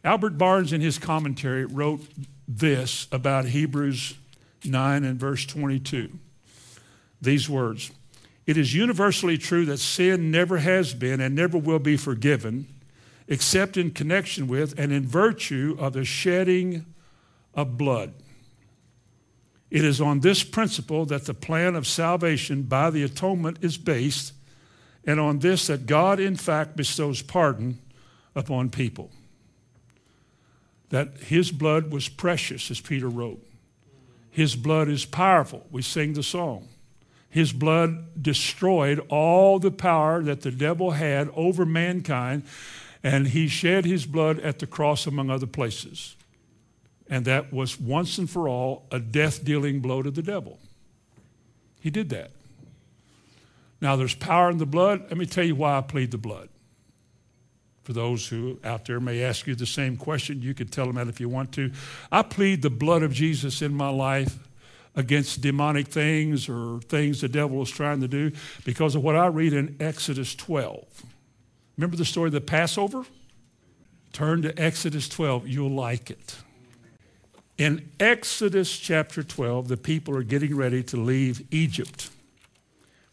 Albert 0.04 0.38
Barnes, 0.38 0.74
in 0.74 0.82
his 0.82 0.98
commentary, 1.00 1.66
wrote 1.66 2.02
this 2.48 3.08
about 3.12 3.46
Hebrews 3.46 4.16
9 4.66 5.04
and 5.04 5.20
verse 5.20 5.46
22. 5.46 6.12
These 7.24 7.50
words 7.50 7.92
It 8.46 8.58
is 8.58 8.76
universally 8.76 9.38
true 9.38 9.66
that 9.66 9.78
sin 9.78 10.32
never 10.32 10.58
has 10.58 10.94
been 10.94 11.22
and 11.22 11.36
never 11.36 11.58
will 11.58 11.80
be 11.80 11.98
forgiven 11.98 12.68
except 13.28 13.78
in 13.78 13.92
connection 13.92 14.48
with 14.48 14.78
and 14.78 14.92
in 14.92 15.08
virtue 15.08 15.76
of 15.80 15.94
the 15.94 16.04
shedding 16.04 16.86
of 17.54 17.78
blood. 17.78 18.14
It 19.72 19.84
is 19.84 20.02
on 20.02 20.20
this 20.20 20.44
principle 20.44 21.06
that 21.06 21.26
the 21.26 21.34
plan 21.34 21.76
of 21.76 21.88
salvation 21.88 22.64
by 22.64 22.90
the 22.90 23.02
atonement 23.04 23.60
is 23.62 23.78
based, 23.78 24.34
and 25.06 25.20
on 25.20 25.40
this 25.40 25.68
that 25.68 25.86
God, 25.86 26.20
in 26.20 26.36
fact, 26.36 26.76
bestows 26.76 27.22
pardon 27.22 27.80
upon 28.36 28.70
people 28.70 29.10
that 30.90 31.18
his 31.18 31.52
blood 31.52 31.92
was 31.92 32.08
precious, 32.08 32.70
as 32.70 32.80
Peter 32.80 33.10
wrote. 33.10 33.44
His 34.30 34.56
blood 34.56 34.90
is 34.90 35.06
powerful. 35.06 35.66
We 35.72 35.82
sing 35.82 36.14
the 36.14 36.22
song. 36.22 36.68
His 37.34 37.52
blood 37.52 38.22
destroyed 38.22 39.00
all 39.10 39.58
the 39.58 39.72
power 39.72 40.22
that 40.22 40.42
the 40.42 40.52
devil 40.52 40.92
had 40.92 41.30
over 41.36 41.66
mankind, 41.66 42.44
and 43.02 43.30
he 43.30 43.48
shed 43.48 43.86
his 43.86 44.06
blood 44.06 44.40
at 44.40 44.60
the 44.60 44.68
cross, 44.68 45.08
among 45.08 45.32
other 45.32 45.48
places. 45.48 46.16
And 47.10 47.26
that 47.26 47.52
was 47.52 47.80
once 47.80 48.20
and 48.20 48.30
for 48.30 48.48
all 48.48 48.86
a 48.92 49.00
death 49.00 49.44
dealing 49.44 49.80
blow 49.80 50.04
to 50.04 50.12
the 50.12 50.22
devil. 50.22 50.60
He 51.82 51.90
did 51.90 52.10
that. 52.10 52.30
Now, 53.82 53.96
there's 53.96 54.16
power 54.16 54.52
in 54.52 54.60
the 54.60 54.66
blood. 54.68 55.02
Let 55.10 55.18
me 55.18 55.26
tell 55.26 55.44
you 55.44 55.56
why 55.56 55.78
I 55.78 55.82
plead 55.82 56.12
the 56.12 56.20
blood 56.20 56.50
for 57.84 57.94
those 57.94 58.28
who 58.28 58.60
out 58.64 58.86
there 58.86 59.00
may 59.00 59.24
ask 59.24 59.46
you 59.46 59.56
the 59.56 59.66
same 59.66 59.98
question, 59.98 60.42
you 60.42 60.54
could 60.54 60.72
tell 60.72 60.86
them 60.86 60.96
that 60.96 61.08
if 61.08 61.20
you 61.20 61.28
want 61.28 61.52
to. 61.54 61.72
I 62.12 62.22
plead 62.22 62.62
the 62.62 62.70
blood 62.70 63.04
of 63.04 63.12
Jesus 63.12 63.62
in 63.62 63.74
my 63.74 63.90
life 63.90 64.38
against 64.96 65.42
demonic 65.42 65.88
things 65.88 66.48
or 66.48 66.80
things 66.82 67.22
the 67.22 67.28
devil 67.28 67.62
is 67.62 67.70
trying 67.70 68.02
to 68.02 68.08
do 68.08 68.32
because 68.64 68.96
of 68.96 69.04
what 69.04 69.16
I 69.16 69.28
read 69.28 69.54
in 69.54 69.76
Exodus 69.80 70.36
12. 70.36 70.86
Remember 71.78 71.96
the 71.96 72.06
story 72.06 72.28
of 72.28 72.34
the 72.34 72.42
Passover? 72.42 73.06
Turn 74.12 74.44
to 74.44 74.62
Exodus 74.62 75.10
12, 75.10 75.48
you'll 75.48 75.72
like 75.72 76.12
it. 76.12 76.38
In 77.58 77.90
Exodus 78.00 78.78
chapter 78.78 79.24
12, 79.24 79.68
the 79.68 79.78
people 79.78 80.16
are 80.16 80.24
getting 80.24 80.56
ready 80.56 80.84
to 80.84 80.98
leave 80.98 81.48
Egypt, 81.52 82.10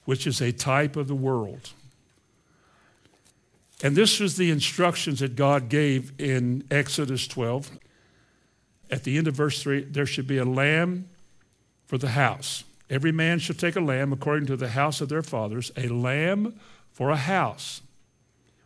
which 0.04 0.26
is 0.26 0.40
a 0.40 0.52
type 0.52 0.96
of 0.96 1.08
the 1.08 1.14
world. 1.14 1.70
And 3.82 3.96
this 3.96 4.20
was 4.20 4.36
the 4.36 4.50
instructions 4.50 5.20
that 5.20 5.36
God 5.36 5.70
gave 5.70 6.12
in 6.20 6.64
Exodus 6.70 7.26
12. 7.26 7.70
At 8.90 9.04
the 9.04 9.16
end 9.16 9.26
of 9.26 9.34
verse 9.34 9.62
3, 9.62 9.84
there 9.84 10.04
should 10.04 10.26
be 10.26 10.36
a 10.36 10.44
lamb 10.44 11.08
for 11.90 11.98
the 11.98 12.10
house. 12.10 12.62
Every 12.88 13.10
man 13.10 13.40
shall 13.40 13.56
take 13.56 13.74
a 13.74 13.80
lamb 13.80 14.12
according 14.12 14.46
to 14.46 14.56
the 14.56 14.68
house 14.68 15.00
of 15.00 15.08
their 15.08 15.24
fathers, 15.24 15.72
a 15.76 15.88
lamb 15.88 16.54
for 16.92 17.10
a 17.10 17.16
house. 17.16 17.80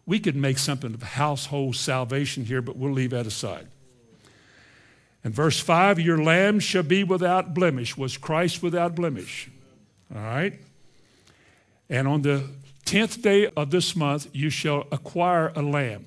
We 0.05 0.21
could 0.21 0.37
make 0.37 0.59
something 0.59 0.93
of 0.93 1.03
household 1.03 1.75
salvation 1.75 2.45
here, 2.45 2.61
but 2.61 2.77
we'll 2.77 2.93
leave 2.93 3.13
that 3.13 3.27
aside. 3.27 3.69
And 5.25 5.33
verse 5.33 5.59
5 5.59 5.99
Your 5.99 6.23
lamb 6.23 6.61
shall 6.61 6.83
be 6.83 7.03
without 7.03 7.55
blemish. 7.55 7.97
Was 7.97 8.19
Christ 8.19 8.63
without 8.63 8.95
blemish? 8.95 9.49
All 10.15 10.21
right? 10.21 10.61
And 11.89 12.07
on 12.07 12.21
the 12.21 12.51
10th 12.85 13.23
day 13.23 13.49
of 13.57 13.71
this 13.71 13.97
month, 13.97 14.29
you 14.35 14.51
shall 14.51 14.87
acquire 14.93 15.51
a 15.57 15.63
lamb. 15.63 16.05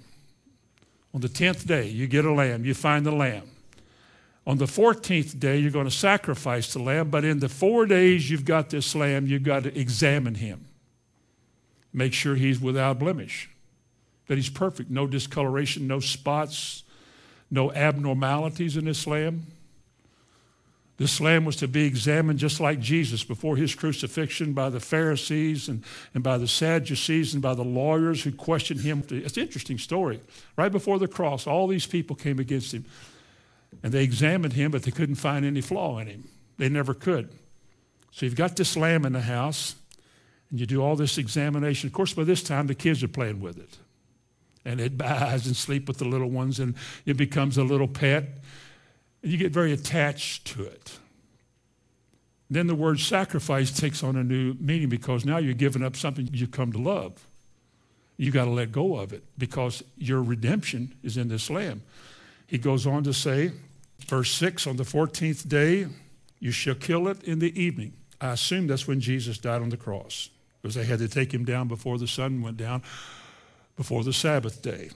On 1.15 1.21
the 1.21 1.29
10th 1.29 1.65
day, 1.65 1.87
you 1.87 2.05
get 2.05 2.25
a 2.25 2.31
lamb, 2.31 2.63
you 2.63 2.75
find 2.75 3.07
the 3.07 3.11
lamb. 3.11 3.49
On 4.47 4.57
the 4.57 4.65
14th 4.65 5.37
day, 5.41 5.57
you're 5.57 5.71
going 5.71 5.89
to 5.89 5.91
sacrifice 5.91 6.71
the 6.71 6.79
lamb, 6.79 7.09
but 7.09 7.25
in 7.25 7.39
the 7.39 7.49
four 7.49 7.85
days 7.85 8.31
you've 8.31 8.45
got 8.45 8.69
this 8.69 8.95
lamb, 8.95 9.27
you've 9.27 9.43
got 9.43 9.63
to 9.63 9.77
examine 9.77 10.35
him. 10.35 10.65
Make 11.91 12.13
sure 12.13 12.35
he's 12.35 12.61
without 12.61 12.97
blemish, 12.97 13.49
that 14.27 14.37
he's 14.37 14.49
perfect, 14.49 14.89
no 14.89 15.05
discoloration, 15.05 15.85
no 15.85 15.99
spots, 15.99 16.83
no 17.51 17.73
abnormalities 17.73 18.77
in 18.77 18.85
this 18.85 19.05
lamb. 19.05 19.47
This 20.95 21.19
lamb 21.19 21.43
was 21.43 21.57
to 21.57 21.67
be 21.67 21.85
examined 21.85 22.39
just 22.39 22.61
like 22.61 22.79
Jesus 22.79 23.25
before 23.25 23.57
his 23.57 23.75
crucifixion 23.75 24.53
by 24.53 24.69
the 24.69 24.79
Pharisees 24.79 25.67
and, 25.67 25.83
and 26.13 26.23
by 26.23 26.37
the 26.37 26.47
Sadducees 26.47 27.33
and 27.33 27.43
by 27.43 27.53
the 27.53 27.65
lawyers 27.65 28.23
who 28.23 28.31
questioned 28.31 28.79
him. 28.79 29.03
It's 29.09 29.35
an 29.35 29.43
interesting 29.43 29.77
story. 29.77 30.21
Right 30.55 30.71
before 30.71 30.99
the 30.99 31.07
cross, 31.07 31.47
all 31.47 31.67
these 31.67 31.85
people 31.85 32.15
came 32.15 32.39
against 32.39 32.73
him. 32.73 32.85
And 33.83 33.91
they 33.91 34.03
examined 34.03 34.53
him, 34.53 34.71
but 34.71 34.83
they 34.83 34.91
couldn't 34.91 35.15
find 35.15 35.45
any 35.45 35.61
flaw 35.61 35.99
in 35.99 36.07
him. 36.07 36.29
They 36.57 36.69
never 36.69 36.93
could. 36.93 37.29
So 38.11 38.25
you've 38.25 38.35
got 38.35 38.55
this 38.55 38.75
lamb 38.75 39.05
in 39.05 39.13
the 39.13 39.21
house, 39.21 39.75
and 40.49 40.59
you 40.59 40.65
do 40.65 40.81
all 40.81 40.95
this 40.95 41.17
examination. 41.17 41.87
Of 41.87 41.93
course, 41.93 42.13
by 42.13 42.23
this 42.23 42.41
time, 42.41 42.67
the 42.67 42.75
kids 42.75 43.03
are 43.03 43.07
playing 43.07 43.41
with 43.41 43.57
it. 43.59 43.77
And 44.65 44.79
it 44.79 44.97
buys 44.97 45.45
and 45.45 45.55
sleep 45.55 45.87
with 45.87 45.97
the 45.97 46.05
little 46.05 46.29
ones, 46.29 46.59
and 46.59 46.75
it 47.05 47.17
becomes 47.17 47.57
a 47.57 47.63
little 47.63 47.87
pet. 47.87 48.23
And 49.21 49.31
you 49.31 49.37
get 49.37 49.51
very 49.51 49.71
attached 49.71 50.45
to 50.47 50.63
it. 50.63 50.97
Then 52.49 52.67
the 52.67 52.75
word 52.75 52.99
sacrifice 52.99 53.71
takes 53.71 54.03
on 54.03 54.15
a 54.15 54.23
new 54.23 54.55
meaning 54.59 54.87
because 54.89 55.25
now 55.25 55.37
you're 55.37 55.53
giving 55.53 55.83
up 55.83 55.97
something 55.97 56.29
you 56.31 56.47
come 56.47 56.71
to 56.71 56.77
love. 56.77 57.25
You 58.15 58.31
got 58.31 58.45
to 58.45 58.51
let 58.51 58.71
go 58.71 58.97
of 58.97 59.13
it 59.13 59.23
because 59.37 59.83
your 59.97 60.23
redemption 60.23 60.95
is 61.03 61.17
in 61.17 61.27
this 61.27 61.49
lamb. 61.49 61.83
He 62.47 62.57
goes 62.57 62.87
on 62.87 63.03
to 63.03 63.13
say, 63.13 63.51
verse 64.07 64.31
6 64.31 64.65
on 64.67 64.77
the 64.77 64.83
14th 64.83 65.47
day, 65.47 65.87
you 66.39 66.51
shall 66.51 66.75
kill 66.75 67.07
it 67.07 67.23
in 67.23 67.39
the 67.39 67.61
evening. 67.61 67.93
I 68.19 68.31
assume 68.31 68.67
that's 68.67 68.87
when 68.87 68.99
Jesus 68.99 69.37
died 69.37 69.61
on 69.61 69.69
the 69.69 69.77
cross 69.77 70.29
because 70.61 70.75
they 70.75 70.85
had 70.85 70.99
to 70.99 71.07
take 71.07 71.33
him 71.33 71.45
down 71.45 71.67
before 71.67 71.97
the 71.97 72.07
sun 72.07 72.41
went 72.41 72.57
down, 72.57 72.81
before 73.75 74.03
the 74.03 74.13
Sabbath 74.13 74.61
day, 74.61 74.89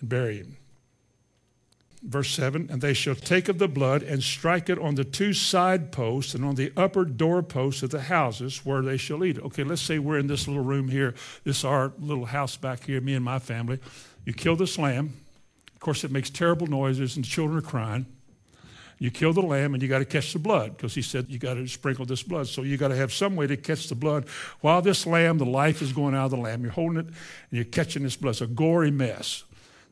and 0.00 0.08
bury 0.08 0.38
him. 0.38 0.56
Verse 2.02 2.30
7 2.30 2.68
And 2.70 2.80
they 2.80 2.94
shall 2.94 3.14
take 3.14 3.48
of 3.48 3.58
the 3.58 3.68
blood 3.68 4.02
and 4.02 4.22
strike 4.22 4.70
it 4.70 4.78
on 4.78 4.94
the 4.94 5.04
two 5.04 5.32
side 5.32 5.90
posts 5.90 6.34
and 6.34 6.44
on 6.44 6.54
the 6.54 6.72
upper 6.76 7.04
doorposts 7.04 7.82
of 7.82 7.90
the 7.90 8.02
houses 8.02 8.64
where 8.64 8.82
they 8.82 8.96
shall 8.96 9.24
eat 9.24 9.38
it. 9.38 9.44
Okay, 9.44 9.64
let's 9.64 9.82
say 9.82 9.98
we're 9.98 10.18
in 10.18 10.28
this 10.28 10.46
little 10.46 10.62
room 10.62 10.88
here. 10.88 11.14
This 11.44 11.58
is 11.58 11.64
our 11.64 11.92
little 11.98 12.26
house 12.26 12.56
back 12.56 12.84
here, 12.84 13.00
me 13.00 13.14
and 13.14 13.24
my 13.24 13.40
family. 13.40 13.80
You 14.24 14.32
kill 14.32 14.56
this 14.56 14.78
lamb. 14.78 15.14
Of 15.78 15.80
course, 15.80 16.02
it 16.02 16.10
makes 16.10 16.28
terrible 16.28 16.66
noises 16.66 17.14
and 17.14 17.24
the 17.24 17.28
children 17.28 17.56
are 17.56 17.62
crying. 17.62 18.04
You 18.98 19.12
kill 19.12 19.32
the 19.32 19.42
lamb 19.42 19.74
and 19.74 19.80
you 19.82 19.88
got 19.88 20.00
to 20.00 20.04
catch 20.04 20.32
the 20.32 20.40
blood 20.40 20.76
because 20.76 20.92
he 20.92 21.02
said 21.02 21.26
you 21.28 21.38
got 21.38 21.54
to 21.54 21.68
sprinkle 21.68 22.04
this 22.04 22.24
blood. 22.24 22.48
So 22.48 22.62
you 22.62 22.76
got 22.76 22.88
to 22.88 22.96
have 22.96 23.12
some 23.12 23.36
way 23.36 23.46
to 23.46 23.56
catch 23.56 23.88
the 23.88 23.94
blood. 23.94 24.26
While 24.60 24.82
this 24.82 25.06
lamb, 25.06 25.38
the 25.38 25.46
life 25.46 25.80
is 25.80 25.92
going 25.92 26.16
out 26.16 26.24
of 26.24 26.30
the 26.32 26.36
lamb, 26.36 26.64
you're 26.64 26.72
holding 26.72 26.98
it 26.98 27.06
and 27.06 27.14
you're 27.52 27.64
catching 27.64 28.02
this 28.02 28.16
blood. 28.16 28.30
It's 28.30 28.40
a 28.40 28.48
gory 28.48 28.90
mess 28.90 29.44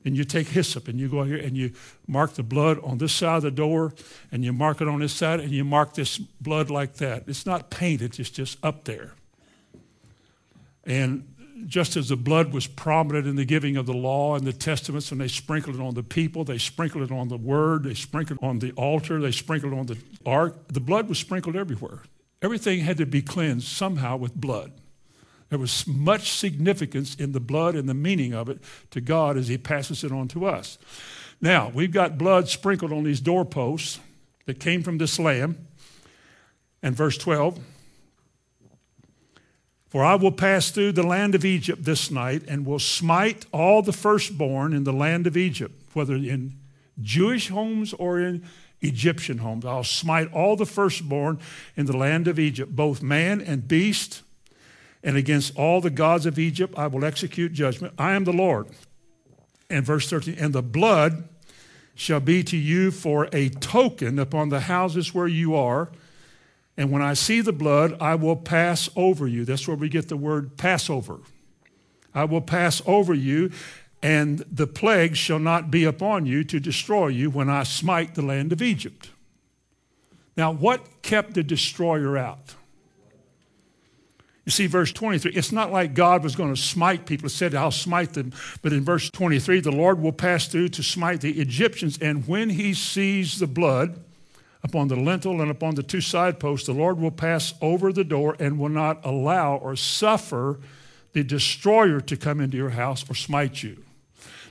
and 0.05 0.17
you 0.17 0.25
take 0.25 0.49
hyssop 0.49 0.89
and 0.89 0.99
you 0.99 1.09
go 1.09 1.21
out 1.21 1.29
here 1.29 1.37
and 1.37 1.57
you 1.57 1.71
mark 2.09 2.35
the 2.35 2.43
blood 2.43 2.81
on 2.83 2.99
this 2.99 3.13
side 3.13 3.37
of 3.37 3.43
the 3.45 3.53
door 3.53 3.95
and 4.33 4.45
you 4.45 4.53
mark 4.53 4.81
it 4.81 4.89
on 4.89 4.99
this 4.99 5.13
side 5.13 5.39
and 5.39 5.53
you 5.53 5.63
mark 5.63 5.95
this 5.95 6.19
blood 6.19 6.69
like 6.69 6.95
that. 6.95 7.29
It's 7.29 7.47
not 7.47 7.71
painted, 7.71 8.19
it's 8.19 8.31
just 8.31 8.59
up 8.65 8.83
there. 8.87 9.13
And 10.85 11.33
just 11.65 11.97
as 11.97 12.09
the 12.09 12.17
blood 12.17 12.53
was 12.53 12.67
prominent 12.67 13.27
in 13.27 13.37
the 13.37 13.45
giving 13.45 13.77
of 13.77 13.87
the 13.87 13.95
law 13.95 14.37
and 14.37 14.47
the 14.47 14.53
testaments, 14.53 15.11
and 15.11 15.21
they 15.21 15.29
sprinkled 15.29 15.77
it 15.77 15.83
on 15.83 15.95
the 15.95 16.03
people, 16.03 16.45
they 16.45 16.59
sprinkled 16.59 17.05
it 17.05 17.13
on 17.13 17.29
the 17.29 17.37
word, 17.37 17.85
they 17.85 17.95
sprinkled 17.95 18.39
it 18.41 18.45
on 18.45 18.59
the 18.59 18.73
altar, 18.73 19.21
they 19.21 19.33
sprinkled 19.33 19.73
it 19.73 19.79
on 19.79 19.87
the 19.87 19.97
ark, 20.27 20.69
the 20.69 20.81
blood 20.81 21.09
was 21.09 21.19
sprinkled 21.19 21.57
everywhere. 21.57 22.01
Everything 22.43 22.81
had 22.81 22.99
to 22.99 23.07
be 23.07 23.23
cleansed 23.23 23.67
somehow 23.67 24.17
with 24.17 24.35
blood. 24.35 24.73
There 25.49 25.59
was 25.59 25.87
much 25.87 26.31
significance 26.31 27.15
in 27.15 27.33
the 27.33 27.41
blood 27.41 27.75
and 27.75 27.89
the 27.89 27.95
meaning 27.95 28.35
of 28.35 28.49
it 28.49 28.59
to 28.91 29.01
God 29.01 29.37
as 29.37 29.49
He 29.49 29.57
passes 29.57 30.05
it 30.05 30.13
on 30.13 30.29
to 30.29 30.45
us. 30.45 30.77
Now, 31.41 31.71
we've 31.73 31.93
got 31.93 32.19
blood 32.19 32.49
sprinkled 32.49 32.93
on 32.93 33.05
these 33.05 33.21
doorposts 33.21 34.01
that 34.47 34.59
came 34.59 34.83
from 34.83 34.99
this 34.99 35.19
lamb. 35.19 35.67
And 36.83 36.95
verse 36.95 37.17
12 37.19 37.59
For 39.97 40.05
I 40.05 40.15
will 40.17 40.31
pass 40.31 40.71
through 40.71 40.93
the 40.93 41.07
land 41.07 41.35
of 41.35 41.43
Egypt 41.43 41.83
this 41.83 42.11
night 42.11 42.43
and 42.47 42.67
will 42.67 42.79
smite 42.79 43.47
all 43.51 43.81
the 43.81 43.95
firstborn 43.95 44.75
in 44.75 44.85
the 44.85 44.93
land 44.93 45.27
of 45.27 45.39
Egypt, 45.39 45.73
whether 45.95 46.15
in 46.15 46.53
Jewish 47.01 47.49
homes 47.49 47.95
or 47.95 48.21
in 48.21 48.45
Egyptian 48.83 49.39
homes. 49.39 49.65
I'll 49.65 49.85
smite 49.85 50.31
all 50.35 50.55
the 50.55 50.67
firstborn 50.67 51.39
in 51.79 51.87
the 51.87 51.97
land 51.97 52.29
of 52.29 52.39
Egypt, 52.39 52.77
both 52.77 53.01
man 53.01 53.41
and 53.41 53.67
beast 53.67 54.21
and 55.03 55.17
against 55.17 55.57
all 55.57 55.81
the 55.81 55.89
gods 55.89 56.27
of 56.27 56.39
Egypt 56.39 56.75
I 56.77 56.89
will 56.89 57.03
execute 57.03 57.55
judgment. 57.55 57.95
I 57.97 58.13
am 58.13 58.25
the 58.25 58.35
Lord. 58.35 58.67
And 59.71 59.83
verse 59.83 60.11
13, 60.11 60.37
and 60.39 60.53
the 60.53 60.63
blood 60.63 61.27
shall 61.95 62.21
be 62.21 62.45
to 62.45 62.57
you 62.59 62.91
for 62.91 63.31
a 63.33 63.49
token 63.49 64.19
upon 64.19 64.51
the 64.51 64.61
houses 64.61 65.15
where 65.15 65.27
you 65.27 65.55
are. 65.55 65.89
And 66.77 66.91
when 66.91 67.03
I 67.03 67.15
see 67.15 67.41
the 67.41 67.53
blood, 67.53 67.97
I 68.01 68.15
will 68.17 68.37
pass 68.37 68.91
over 68.97 69.27
you. 69.27 69.45
That's 69.45 69.67
where 69.67 69.77
we 69.77 69.89
get 69.89 70.09
the 70.09 70.17
word 70.17 70.57
Passover. 70.57 71.19
I 72.15 72.25
will 72.25 72.41
pass 72.41 72.83
over 72.87 73.15
you, 73.15 73.51
and 74.03 74.45
the 74.51 74.67
plague 74.67 75.17
shall 75.17 75.39
not 75.39 75.71
be 75.71 75.85
upon 75.85 76.27
you 76.27 76.45
to 76.45 76.61
destroy 76.61 77.09
you 77.09 77.31
when 77.31 77.49
I 77.49 77.63
smite 77.63 78.15
the 78.15 78.23
land 78.23 78.53
of 78.53 78.63
Egypt. 78.63 79.11
Now, 80.37 80.53
what 80.53 81.03
kept 81.03 81.35
the 81.35 81.43
destroyer 81.43 82.17
out? 82.19 82.55
You 84.45 84.53
see, 84.53 84.67
verse 84.67 84.93
23, 84.93 85.33
it's 85.33 85.51
not 85.51 85.73
like 85.73 85.95
God 85.95 86.23
was 86.23 86.37
going 86.37 86.55
to 86.55 86.61
smite 86.61 87.05
people. 87.05 87.27
It 87.27 87.31
said, 87.31 87.55
I'll 87.55 87.73
smite 87.73 88.15
them. 88.15 88.33
But 88.63 88.73
in 88.73 88.85
verse 88.85 89.11
23, 89.11 89.61
the 89.61 89.73
Lord 89.73 90.01
will 90.01 90.13
pass 90.13 90.47
through 90.47 90.69
to 90.71 90.85
smite 90.85 91.21
the 91.21 91.41
Egyptians. 91.41 91.99
And 92.01 92.29
when 92.29 92.51
he 92.51 92.73
sees 92.73 93.41
the 93.41 93.49
blood 93.49 94.05
upon 94.67 94.89
the 94.89 94.97
lintel 94.97 95.41
and 95.41 95.51
upon 95.51 95.77
the 95.77 95.83
two 95.83 96.01
side 96.01 96.39
posts, 96.41 96.67
the 96.67 96.73
Lord 96.73 96.99
will 96.99 97.13
pass 97.13 97.55
over 97.63 97.93
the 97.93 98.05
door 98.05 98.37
and 98.39 98.59
will 98.59 98.69
not 98.69 99.05
allow 99.05 99.57
or 99.57 99.77
suffer 99.77 100.59
the 101.13 101.23
destroyer 101.23 102.01
to 102.01 102.17
come 102.17 102.41
into 102.41 102.57
your 102.57 102.71
house 102.71 103.09
or 103.09 103.15
smite 103.15 103.63
you. 103.63 103.83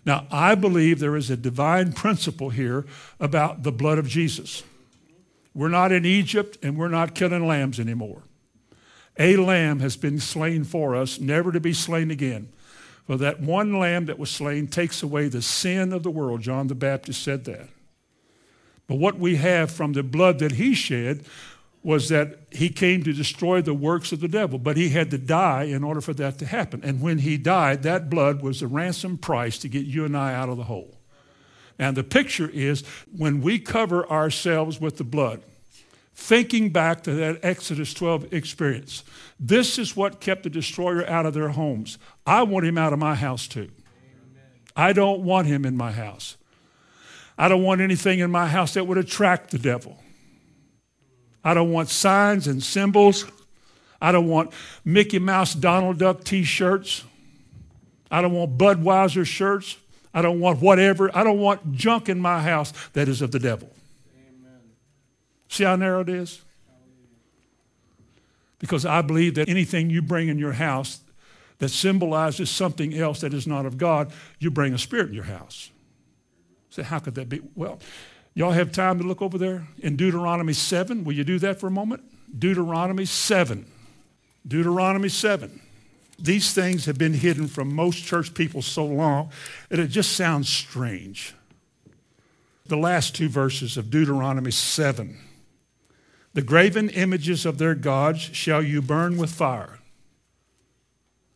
Now, 0.06 0.26
I 0.32 0.56
believe 0.56 1.00
there 1.00 1.16
is 1.16 1.30
a 1.30 1.38
divine 1.38 1.94
principle 1.94 2.50
here 2.50 2.86
about 3.20 3.64
the 3.64 3.72
blood 3.72 3.98
of 3.98 4.08
Jesus. 4.08 4.64
We're 5.54 5.68
not 5.68 5.92
in 5.92 6.06
Egypt 6.06 6.58
and 6.64 6.78
we're 6.78 6.88
not 6.88 7.14
killing 7.14 7.46
lambs 7.46 7.80
anymore. 7.80 8.24
A 9.18 9.36
lamb 9.38 9.80
has 9.80 9.98
been 9.98 10.20
slain 10.20 10.64
for 10.64 10.96
us, 10.96 11.20
never 11.20 11.52
to 11.52 11.60
be 11.60 11.74
slain 11.74 12.10
again. 12.10 12.50
For 13.06 13.18
that 13.18 13.40
one 13.40 13.78
lamb 13.78 14.06
that 14.06 14.18
was 14.18 14.32
slain 14.32 14.68
takes 14.68 15.04
away 15.04 15.28
the 15.28 15.42
sin 15.42 15.94
of 15.94 16.04
the 16.04 16.12
world. 16.12 16.42
John 16.42 16.68
the 16.68 16.76
Baptist 16.76 17.22
said 17.22 17.46
that. 17.46 17.70
But 18.88 18.96
what 18.96 19.18
we 19.18 19.36
have 19.38 19.72
from 19.72 19.94
the 19.94 20.04
blood 20.04 20.40
that 20.40 20.54
he 20.54 20.74
shed 20.74 21.26
was 21.86 22.10
that 22.10 22.40
he 22.52 22.70
came 22.70 23.04
to 23.04 23.14
destroy 23.14 23.62
the 23.62 23.74
works 23.74 24.12
of 24.12 24.20
the 24.20 24.28
devil, 24.28 24.58
but 24.58 24.76
he 24.76 24.90
had 24.90 25.12
to 25.12 25.20
die 25.20 25.64
in 25.64 25.84
order 25.84 26.02
for 26.02 26.14
that 26.16 26.40
to 26.40 26.46
happen. 26.46 26.82
And 26.84 27.00
when 27.00 27.20
he 27.20 27.38
died, 27.38 27.84
that 27.84 28.10
blood 28.10 28.42
was 28.42 28.60
the 28.60 28.68
ransom 28.68 29.20
price 29.20 29.60
to 29.60 29.70
get 29.70 29.86
you 29.86 30.04
and 30.04 30.18
I 30.18 30.34
out 30.34 30.50
of 30.50 30.58
the 30.58 30.64
hole. 30.64 30.98
And 31.78 31.96
the 31.96 32.04
picture 32.04 32.50
is 32.50 32.84
when 33.16 33.42
we 33.42 33.60
cover 33.60 34.10
ourselves 34.10 34.82
with 34.82 34.98
the 34.98 35.04
blood, 35.04 35.44
thinking 36.16 36.70
back 36.70 37.04
to 37.04 37.14
that 37.14 37.40
Exodus 37.44 37.94
12 37.94 38.34
experience. 38.34 39.04
This 39.40 39.78
is 39.78 39.96
what 39.96 40.20
kept 40.22 40.44
the 40.44 40.50
destroyer 40.50 41.08
out 41.08 41.28
of 41.28 41.36
their 41.36 41.50
homes. 41.50 42.00
I 42.26 42.44
want 42.44 42.66
him 42.66 42.78
out 42.78 42.94
of 42.94 43.00
my 43.00 43.14
house 43.14 43.48
too. 43.48 43.70
I 44.76 44.92
don't 44.94 45.22
want 45.22 45.48
him 45.48 45.66
in 45.66 45.78
my 45.78 45.92
house. 45.92 46.38
I 47.38 47.48
don't 47.48 47.64
want 47.64 47.82
anything 47.82 48.20
in 48.20 48.32
my 48.32 48.48
house 48.48 48.76
that 48.76 48.88
would 48.88 48.98
attract 48.98 49.52
the 49.52 49.60
devil. 49.60 50.02
I 51.44 51.54
don't 51.54 51.72
want 51.72 51.90
signs 51.90 52.48
and 52.48 52.64
symbols. 52.64 53.26
I 54.02 54.12
don't 54.12 54.28
want 54.28 54.52
Mickey 54.84 55.20
Mouse, 55.20 55.54
Donald 55.54 56.00
Duck 56.00 56.24
t 56.24 56.44
shirts. 56.44 57.04
I 58.10 58.22
don't 58.22 58.34
want 58.34 58.58
Budweiser 58.58 59.26
shirts. 59.26 59.78
I 60.14 60.22
don't 60.22 60.40
want 60.40 60.62
whatever. 60.62 61.16
I 61.16 61.24
don't 61.24 61.40
want 61.40 61.74
junk 61.74 62.08
in 62.08 62.20
my 62.20 62.42
house 62.42 62.72
that 62.94 63.10
is 63.10 63.22
of 63.22 63.32
the 63.32 63.40
devil. 63.40 63.70
See 65.50 65.66
how 65.66 65.76
narrow 65.76 66.02
it 66.02 66.10
is? 66.10 66.42
Because 68.60 68.86
I 68.86 69.02
believe 69.02 69.36
that 69.36 69.50
anything 69.50 69.90
you 69.90 70.02
bring 70.02 70.30
in 70.30 70.40
your 70.40 70.54
house 70.54 71.02
that 71.60 71.70
symbolizes 71.70 72.50
something 72.50 72.94
else 72.94 73.22
that 73.22 73.34
is 73.34 73.46
not 73.46 73.66
of 73.66 73.78
God, 73.78 74.12
you 74.40 74.50
bring 74.50 74.74
a 74.74 74.78
spirit 74.78 75.10
in 75.10 75.14
your 75.14 75.26
house. 75.26 75.70
Say, 76.76 76.84
how 76.84 77.00
could 77.00 77.16
that 77.16 77.30
be? 77.30 77.40
Well, 77.56 77.80
y'all 78.34 78.52
have 78.52 78.74
time 78.74 78.98
to 79.00 79.06
look 79.06 79.22
over 79.22 79.38
there 79.38 79.66
in 79.80 79.96
Deuteronomy 79.96 80.52
7. 80.52 81.06
Will 81.06 81.14
you 81.14 81.24
do 81.24 81.40
that 81.40 81.58
for 81.58 81.68
a 81.68 81.72
moment? 81.72 82.04
Deuteronomy 82.38 83.06
7. 83.06 83.66
Deuteronomy 84.46 85.08
7. 85.08 85.62
These 86.20 86.54
things 86.54 86.84
have 86.86 86.98
been 86.98 87.14
hidden 87.14 87.48
from 87.48 87.74
most 87.74 88.04
church 88.04 88.34
people 88.34 88.62
so 88.62 88.86
long 88.86 89.32
that 89.70 89.80
it 89.80 89.88
just 89.88 90.18
sounds 90.18 90.50
strange. 90.50 91.34
The 92.66 92.76
last 92.76 93.16
two 93.16 93.30
verses 93.30 93.78
of 93.78 93.90
Deuteronomy 93.90 94.52
7. 94.52 95.18
The 96.34 96.42
graven 96.42 96.90
images 96.90 97.46
of 97.46 97.58
their 97.58 97.74
gods 97.74 98.20
shall 98.20 98.62
you 98.62 98.82
burn 98.82 99.16
with 99.16 99.32
fire. 99.32 99.80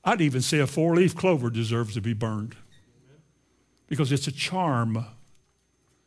I'd 0.04 0.20
even 0.20 0.42
say 0.42 0.60
a 0.60 0.68
four 0.68 0.98
leaf 0.98 1.16
clover 1.16 1.50
deserves 1.50 1.94
to 1.94 2.02
be 2.02 2.12
burned 2.12 2.58
because 3.88 4.12
it's 4.12 4.28
a 4.28 4.34
charm, 4.34 5.06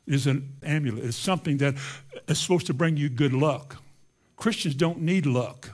is 0.06 0.26
an 0.26 0.56
amulet, 0.62 1.04
it's 1.04 1.16
something 1.16 1.58
that 1.58 1.74
is 2.28 2.38
supposed 2.38 2.66
to 2.66 2.74
bring 2.74 2.96
you 2.96 3.08
good 3.08 3.32
luck. 3.32 3.76
Christians 4.36 4.74
don't 4.74 5.00
need 5.00 5.26
luck. 5.26 5.70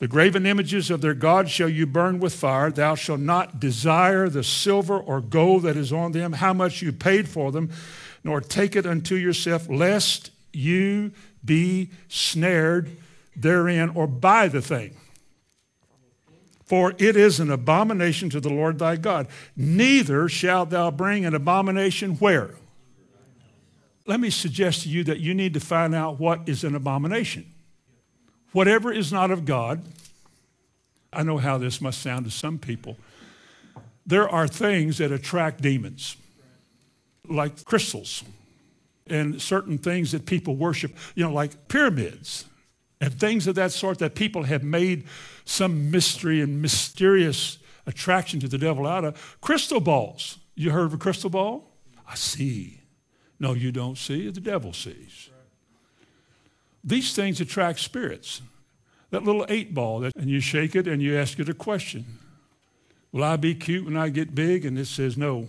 The 0.00 0.08
graven 0.08 0.46
images 0.46 0.90
of 0.90 1.00
their 1.00 1.14
gods 1.14 1.52
shall 1.52 1.68
you 1.68 1.86
burn 1.86 2.18
with 2.18 2.34
fire. 2.34 2.72
Thou 2.72 2.96
shalt 2.96 3.20
not 3.20 3.60
desire 3.60 4.28
the 4.28 4.42
silver 4.42 4.98
or 4.98 5.20
gold 5.20 5.62
that 5.62 5.76
is 5.76 5.92
on 5.92 6.10
them, 6.10 6.32
how 6.32 6.52
much 6.52 6.82
you 6.82 6.90
paid 6.90 7.28
for 7.28 7.52
them, 7.52 7.70
nor 8.24 8.40
take 8.40 8.74
it 8.74 8.84
unto 8.84 9.14
yourself, 9.14 9.68
lest 9.68 10.32
you 10.52 11.12
be 11.44 11.90
snared 12.08 12.90
therein 13.36 13.90
or 13.90 14.08
buy 14.08 14.48
the 14.48 14.60
thing. 14.60 14.96
For 16.72 16.94
it 16.96 17.16
is 17.16 17.38
an 17.38 17.50
abomination 17.50 18.30
to 18.30 18.40
the 18.40 18.48
Lord 18.48 18.78
thy 18.78 18.96
God. 18.96 19.28
Neither 19.54 20.26
shalt 20.26 20.70
thou 20.70 20.90
bring 20.90 21.26
an 21.26 21.34
abomination 21.34 22.14
where? 22.14 22.54
Let 24.06 24.20
me 24.20 24.30
suggest 24.30 24.84
to 24.84 24.88
you 24.88 25.04
that 25.04 25.20
you 25.20 25.34
need 25.34 25.52
to 25.52 25.60
find 25.60 25.94
out 25.94 26.18
what 26.18 26.48
is 26.48 26.64
an 26.64 26.74
abomination. 26.74 27.44
Whatever 28.52 28.90
is 28.90 29.12
not 29.12 29.30
of 29.30 29.44
God, 29.44 29.82
I 31.12 31.22
know 31.24 31.36
how 31.36 31.58
this 31.58 31.82
must 31.82 32.00
sound 32.00 32.24
to 32.24 32.30
some 32.30 32.58
people. 32.58 32.96
There 34.06 34.26
are 34.26 34.48
things 34.48 34.96
that 34.96 35.12
attract 35.12 35.60
demons, 35.60 36.16
like 37.28 37.66
crystals 37.66 38.24
and 39.08 39.42
certain 39.42 39.76
things 39.76 40.12
that 40.12 40.24
people 40.24 40.56
worship, 40.56 40.96
you 41.16 41.22
know, 41.22 41.34
like 41.34 41.68
pyramids 41.68 42.46
and 43.02 43.12
things 43.12 43.48
of 43.48 43.56
that 43.56 43.72
sort 43.72 43.98
that 43.98 44.14
people 44.14 44.44
have 44.44 44.62
made 44.62 45.04
some 45.44 45.90
mystery 45.90 46.40
and 46.40 46.62
mysterious 46.62 47.58
attraction 47.84 48.38
to 48.38 48.46
the 48.46 48.56
devil 48.56 48.86
out 48.86 49.04
of. 49.04 49.36
Crystal 49.40 49.80
balls. 49.80 50.38
You 50.54 50.70
heard 50.70 50.84
of 50.84 50.94
a 50.94 50.98
crystal 50.98 51.28
ball? 51.28 51.68
I 52.08 52.14
see. 52.14 52.80
No, 53.40 53.54
you 53.54 53.72
don't 53.72 53.98
see. 53.98 54.30
The 54.30 54.40
devil 54.40 54.72
sees. 54.72 55.30
These 56.84 57.12
things 57.12 57.40
attract 57.40 57.80
spirits. 57.80 58.40
That 59.10 59.24
little 59.24 59.44
eight 59.48 59.74
ball, 59.74 59.98
that, 60.00 60.14
and 60.14 60.30
you 60.30 60.38
shake 60.38 60.76
it 60.76 60.86
and 60.86 61.02
you 61.02 61.18
ask 61.18 61.40
it 61.40 61.48
a 61.48 61.54
question. 61.54 62.20
Will 63.10 63.24
I 63.24 63.34
be 63.34 63.56
cute 63.56 63.84
when 63.84 63.96
I 63.96 64.10
get 64.10 64.32
big? 64.32 64.64
And 64.64 64.78
it 64.78 64.86
says 64.86 65.18
no. 65.18 65.48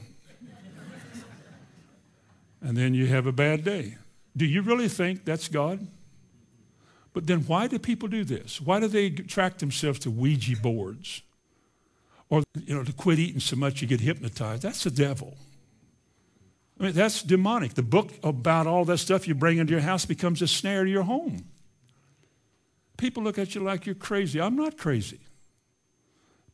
and 2.63 2.75
then 2.75 2.95
you 2.95 3.05
have 3.05 3.27
a 3.27 3.31
bad 3.31 3.63
day. 3.63 3.97
Do 4.35 4.43
you 4.47 4.63
really 4.63 4.87
think 4.87 5.23
that's 5.23 5.47
God? 5.47 5.85
But 7.13 7.27
then 7.27 7.41
why 7.41 7.67
do 7.67 7.77
people 7.77 8.09
do 8.09 8.23
this? 8.23 8.59
Why 8.59 8.79
do 8.79 8.87
they 8.87 9.05
attract 9.05 9.59
themselves 9.59 9.99
to 9.99 10.11
Ouija 10.11 10.57
boards? 10.57 11.21
Or, 12.29 12.43
you 12.65 12.75
know, 12.75 12.83
to 12.83 12.91
quit 12.91 13.19
eating 13.19 13.39
so 13.39 13.55
much 13.55 13.81
you 13.81 13.87
get 13.87 14.01
hypnotized? 14.01 14.63
That's 14.63 14.83
the 14.83 14.91
devil. 14.91 15.37
I 16.79 16.85
mean, 16.85 16.93
that's 16.93 17.21
demonic. 17.21 17.75
The 17.75 17.83
book 17.83 18.11
about 18.23 18.65
all 18.65 18.83
that 18.85 18.97
stuff 18.97 19.27
you 19.27 19.35
bring 19.35 19.59
into 19.59 19.71
your 19.71 19.81
house 19.81 20.05
becomes 20.05 20.41
a 20.41 20.47
snare 20.47 20.83
to 20.83 20.89
your 20.89 21.03
home. 21.03 21.45
People 22.97 23.21
look 23.21 23.37
at 23.37 23.53
you 23.53 23.61
like 23.61 23.85
you're 23.85 23.95
crazy. 23.95 24.41
I'm 24.41 24.55
not 24.55 24.77
crazy. 24.77 25.19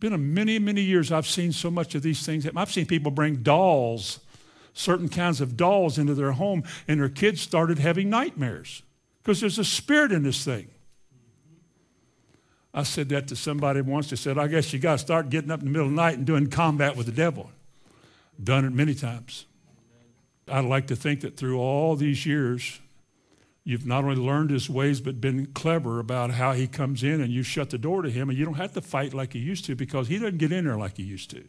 Been 0.01 0.13
a 0.13 0.17
many, 0.17 0.59
many 0.59 0.81
years 0.81 1.11
I've 1.11 1.27
seen 1.27 1.53
so 1.53 1.71
much 1.71 1.95
of 1.95 2.01
these 2.01 2.25
things. 2.25 2.47
I've 2.53 2.71
seen 2.71 2.85
people 2.85 3.11
bring 3.11 3.37
dolls, 3.37 4.19
certain 4.73 5.09
kinds 5.09 5.39
of 5.39 5.55
dolls 5.55 5.97
into 5.97 6.13
their 6.13 6.33
home, 6.33 6.63
and 6.87 6.99
their 6.99 7.09
kids 7.09 7.39
started 7.41 7.79
having 7.79 8.09
nightmares 8.09 8.81
because 9.21 9.41
there's 9.41 9.59
a 9.59 9.65
spirit 9.65 10.11
in 10.11 10.23
this 10.23 10.43
thing. 10.43 10.69
I 12.73 12.83
said 12.83 13.09
that 13.09 13.27
to 13.29 13.35
somebody 13.35 13.81
once. 13.81 14.09
They 14.09 14.15
said, 14.15 14.37
I 14.37 14.47
guess 14.47 14.71
you 14.71 14.79
got 14.79 14.93
to 14.93 14.97
start 14.99 15.29
getting 15.29 15.51
up 15.51 15.59
in 15.59 15.65
the 15.65 15.71
middle 15.71 15.87
of 15.87 15.91
the 15.91 15.95
night 15.95 16.17
and 16.17 16.25
doing 16.25 16.47
combat 16.47 16.95
with 16.95 17.07
the 17.07 17.11
devil. 17.11 17.51
Done 18.41 18.63
it 18.65 18.71
many 18.71 18.93
times. 18.93 19.45
I'd 20.47 20.65
like 20.65 20.87
to 20.87 20.95
think 20.95 21.21
that 21.21 21.35
through 21.35 21.59
all 21.59 21.95
these 21.95 22.25
years, 22.25 22.79
you've 23.63 23.85
not 23.85 24.03
only 24.03 24.15
learned 24.15 24.51
his 24.51 24.69
ways, 24.69 25.01
but 25.01 25.19
been 25.19 25.47
clever 25.47 25.99
about 25.99 26.31
how 26.31 26.53
he 26.53 26.67
comes 26.67 27.03
in 27.03 27.21
and 27.21 27.31
you 27.31 27.43
shut 27.43 27.69
the 27.69 27.77
door 27.77 28.01
to 28.01 28.09
him 28.09 28.29
and 28.29 28.37
you 28.37 28.45
don't 28.45 28.55
have 28.55 28.73
to 28.73 28.81
fight 28.81 29.13
like 29.13 29.35
you 29.35 29.41
used 29.41 29.65
to 29.65 29.75
because 29.75 30.07
he 30.07 30.17
doesn't 30.17 30.37
get 30.37 30.51
in 30.51 30.65
there 30.65 30.77
like 30.77 30.97
he 30.97 31.03
used 31.03 31.29
to. 31.31 31.43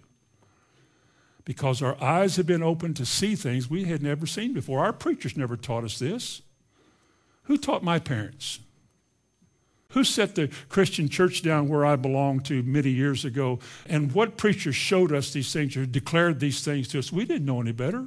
Because 1.45 1.83
our 1.83 2.03
eyes 2.03 2.37
have 2.37 2.47
been 2.47 2.63
opened 2.63 2.97
to 2.97 3.07
see 3.07 3.35
things 3.35 3.71
we 3.71 3.85
had 3.85 4.03
never 4.03 4.27
seen 4.27 4.53
before. 4.53 4.81
Our 4.81 4.93
preachers 4.93 5.37
never 5.37 5.57
taught 5.57 5.85
us 5.85 5.99
this. 5.99 6.43
Who 7.45 7.57
taught 7.59 7.83
my 7.83 7.99
parents? 7.99 8.61
Who 9.91 10.05
set 10.05 10.37
the 10.37 10.49
Christian 10.69 11.09
church 11.09 11.43
down 11.43 11.69
where 11.69 11.85
I 11.85 11.97
belonged 11.97 12.45
to 12.47 12.63
many 12.63 12.91
years 12.91 13.25
ago? 13.25 13.59
And 13.87 14.13
what 14.13 14.37
preacher 14.37 14.73
showed 14.73 15.13
us 15.13 15.33
these 15.33 15.53
things 15.53 15.77
or 15.77 15.85
declared 15.85 16.39
these 16.39 16.65
things 16.65 16.87
to 16.89 17.01
us? 17.01 17.11
We 17.11 17.25
didn't 17.25 17.47
know 17.47 17.61
any 17.61 17.73
better. 17.73 18.07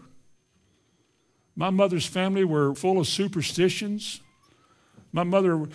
My 1.55 1.69
mother's 1.69 2.05
family 2.05 2.45
were 2.45 2.73
full 2.73 2.99
of 2.99 3.07
superstitions. 3.07 4.21
My 5.11 5.23
mother 5.23 5.67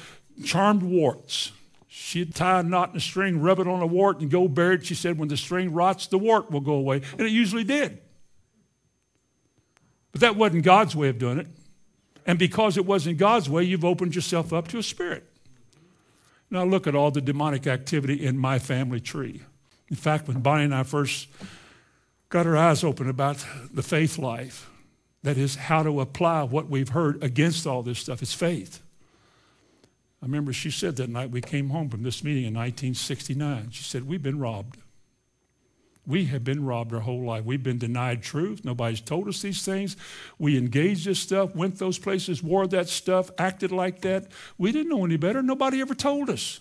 charmed 0.44 0.82
warts. 0.82 1.52
She'd 1.88 2.34
tie 2.34 2.60
a 2.60 2.62
knot 2.62 2.90
in 2.90 2.96
a 2.96 3.00
string, 3.00 3.40
rub 3.40 3.60
it 3.60 3.68
on 3.68 3.82
a 3.82 3.86
wart, 3.86 4.20
and 4.20 4.30
go 4.30 4.48
bury 4.48 4.76
it. 4.76 4.86
She 4.86 4.94
said, 4.94 5.18
when 5.18 5.28
the 5.28 5.36
string 5.36 5.72
rots, 5.72 6.06
the 6.06 6.18
wart 6.18 6.50
will 6.50 6.60
go 6.60 6.74
away. 6.74 7.02
And 7.12 7.20
it 7.20 7.30
usually 7.30 7.64
did. 7.64 8.00
But 10.12 10.22
that 10.22 10.36
wasn't 10.36 10.64
God's 10.64 10.96
way 10.96 11.08
of 11.08 11.18
doing 11.18 11.38
it. 11.38 11.48
And 12.28 12.38
because 12.38 12.76
it 12.76 12.84
wasn't 12.84 13.16
God's 13.16 13.48
way, 13.48 13.62
you've 13.62 13.86
opened 13.86 14.14
yourself 14.14 14.52
up 14.52 14.68
to 14.68 14.78
a 14.78 14.82
spirit. 14.82 15.24
Now 16.50 16.62
look 16.64 16.86
at 16.86 16.94
all 16.94 17.10
the 17.10 17.22
demonic 17.22 17.66
activity 17.66 18.24
in 18.24 18.36
my 18.36 18.58
family 18.58 19.00
tree. 19.00 19.40
In 19.88 19.96
fact, 19.96 20.28
when 20.28 20.40
Bonnie 20.40 20.64
and 20.64 20.74
I 20.74 20.82
first 20.82 21.28
got 22.28 22.46
our 22.46 22.56
eyes 22.56 22.84
open 22.84 23.08
about 23.08 23.44
the 23.72 23.82
faith 23.82 24.18
life, 24.18 24.68
that 25.22 25.38
is, 25.38 25.56
how 25.56 25.82
to 25.82 26.02
apply 26.02 26.42
what 26.42 26.68
we've 26.68 26.90
heard 26.90 27.22
against 27.24 27.66
all 27.66 27.82
this 27.82 27.98
stuff. 27.98 28.20
It's 28.20 28.34
faith. 28.34 28.82
I 30.22 30.26
remember 30.26 30.52
she 30.52 30.70
said 30.70 30.96
that 30.96 31.08
night 31.08 31.30
we 31.30 31.40
came 31.40 31.70
home 31.70 31.88
from 31.88 32.02
this 32.02 32.22
meeting 32.22 32.44
in 32.44 32.54
1969. 32.54 33.70
She 33.70 33.84
said, 33.84 34.06
We've 34.06 34.22
been 34.22 34.38
robbed. 34.38 34.76
We 36.08 36.24
have 36.24 36.42
been 36.42 36.64
robbed 36.64 36.94
our 36.94 37.00
whole 37.00 37.22
life. 37.22 37.44
We've 37.44 37.62
been 37.62 37.76
denied 37.76 38.22
truth. 38.22 38.64
Nobody's 38.64 39.02
told 39.02 39.28
us 39.28 39.42
these 39.42 39.62
things. 39.62 39.94
We 40.38 40.56
engaged 40.56 41.04
this 41.04 41.20
stuff, 41.20 41.54
went 41.54 41.78
those 41.78 41.98
places, 41.98 42.42
wore 42.42 42.66
that 42.68 42.88
stuff, 42.88 43.30
acted 43.36 43.70
like 43.70 44.00
that. 44.00 44.32
We 44.56 44.72
didn't 44.72 44.88
know 44.88 45.04
any 45.04 45.18
better. 45.18 45.42
Nobody 45.42 45.82
ever 45.82 45.94
told 45.94 46.30
us. 46.30 46.60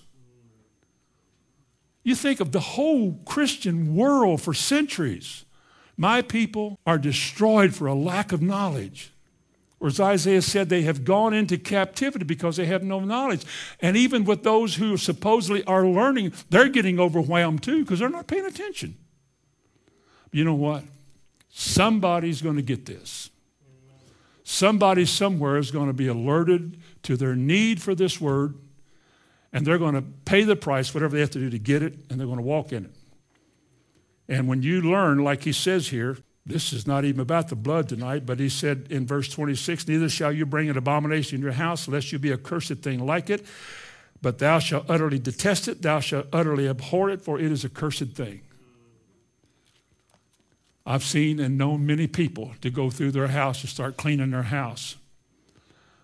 You 2.04 2.14
think 2.14 2.42
of 2.42 2.52
the 2.52 2.60
whole 2.60 3.22
Christian 3.26 3.96
world 3.96 4.42
for 4.42 4.54
centuries. 4.54 5.46
My 5.96 6.22
people 6.22 6.78
are 6.86 6.98
destroyed 6.98 7.74
for 7.74 7.88
a 7.88 7.96
lack 7.96 8.34
of 8.34 8.42
knowledge. 8.42 9.14
Or 9.80 9.88
as 9.88 10.00
Isaiah 10.02 10.42
said, 10.42 10.68
they 10.68 10.82
have 10.82 11.06
gone 11.06 11.34
into 11.34 11.58
captivity 11.58 12.26
because 12.26 12.58
they 12.58 12.66
have 12.66 12.84
no 12.84 13.00
knowledge. 13.00 13.46
And 13.80 13.96
even 13.96 14.26
with 14.26 14.44
those 14.44 14.76
who 14.76 14.98
supposedly 14.98 15.64
are 15.64 15.86
learning, 15.86 16.34
they're 16.50 16.68
getting 16.68 17.00
overwhelmed 17.00 17.64
too 17.64 17.86
because 17.86 18.00
they're 18.00 18.10
not 18.10 18.28
paying 18.28 18.46
attention. 18.46 18.98
You 20.32 20.44
know 20.44 20.56
what? 20.56 20.84
Somebody's 21.50 22.42
going 22.42 22.58
to 22.58 22.62
get 22.62 22.86
this. 22.86 23.30
Somebody 24.44 25.06
somewhere 25.06 25.58
is 25.58 25.72
going 25.72 25.88
to 25.88 25.94
be 25.94 26.08
alerted 26.08 26.80
to 27.04 27.18
their 27.18 27.36
need 27.36 27.82
for 27.82 27.96
this 27.96 28.22
word, 28.22 28.56
and 29.52 29.66
they're 29.66 29.78
going 29.78 29.96
to 29.96 30.04
pay 30.24 30.44
the 30.44 30.56
price, 30.56 30.94
whatever 30.94 31.16
they 31.16 31.22
have 31.22 31.32
to 31.32 31.40
do 31.40 31.50
to 31.50 31.60
get 31.60 31.84
it, 31.84 31.96
and 32.10 32.20
they're 32.20 32.28
going 32.28 32.38
to 32.38 32.44
walk 32.44 32.72
in 32.72 32.86
it. 32.86 32.92
And 34.30 34.48
when 34.48 34.62
you 34.62 34.82
learn, 34.82 35.24
like 35.24 35.44
he 35.44 35.52
says 35.52 35.88
here, 35.90 36.18
this 36.46 36.72
is 36.72 36.88
not 36.88 37.04
even 37.04 37.20
about 37.20 37.50
the 37.50 37.56
blood 37.56 37.90
tonight, 37.90 38.26
but 38.26 38.40
he 38.40 38.48
said 38.48 38.88
in 38.90 39.06
verse 39.06 39.28
26 39.28 39.88
Neither 39.88 40.08
shall 40.08 40.32
you 40.32 40.46
bring 40.46 40.70
an 40.70 40.78
abomination 40.78 41.36
in 41.36 41.42
your 41.42 41.52
house, 41.52 41.88
lest 41.90 42.14
you 42.14 42.20
be 42.20 42.32
a 42.32 42.38
cursed 42.38 42.78
thing 42.78 43.06
like 43.06 43.30
it. 43.30 43.46
But 44.22 44.40
thou 44.40 44.60
shalt 44.60 44.86
utterly 44.90 45.20
detest 45.20 45.68
it, 45.68 45.82
thou 45.82 46.00
shalt 46.00 46.28
utterly 46.32 46.68
abhor 46.68 47.10
it, 47.10 47.22
for 47.22 47.38
it 47.38 47.52
is 47.52 47.66
a 47.66 47.70
cursed 47.70 48.12
thing. 48.14 48.42
I've 50.90 51.04
seen 51.04 51.42
and 51.42 51.58
known 51.58 51.86
many 51.86 52.08
people 52.08 52.54
to 52.62 52.70
go 52.70 52.90
through 52.90 53.12
their 53.12 53.28
house 53.28 53.60
to 53.60 53.68
start 53.68 53.98
cleaning 53.98 54.32
their 54.32 54.44
house 54.44 54.96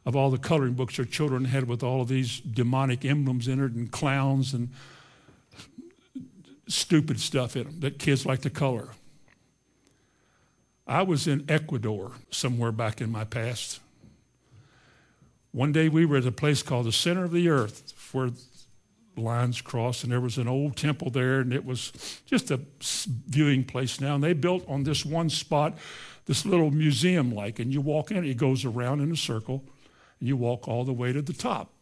of 0.05 0.13
all 0.13 0.29
the 0.29 0.37
coloring 0.37 0.73
books 0.73 0.97
their 0.97 1.05
children 1.05 1.45
had 1.45 1.69
with 1.69 1.83
all 1.83 2.01
of 2.01 2.09
these 2.09 2.41
demonic 2.41 3.05
emblems 3.05 3.47
in 3.47 3.63
it 3.63 3.71
and 3.71 3.93
clowns 3.93 4.53
and 4.53 4.69
stupid 6.67 7.21
stuff 7.21 7.55
in 7.55 7.63
them 7.63 7.79
that 7.79 7.97
kids 7.97 8.25
like 8.25 8.41
to 8.41 8.49
color. 8.49 8.89
I 10.85 11.03
was 11.03 11.27
in 11.27 11.45
Ecuador 11.47 12.11
somewhere 12.29 12.73
back 12.73 12.99
in 12.99 13.09
my 13.09 13.23
past. 13.23 13.79
One 15.53 15.71
day 15.71 15.87
we 15.87 16.05
were 16.05 16.17
at 16.17 16.25
a 16.25 16.31
place 16.31 16.61
called 16.61 16.87
the 16.87 16.91
Center 16.91 17.23
of 17.23 17.31
the 17.31 17.47
Earth 17.47 17.93
where 18.11 18.31
lines 19.15 19.61
crossed, 19.61 20.03
and 20.03 20.11
there 20.11 20.21
was 20.21 20.37
an 20.37 20.47
old 20.47 20.75
temple 20.75 21.09
there, 21.09 21.39
and 21.39 21.53
it 21.53 21.65
was 21.65 22.21
just 22.25 22.51
a 22.51 22.59
viewing 23.27 23.63
place 23.63 24.01
now. 24.01 24.15
And 24.15 24.23
they 24.23 24.33
built 24.33 24.67
on 24.67 24.83
this 24.83 25.05
one 25.05 25.29
spot 25.29 25.77
this 26.25 26.45
little 26.45 26.71
museum 26.71 27.33
like, 27.33 27.59
and 27.59 27.73
you 27.73 27.81
walk 27.81 28.11
in, 28.11 28.23
it 28.23 28.37
goes 28.37 28.63
around 28.65 29.01
in 29.01 29.11
a 29.11 29.15
circle, 29.15 29.63
and 30.19 30.27
you 30.27 30.37
walk 30.37 30.67
all 30.67 30.85
the 30.85 30.93
way 30.93 31.11
to 31.11 31.21
the 31.21 31.33
top. 31.33 31.73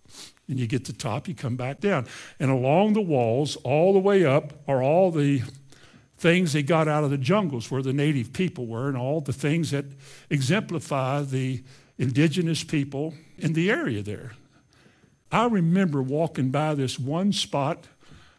And 0.48 0.60
you 0.60 0.68
get 0.68 0.86
to 0.86 0.92
the 0.92 0.98
top, 0.98 1.28
you 1.28 1.36
come 1.36 1.56
back 1.56 1.80
down. 1.80 2.08
And 2.40 2.52
along 2.52 2.94
the 2.94 3.02
walls, 3.02 3.56
all 3.58 3.94
the 3.94 4.00
way 4.00 4.26
up, 4.26 4.54
are 4.68 4.84
all 4.84 5.12
the 5.12 5.44
things 6.18 6.54
they 6.54 6.64
got 6.64 6.88
out 6.88 7.04
of 7.04 7.10
the 7.10 7.18
jungles 7.18 7.72
where 7.72 7.82
the 7.82 7.94
native 7.94 8.34
people 8.34 8.68
were, 8.68 8.88
and 8.88 8.98
all 8.98 9.22
the 9.22 9.34
things 9.34 9.72
that 9.72 9.86
exemplify 10.30 11.22
the 11.22 11.64
indigenous 11.98 12.64
people 12.64 13.14
in 13.38 13.54
the 13.54 13.70
area 13.70 14.02
there. 14.02 14.32
I 15.32 15.46
remember 15.48 16.02
walking 16.02 16.50
by 16.50 16.76
this 16.76 17.00
one 17.00 17.32
spot, 17.32 17.86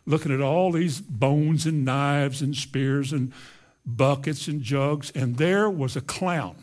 looking 0.05 0.33
at 0.33 0.41
all 0.41 0.73
these 0.73 1.01
bones 1.01 1.65
and 1.65 1.85
knives 1.85 2.43
and 2.43 2.55
spears 2.55 3.13
and 3.13 3.33
buckets 3.87 4.47
and 4.49 4.63
jugs, 4.63 5.11
and 5.15 5.37
there 5.37 5.71
was 5.71 5.97
a 5.97 6.01
clown. 6.01 6.57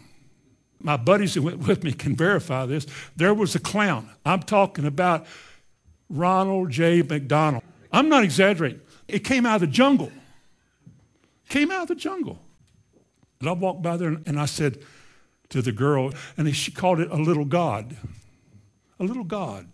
My 0.82 0.97
buddies 0.97 1.34
who 1.34 1.41
went 1.41 1.67
with 1.67 1.84
me 1.84 1.91
can 1.91 2.15
verify 2.15 2.65
this. 2.65 2.86
There 3.15 3.34
was 3.34 3.55
a 3.55 3.59
clown. 3.59 4.09
I'm 4.25 4.41
talking 4.41 4.86
about 4.86 5.25
Ronald 6.09 6.69
J. 6.69 7.01
McDonald. 7.01 7.63
I'm 7.91 8.07
not 8.07 8.23
exaggerating. 8.23 8.82
It 9.07 9.19
came 9.19 9.45
out 9.45 9.55
of 9.55 9.61
the 9.61 9.67
jungle. 9.67 10.11
Came 11.49 11.71
out 11.71 11.84
of 11.84 11.88
the 11.89 11.95
jungle. 11.95 12.39
And 13.39 13.49
I 13.49 13.53
walked 13.53 13.82
by 13.82 13.97
there 13.97 14.17
and 14.25 14.39
I 14.39 14.45
said 14.45 14.80
to 15.49 15.61
the 15.61 15.71
girl, 15.71 16.13
and 16.38 16.55
she 16.55 16.71
called 16.71 16.99
it 16.99 17.09
a 17.11 17.15
little 17.15 17.45
god. 17.45 17.97
A 18.99 19.03
little 19.03 19.23
god. 19.23 19.67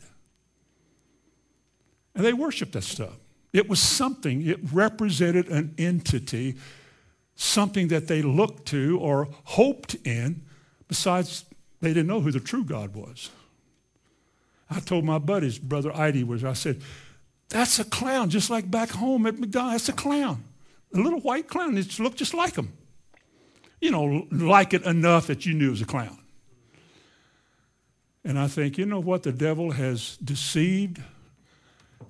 And 2.15 2.25
they 2.25 2.33
worshiped 2.33 2.73
that 2.73 2.83
stuff. 2.83 3.17
It 3.53 3.69
was 3.69 3.79
something, 3.79 4.45
it 4.45 4.59
represented 4.71 5.49
an 5.49 5.75
entity 5.77 6.55
something 7.35 7.89
that 7.89 8.07
they 8.07 8.21
looked 8.21 8.65
to 8.67 8.97
or 8.99 9.27
hoped 9.43 9.95
in, 10.05 10.41
besides 10.87 11.45
they 11.81 11.89
didn't 11.89 12.07
know 12.07 12.21
who 12.21 12.31
the 12.31 12.39
true 12.39 12.63
God 12.63 12.95
was. 12.95 13.29
I 14.69 14.79
told 14.79 15.05
my 15.05 15.19
buddies, 15.19 15.59
Brother 15.59 15.95
Idy 15.95 16.23
was, 16.23 16.43
I 16.43 16.53
said, 16.53 16.81
that's 17.49 17.77
a 17.77 17.83
clown, 17.83 18.29
just 18.29 18.49
like 18.49 18.71
back 18.71 18.89
home 18.89 19.27
at 19.27 19.37
McDonald's. 19.37 19.85
That's 19.85 19.89
a 19.89 20.01
clown. 20.01 20.43
A 20.93 20.97
little 20.97 21.19
white 21.19 21.47
clown. 21.47 21.77
It 21.77 21.99
looked 21.99 22.17
just 22.17 22.33
like 22.33 22.55
him. 22.55 22.73
You 23.79 23.91
know, 23.91 24.27
like 24.31 24.73
it 24.73 24.83
enough 24.83 25.27
that 25.27 25.45
you 25.45 25.53
knew 25.53 25.67
it 25.67 25.71
was 25.71 25.81
a 25.81 25.85
clown. 25.85 26.17
And 28.23 28.39
I 28.39 28.47
think, 28.47 28.79
you 28.79 28.85
know 28.87 28.99
what? 28.99 29.21
The 29.21 29.31
devil 29.31 29.71
has 29.71 30.17
deceived 30.17 31.03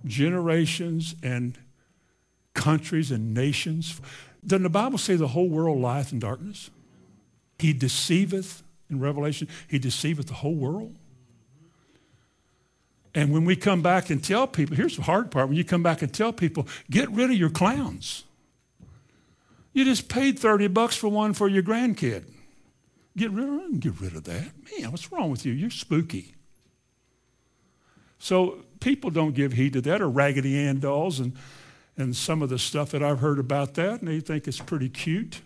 generations 0.05 1.15
and 1.21 1.57
countries 2.53 3.11
and 3.11 3.33
nations. 3.33 3.99
Doesn't 4.45 4.63
the 4.63 4.69
Bible 4.69 4.97
say 4.97 5.15
the 5.15 5.29
whole 5.29 5.49
world 5.49 5.79
lieth 5.79 6.11
in 6.11 6.19
darkness? 6.19 6.69
He 7.59 7.73
deceiveth, 7.73 8.63
in 8.89 8.99
Revelation, 8.99 9.47
he 9.67 9.79
deceiveth 9.79 10.27
the 10.27 10.35
whole 10.35 10.55
world. 10.55 10.95
And 13.13 13.31
when 13.31 13.45
we 13.45 13.55
come 13.55 13.81
back 13.81 14.09
and 14.09 14.21
tell 14.21 14.45
people, 14.45 14.75
here's 14.75 14.97
the 14.97 15.03
hard 15.03 15.31
part 15.31 15.47
when 15.47 15.57
you 15.57 15.63
come 15.63 15.81
back 15.81 16.01
and 16.01 16.13
tell 16.13 16.33
people, 16.33 16.67
get 16.91 17.09
rid 17.11 17.31
of 17.31 17.37
your 17.37 17.49
clowns. 17.49 18.25
You 19.71 19.85
just 19.85 20.09
paid 20.09 20.37
30 20.37 20.67
bucks 20.67 20.95
for 20.95 21.07
one 21.07 21.33
for 21.33 21.47
your 21.47 21.63
grandkid. 21.63 22.25
Get 23.17 23.31
rid 23.31 23.47
of 23.47 23.55
them. 23.55 23.79
Get 23.79 23.99
rid 23.99 24.15
of 24.15 24.25
that. 24.25 24.51
Man, 24.79 24.91
what's 24.91 25.11
wrong 25.11 25.31
with 25.31 25.45
you? 25.45 25.53
You're 25.53 25.69
spooky. 25.69 26.35
So 28.19 28.65
people 28.85 29.09
don't 29.09 29.33
give 29.33 29.53
heed 29.53 29.73
to 29.73 29.81
that 29.81 29.99
or 29.99 30.07
Raggedy 30.07 30.55
Ann 30.59 30.79
dolls 30.79 31.19
and 31.19 31.35
and 31.97 32.15
some 32.15 32.41
of 32.41 32.49
the 32.49 32.59
stuff 32.59 32.91
that 32.91 33.01
I've 33.01 33.19
heard 33.19 33.39
about 33.39 33.75
that, 33.75 34.01
and 34.01 34.07
they 34.09 34.19
think 34.19 34.47
it's 34.47 34.59
pretty 34.59 34.89
cute. 34.89 35.41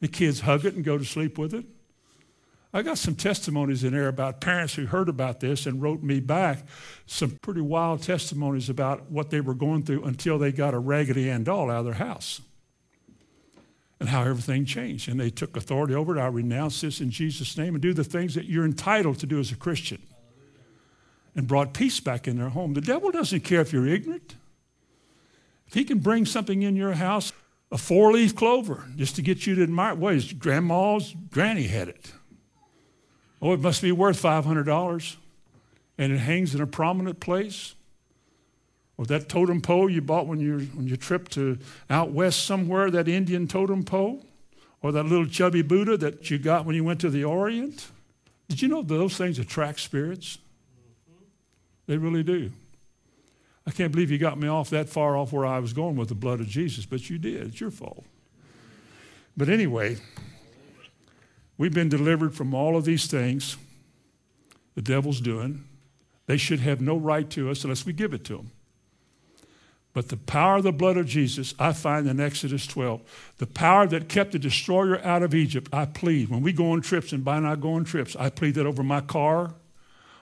The 0.00 0.08
kids 0.08 0.40
hug 0.40 0.64
it 0.66 0.74
and 0.74 0.84
go 0.84 0.98
to 0.98 1.04
sleep 1.04 1.38
with 1.38 1.54
it. 1.54 1.64
I 2.72 2.82
got 2.82 2.98
some 2.98 3.16
testimonies 3.16 3.82
in 3.82 3.94
there 3.94 4.08
about 4.08 4.42
parents 4.42 4.74
who 4.74 4.84
heard 4.84 5.08
about 5.08 5.40
this 5.40 5.64
and 5.64 5.80
wrote 5.80 6.02
me 6.02 6.20
back 6.20 6.66
some 7.06 7.38
pretty 7.40 7.62
wild 7.62 8.02
testimonies 8.02 8.68
about 8.68 9.10
what 9.10 9.30
they 9.30 9.40
were 9.40 9.54
going 9.54 9.82
through 9.82 10.04
until 10.04 10.38
they 10.38 10.52
got 10.52 10.74
a 10.74 10.78
Raggedy 10.78 11.30
Ann 11.30 11.44
doll 11.44 11.70
out 11.70 11.78
of 11.78 11.84
their 11.86 11.94
house 11.94 12.42
and 13.98 14.10
how 14.10 14.22
everything 14.22 14.64
changed. 14.66 15.08
And 15.08 15.18
they 15.18 15.30
took 15.30 15.56
authority 15.56 15.94
over 15.94 16.16
it. 16.16 16.20
I 16.20 16.26
renounce 16.26 16.82
this 16.82 17.00
in 17.00 17.10
Jesus' 17.10 17.56
name 17.56 17.74
and 17.74 17.80
do 17.80 17.94
the 17.94 18.04
things 18.04 18.34
that 18.34 18.44
you're 18.44 18.66
entitled 18.66 19.18
to 19.20 19.26
do 19.26 19.40
as 19.40 19.50
a 19.50 19.56
Christian 19.56 20.02
and 21.34 21.46
brought 21.46 21.74
peace 21.74 22.00
back 22.00 22.28
in 22.28 22.36
their 22.36 22.50
home. 22.50 22.74
The 22.74 22.80
devil 22.80 23.10
doesn't 23.10 23.40
care 23.40 23.60
if 23.60 23.72
you're 23.72 23.86
ignorant. 23.86 24.36
If 25.66 25.74
he 25.74 25.84
can 25.84 25.98
bring 25.98 26.26
something 26.26 26.62
in 26.62 26.76
your 26.76 26.92
house, 26.92 27.32
a 27.72 27.78
four 27.78 28.12
leaf 28.12 28.36
clover, 28.36 28.84
just 28.96 29.16
to 29.16 29.22
get 29.22 29.46
you 29.46 29.54
to 29.56 29.62
admire, 29.62 29.94
well, 29.94 30.14
his 30.14 30.32
grandma's 30.32 31.14
granny 31.30 31.64
had 31.64 31.88
it. 31.88 32.12
Oh, 33.42 33.52
it 33.52 33.60
must 33.60 33.82
be 33.82 33.92
worth 33.92 34.20
$500. 34.22 35.16
And 35.98 36.12
it 36.12 36.18
hangs 36.18 36.54
in 36.54 36.60
a 36.60 36.66
prominent 36.66 37.20
place. 37.20 37.74
Or 38.96 39.06
that 39.06 39.28
totem 39.28 39.60
pole 39.60 39.90
you 39.90 40.00
bought 40.00 40.26
when 40.26 40.40
you, 40.40 40.60
when 40.74 40.86
you 40.86 40.96
tripped 40.96 41.32
to 41.32 41.58
out 41.90 42.12
west 42.12 42.44
somewhere, 42.46 42.90
that 42.90 43.08
Indian 43.08 43.48
totem 43.48 43.84
pole. 43.84 44.24
Or 44.82 44.92
that 44.92 45.04
little 45.04 45.26
chubby 45.26 45.62
Buddha 45.62 45.96
that 45.96 46.30
you 46.30 46.38
got 46.38 46.64
when 46.64 46.76
you 46.76 46.84
went 46.84 47.00
to 47.00 47.10
the 47.10 47.24
Orient. 47.24 47.88
Did 48.48 48.62
you 48.62 48.68
know 48.68 48.82
those 48.82 49.16
things 49.16 49.38
attract 49.38 49.80
spirits? 49.80 50.38
They 51.86 51.96
really 51.96 52.22
do. 52.22 52.50
I 53.66 53.70
can't 53.70 53.92
believe 53.92 54.10
you 54.10 54.18
got 54.18 54.38
me 54.38 54.48
off 54.48 54.70
that 54.70 54.88
far 54.88 55.16
off 55.16 55.32
where 55.32 55.46
I 55.46 55.58
was 55.58 55.72
going 55.72 55.96
with 55.96 56.08
the 56.08 56.14
blood 56.14 56.40
of 56.40 56.46
Jesus, 56.46 56.84
but 56.84 57.08
you 57.08 57.18
did. 57.18 57.46
It's 57.48 57.60
your 57.60 57.70
fault. 57.70 58.04
But 59.36 59.48
anyway, 59.48 59.96
we've 61.56 61.74
been 61.74 61.88
delivered 61.88 62.34
from 62.34 62.54
all 62.54 62.76
of 62.76 62.84
these 62.84 63.06
things 63.06 63.56
the 64.74 64.82
devil's 64.82 65.20
doing. 65.20 65.64
They 66.26 66.36
should 66.36 66.60
have 66.60 66.80
no 66.80 66.96
right 66.96 67.28
to 67.30 67.50
us 67.50 67.64
unless 67.64 67.86
we 67.86 67.92
give 67.92 68.12
it 68.12 68.24
to 68.24 68.36
them. 68.36 68.50
But 69.92 70.08
the 70.08 70.16
power 70.16 70.56
of 70.56 70.64
the 70.64 70.72
blood 70.72 70.96
of 70.96 71.06
Jesus, 71.06 71.54
I 71.58 71.72
find 71.72 72.08
in 72.08 72.18
Exodus 72.18 72.66
12, 72.66 73.34
the 73.38 73.46
power 73.46 73.86
that 73.86 74.08
kept 74.08 74.32
the 74.32 74.40
destroyer 74.40 75.00
out 75.04 75.22
of 75.22 75.34
Egypt, 75.34 75.72
I 75.72 75.84
plead. 75.84 76.28
When 76.28 76.42
we 76.42 76.52
go 76.52 76.72
on 76.72 76.80
trips, 76.82 77.12
and 77.12 77.24
by 77.24 77.38
not 77.38 77.60
go 77.60 77.74
on 77.74 77.84
trips, 77.84 78.16
I 78.16 78.28
plead 78.28 78.56
that 78.56 78.66
over 78.66 78.82
my 78.82 79.00
car, 79.00 79.54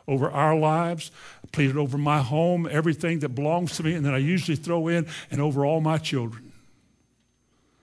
over 0.09 0.31
our 0.31 0.57
lives. 0.57 1.11
I 1.45 1.49
plead 1.53 1.71
it 1.71 1.77
over 1.77 1.99
my 1.99 2.21
home, 2.21 2.69
everything 2.71 3.21
that 3.21 3.31
belongs 3.31 3.77
to 3.77 3.83
me, 3.83 3.95
and 3.95 4.05
then 4.05 4.15
I 4.15 4.19
usually 4.19 4.57
throw 4.57 4.89
in 4.89 5.07
and 5.31 5.41
over 5.41 5.65
all 5.65 5.81
my 5.81 5.99
children. 5.99 6.53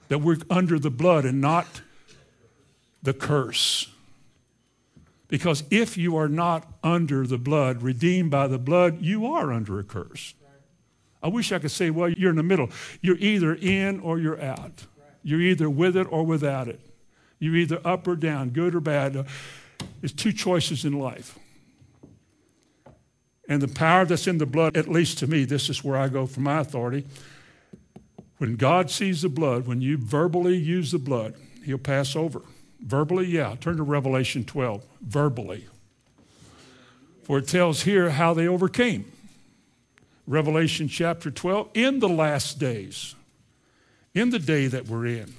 That 0.09 0.19
we're 0.19 0.37
under 0.49 0.79
the 0.79 0.89
blood 0.89 1.25
and 1.25 1.39
not 1.39 1.81
the 3.01 3.13
curse. 3.13 3.89
Because 5.27 5.63
if 5.69 5.97
you 5.97 6.17
are 6.17 6.27
not 6.27 6.67
under 6.83 7.27
the 7.27 7.37
blood, 7.37 7.83
redeemed 7.83 8.31
by 8.31 8.47
the 8.47 8.57
blood, 8.57 9.01
you 9.01 9.27
are 9.27 9.53
under 9.53 9.79
a 9.79 9.83
curse. 9.83 10.33
I 11.21 11.27
wish 11.27 11.51
I 11.51 11.59
could 11.59 11.71
say, 11.71 11.89
well, 11.89 12.09
you're 12.09 12.31
in 12.31 12.37
the 12.37 12.43
middle. 12.43 12.69
You're 13.01 13.17
either 13.17 13.53
in 13.53 13.99
or 13.99 14.19
you're 14.19 14.41
out. 14.41 14.87
You're 15.21 15.41
either 15.41 15.69
with 15.69 15.95
it 15.95 16.07
or 16.09 16.25
without 16.25 16.67
it. 16.67 16.79
You're 17.39 17.57
either 17.57 17.79
up 17.85 18.07
or 18.07 18.15
down, 18.15 18.49
good 18.49 18.73
or 18.73 18.79
bad. 18.79 19.27
There's 20.01 20.13
two 20.13 20.31
choices 20.31 20.85
in 20.85 20.93
life. 20.93 21.37
And 23.49 23.63
the 23.63 23.67
power 23.67 24.05
that's 24.05 24.27
in 24.27 24.37
the 24.37 24.45
blood, 24.45 24.77
at 24.77 24.87
least 24.87 25.17
to 25.17 25.27
me, 25.27 25.43
this 25.43 25.69
is 25.69 25.83
where 25.83 25.97
I 25.97 26.07
go 26.07 26.27
for 26.27 26.39
my 26.39 26.59
authority. 26.59 27.05
When 28.37 28.55
God 28.55 28.91
sees 28.91 29.23
the 29.23 29.29
blood, 29.29 29.65
when 29.65 29.81
you 29.81 29.97
verbally 29.97 30.55
use 30.55 30.91
the 30.91 30.99
blood, 30.99 31.33
he'll 31.65 31.79
pass 31.79 32.15
over. 32.15 32.43
Verbally, 32.79 33.25
yeah. 33.25 33.55
Turn 33.59 33.77
to 33.77 33.83
Revelation 33.83 34.45
12. 34.45 34.85
Verbally. 35.01 35.65
For 37.23 37.39
it 37.39 37.47
tells 37.47 37.81
here 37.81 38.11
how 38.11 38.35
they 38.35 38.47
overcame. 38.47 39.11
Revelation 40.27 40.87
chapter 40.87 41.31
12, 41.31 41.69
in 41.73 41.99
the 41.99 42.07
last 42.07 42.59
days, 42.59 43.15
in 44.13 44.29
the 44.29 44.37
day 44.37 44.67
that 44.67 44.87
we're 44.87 45.07
in. 45.07 45.33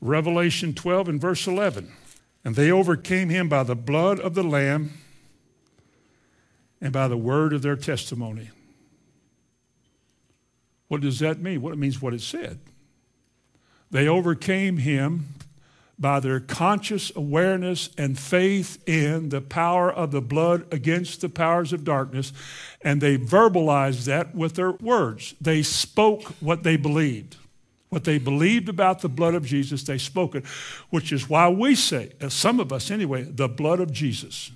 Revelation 0.00 0.74
12 0.74 1.08
and 1.08 1.20
verse 1.20 1.46
11. 1.46 1.92
And 2.44 2.56
they 2.56 2.72
overcame 2.72 3.28
him 3.28 3.48
by 3.48 3.62
the 3.62 3.76
blood 3.76 4.18
of 4.18 4.34
the 4.34 4.42
Lamb 4.42 4.94
and 6.82 6.92
by 6.92 7.08
the 7.08 7.16
word 7.16 7.52
of 7.52 7.62
their 7.62 7.76
testimony. 7.76 8.50
What 10.88 11.00
does 11.00 11.20
that 11.20 11.38
mean? 11.38 11.62
What 11.62 11.72
it 11.72 11.78
means 11.78 12.02
what 12.02 12.12
it 12.12 12.20
said. 12.20 12.58
They 13.90 14.08
overcame 14.08 14.78
him 14.78 15.28
by 15.98 16.18
their 16.18 16.40
conscious 16.40 17.14
awareness 17.14 17.90
and 17.96 18.18
faith 18.18 18.82
in 18.88 19.28
the 19.28 19.40
power 19.40 19.90
of 19.92 20.10
the 20.10 20.20
blood 20.20 20.66
against 20.72 21.20
the 21.20 21.28
powers 21.28 21.72
of 21.72 21.84
darkness, 21.84 22.32
and 22.82 23.00
they 23.00 23.16
verbalized 23.16 24.04
that 24.06 24.34
with 24.34 24.54
their 24.54 24.72
words. 24.72 25.34
They 25.40 25.62
spoke 25.62 26.24
what 26.40 26.64
they 26.64 26.76
believed. 26.76 27.36
What 27.90 28.04
they 28.04 28.18
believed 28.18 28.68
about 28.68 29.02
the 29.02 29.08
blood 29.08 29.34
of 29.34 29.46
Jesus, 29.46 29.84
they 29.84 29.98
spoke 29.98 30.34
it, 30.34 30.44
which 30.90 31.12
is 31.12 31.28
why 31.28 31.48
we 31.48 31.74
say, 31.74 32.12
as 32.20 32.34
some 32.34 32.58
of 32.58 32.72
us 32.72 32.90
anyway, 32.90 33.22
the 33.22 33.48
blood 33.48 33.78
of 33.78 33.92
Jesus. 33.92 34.50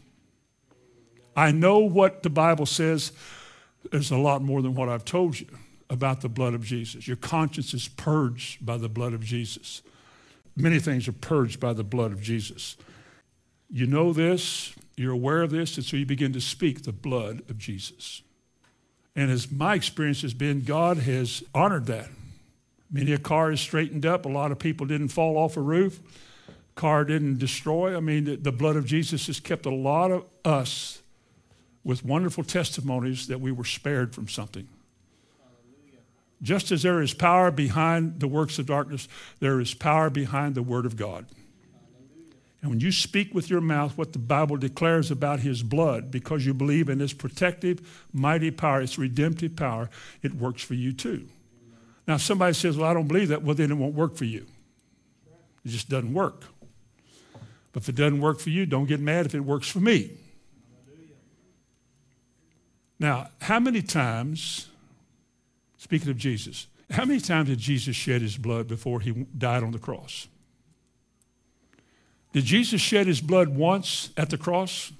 I 1.37 1.53
know 1.53 1.80
what 1.80 2.22
the 2.22 2.30
Bible 2.30 2.66
says. 2.66 3.12
There's 3.93 4.11
a 4.11 4.16
lot 4.16 4.43
more 4.43 4.62
than 4.62 4.74
what 4.74 4.89
I've 4.89 5.05
told 5.05 5.39
you 5.39 5.47
about 5.91 6.22
the 6.22 6.28
blood 6.28 6.55
of 6.55 6.64
Jesus. 6.64 7.07
Your 7.07 7.16
conscience 7.16 7.74
is 7.74 7.89
purged 7.89 8.64
by 8.64 8.78
the 8.78 8.89
blood 8.89 9.12
of 9.12 9.22
Jesus. 9.22 9.82
Many 10.57 10.80
things 10.80 11.07
are 11.07 11.12
purged 11.12 11.61
by 11.61 11.74
the 11.74 11.84
blood 11.84 12.12
of 12.12 12.22
Jesus. 12.22 12.76
You 13.70 13.87
know 13.87 14.12
this, 14.12 14.74
you're 14.97 15.12
aware 15.12 15.43
of 15.43 15.51
this, 15.51 15.76
and 15.76 15.84
so 15.84 15.97
you 15.97 16.07
begin 16.07 16.32
to 16.32 16.41
speak 16.41 16.82
the 16.82 16.93
blood 16.93 17.43
of 17.51 17.59
Jesus. 17.59 18.22
And 19.14 19.30
as 19.30 19.51
my 19.51 19.74
experience 19.74 20.22
has 20.22 20.34
been, 20.34 20.62
God 20.62 20.99
has 20.99 21.45
honored 21.55 21.87
that. 21.87 22.09
Many 22.91 23.12
a 23.12 23.18
car 23.18 23.53
is 23.53 23.61
straightened 23.61 24.07
up. 24.07 24.24
A 24.24 24.28
lot 24.28 24.53
of 24.53 24.59
people 24.59 24.87
didn't 24.87 25.09
fall 25.09 25.37
off 25.37 25.57
a 25.57 25.61
roof. 25.61 26.01
Car 26.74 27.05
didn't 27.05 27.39
destroy. 27.39 27.97
I 27.97 28.01
mean, 28.01 28.24
the, 28.24 28.37
the 28.37 28.53
blood 28.53 28.76
of 28.76 28.87
Jesus 28.87 29.26
has 29.26 29.41
kept 29.41 29.66
a 29.66 29.74
lot 29.74 30.11
of 30.11 30.24
us 30.45 31.01
with 31.87 32.05
wonderful 32.05 32.43
testimonies 32.43 33.28
that 33.28 33.41
we 33.41 33.53
were 33.53 33.64
spared 33.64 34.12
from 34.12 34.26
something. 34.26 34.66
Just 36.43 36.72
as 36.72 36.82
there 36.82 37.01
is 37.01 37.14
power 37.14 37.53
behind 37.53 38.18
the 38.18 38.26
works 38.26 38.59
of 38.59 38.66
darkness, 38.66 39.07
there 39.39 39.61
is 39.61 39.72
power 39.72 40.11
behind 40.11 40.57
the 40.57 40.64
Word 40.64 40.84
of 40.84 40.97
God. 40.97 41.26
And 42.61 42.70
when 42.72 42.80
you 42.80 42.91
speak 42.91 43.32
with 43.32 43.49
your 43.49 43.61
mouth 43.61 43.97
what 43.97 44.12
the 44.12 44.18
Bible 44.18 44.57
declares 44.57 45.12
about 45.12 45.39
His 45.39 45.62
blood, 45.62 46.11
because 46.11 46.45
you 46.45 46.53
believe 46.53 46.89
in 46.89 46.99
His 46.99 47.12
protective, 47.12 48.05
mighty 48.12 48.51
power, 48.51 48.82
its 48.82 48.99
redemptive 48.99 49.55
power, 49.55 49.89
it 50.22 50.34
works 50.34 50.64
for 50.64 50.74
you 50.74 50.93
too. 50.93 51.28
Now, 52.09 52.16
if 52.16 52.22
somebody 52.22 52.55
says, 52.55 52.76
Well, 52.76 52.91
I 52.91 52.95
don't 52.95 53.07
believe 53.07 53.28
that. 53.28 53.45
Well, 53.45 53.55
then 53.55 53.70
it 53.70 53.74
won't 53.74 53.95
work 53.95 54.16
for 54.16 54.24
you. 54.24 54.45
It 55.64 55.68
just 55.68 55.89
doesn't 55.89 56.12
work. 56.12 56.43
But 57.72 57.84
if 57.84 57.89
it 57.91 57.95
doesn't 57.95 58.20
work 58.20 58.41
for 58.41 58.51
you, 58.51 58.66
don't 58.66 58.87
get 58.87 58.99
mad 58.99 59.24
if 59.26 59.37
it 59.37 59.41
works 59.41 59.68
for 59.68 59.78
me. 59.78 60.11
Now, 62.99 63.28
how 63.40 63.61
many 63.61 63.82
times 63.82 64.68
Speaking 65.86 66.11
of 66.11 66.16
Jesus, 66.16 66.66
how 66.90 67.05
many 67.05 67.20
times 67.20 67.49
did 67.49 67.61
Jesus 67.61 67.94
shed 67.94 68.20
his 68.20 68.36
blood 68.36 68.66
before 68.66 68.99
he 68.99 69.12
died 69.38 69.62
on 69.62 69.70
the 69.70 69.78
cross? 69.78 70.26
Did 72.32 72.44
Jesus 72.44 72.80
shed 72.80 73.07
his 73.07 73.20
blood 73.20 73.51
once 73.51 74.11
at 74.16 74.30
the 74.30 74.36
cross? 74.36 74.90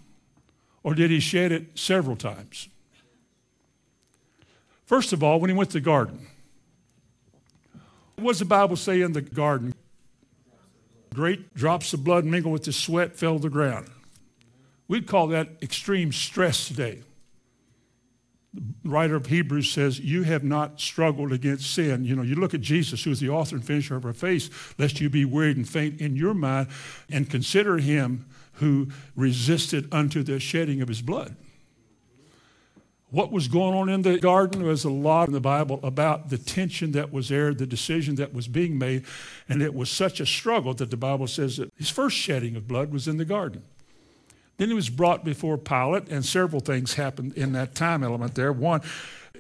Or 0.85 0.95
did 0.95 1.11
he 1.11 1.19
shed 1.19 1.51
it 1.51 1.77
several 1.77 2.15
times? 2.15 2.69
First 4.85 5.13
of 5.13 5.25
all, 5.25 5.41
when 5.41 5.51
he 5.51 5.57
went 5.57 5.71
to 5.71 5.79
the 5.79 5.85
garden, 5.85 6.29
what 8.15 8.31
does 8.31 8.39
the 8.39 8.45
Bible 8.45 8.77
say 8.77 9.01
in 9.01 9.13
the 9.13 9.23
garden? 9.23 9.75
Great 11.13 11.53
drops 11.53 11.93
of 11.93 12.05
blood 12.05 12.25
mingled 12.25 12.53
with 12.53 12.63
the 12.63 12.73
sweat 12.73 13.17
fell 13.17 13.39
to 13.39 13.43
the 13.43 13.51
ground. 13.51 13.91
We'd 14.87 15.09
call 15.09 15.27
that 15.29 15.49
extreme 15.61 16.13
stress 16.13 16.69
today 16.69 17.03
the 18.57 18.89
writer 18.89 19.17
of 19.17 19.27
Hebrews 19.27 19.71
says, 19.71 20.01
You 20.01 20.23
have 20.23 20.43
not 20.43 20.81
struggled 20.81 21.33
against 21.33 21.73
sin. 21.73 22.05
You 22.05 22.17
know, 22.17 22.23
you 22.23 22.35
look 22.35 22.55
at 22.55 22.61
Jesus, 22.61 23.05
who 23.05 23.11
is 23.11 23.21
the 23.21 23.29
author 23.29 23.57
and 23.57 23.65
finisher 23.65 23.97
of 23.97 24.05
our 24.05 24.13
faith, 24.13 24.75
lest 24.79 25.01
you 25.01 25.11
be 25.11 25.25
wearied 25.25 25.57
and 25.57 25.69
faint 25.69 26.01
in 26.01 26.17
your 26.17 26.35
mind, 26.35 26.69
and 27.11 27.29
consider 27.29 27.79
him 27.79 28.27
who 28.55 28.89
resisted 29.15 29.93
unto 29.93 30.23
the 30.23 30.41
shedding 30.41 30.81
of 30.81 30.89
his 30.89 31.03
blood. 31.03 31.37
What 33.11 33.31
was 33.31 33.47
going 33.47 33.75
on 33.75 33.89
in 33.89 34.03
the 34.03 34.19
garden 34.19 34.65
was 34.65 34.85
a 34.85 34.91
lot 34.91 35.29
in 35.29 35.33
the 35.33 35.41
Bible 35.41 35.79
about 35.83 36.29
the 36.29 36.39
tension 36.39 36.93
that 36.93 37.13
was 37.13 37.29
there, 37.29 37.55
the 37.55 37.67
decision 37.67 38.17
that 38.17 38.35
was 38.35 38.49
being 38.49 38.79
made, 38.79 39.05
and 39.49 39.63
it 39.63 39.75
was 39.75 39.91
such 39.91 40.19
a 40.19 40.27
struggle 40.27 40.75
that 40.75 40.91
the 40.91 40.97
Bible 40.97 41.29
says 41.29 41.59
that 41.59 41.73
his 41.77 41.89
first 41.89 42.17
shedding 42.17 42.57
of 42.57 42.67
blood 42.67 42.91
was 42.91 43.07
in 43.07 43.17
the 43.17 43.25
garden. 43.25 43.63
Then 44.57 44.69
he 44.69 44.75
was 44.75 44.89
brought 44.89 45.25
before 45.25 45.59
Pilate, 45.59 46.09
and 46.09 46.25
several 46.25 46.61
things 46.61 46.95
happened 46.95 47.35
in 47.35 47.53
that 47.53 47.75
time 47.75 48.03
element 48.03 48.35
there. 48.35 48.53
One, 48.53 48.81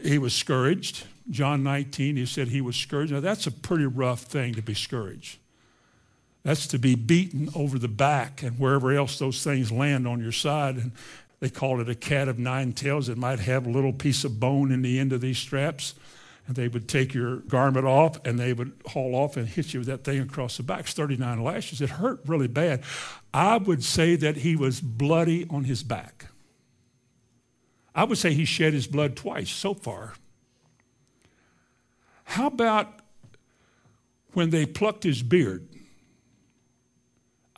he 0.03 0.19
was 0.19 0.35
scourged. 0.35 1.05
John 1.31 1.63
19, 1.63 2.17
he 2.17 2.27
said 2.27 2.49
he 2.49 2.61
was 2.61 2.77
scourged. 2.77 3.13
Now, 3.13 3.21
that's 3.21 3.47
a 3.47 3.51
pretty 3.51 3.87
rough 3.87 4.23
thing 4.23 4.55
to 4.55 4.63
be 4.63 4.75
scourged. 4.75 5.39
That's 6.45 6.67
to 6.69 6.79
be 6.79 6.95
beaten 6.95 7.49
over 7.55 7.79
the 7.79 7.89
back 7.89 8.43
and 8.43 8.59
wherever 8.59 8.93
else 8.93 9.19
those 9.19 9.43
things 9.43 9.73
land 9.73 10.07
on 10.07 10.23
your 10.23 10.33
side. 10.33 10.77
And 10.77 10.93
they 11.41 11.51
call 11.51 11.81
it 11.81 11.89
a 11.89 11.95
cat 11.95 12.29
of 12.29 12.39
nine 12.39 12.73
tails. 12.73 13.09
It 13.09 13.19
might 13.19 13.41
have 13.41 13.67
a 13.67 13.71
little 13.71 13.93
piece 13.93 14.23
of 14.23 14.39
bone 14.39 14.71
in 14.71 14.83
the 14.83 15.01
end 15.01 15.13
of 15.13 15.21
these 15.21 15.39
straps 15.39 15.95
and 16.47 16.55
they 16.55 16.69
would 16.69 16.89
take 16.89 17.13
your 17.13 17.37
garment 17.37 17.87
off 17.87 18.25
and 18.25 18.39
they 18.39 18.53
would 18.53 18.73
haul 18.87 19.15
off 19.15 19.37
and 19.37 19.49
hit 19.49 19.75
you 19.75 19.81
with 19.81 19.89
that 19.89 20.05
thing 20.05 20.21
across 20.21 20.57
the 20.57 20.63
back. 20.63 20.81
It's 20.81 20.93
39 20.93 21.43
lashes. 21.43 21.81
It 21.81 21.91
hurt 21.91 22.21
really 22.27 22.49
bad. 22.49 22.83
I 23.35 23.57
would 23.57 23.83
say 23.83 24.17
that 24.17 24.39
he 24.39 24.55
was 24.57 24.81
bloody 24.81 25.47
on 25.51 25.65
his 25.65 25.83
back. 25.83 26.27
I 27.95 28.05
would 28.05 28.19
say 28.19 28.35
he 28.35 28.45
shed 28.45 28.75
his 28.75 28.87
blood 28.87 29.17
twice 29.17 29.51
so 29.51 29.75
far. 29.75 30.15
How 32.25 32.47
about 32.47 33.01
when 34.35 34.51
they 34.51 34.67
plucked 34.67 35.05
his 35.05 35.23
beard? 35.23 35.69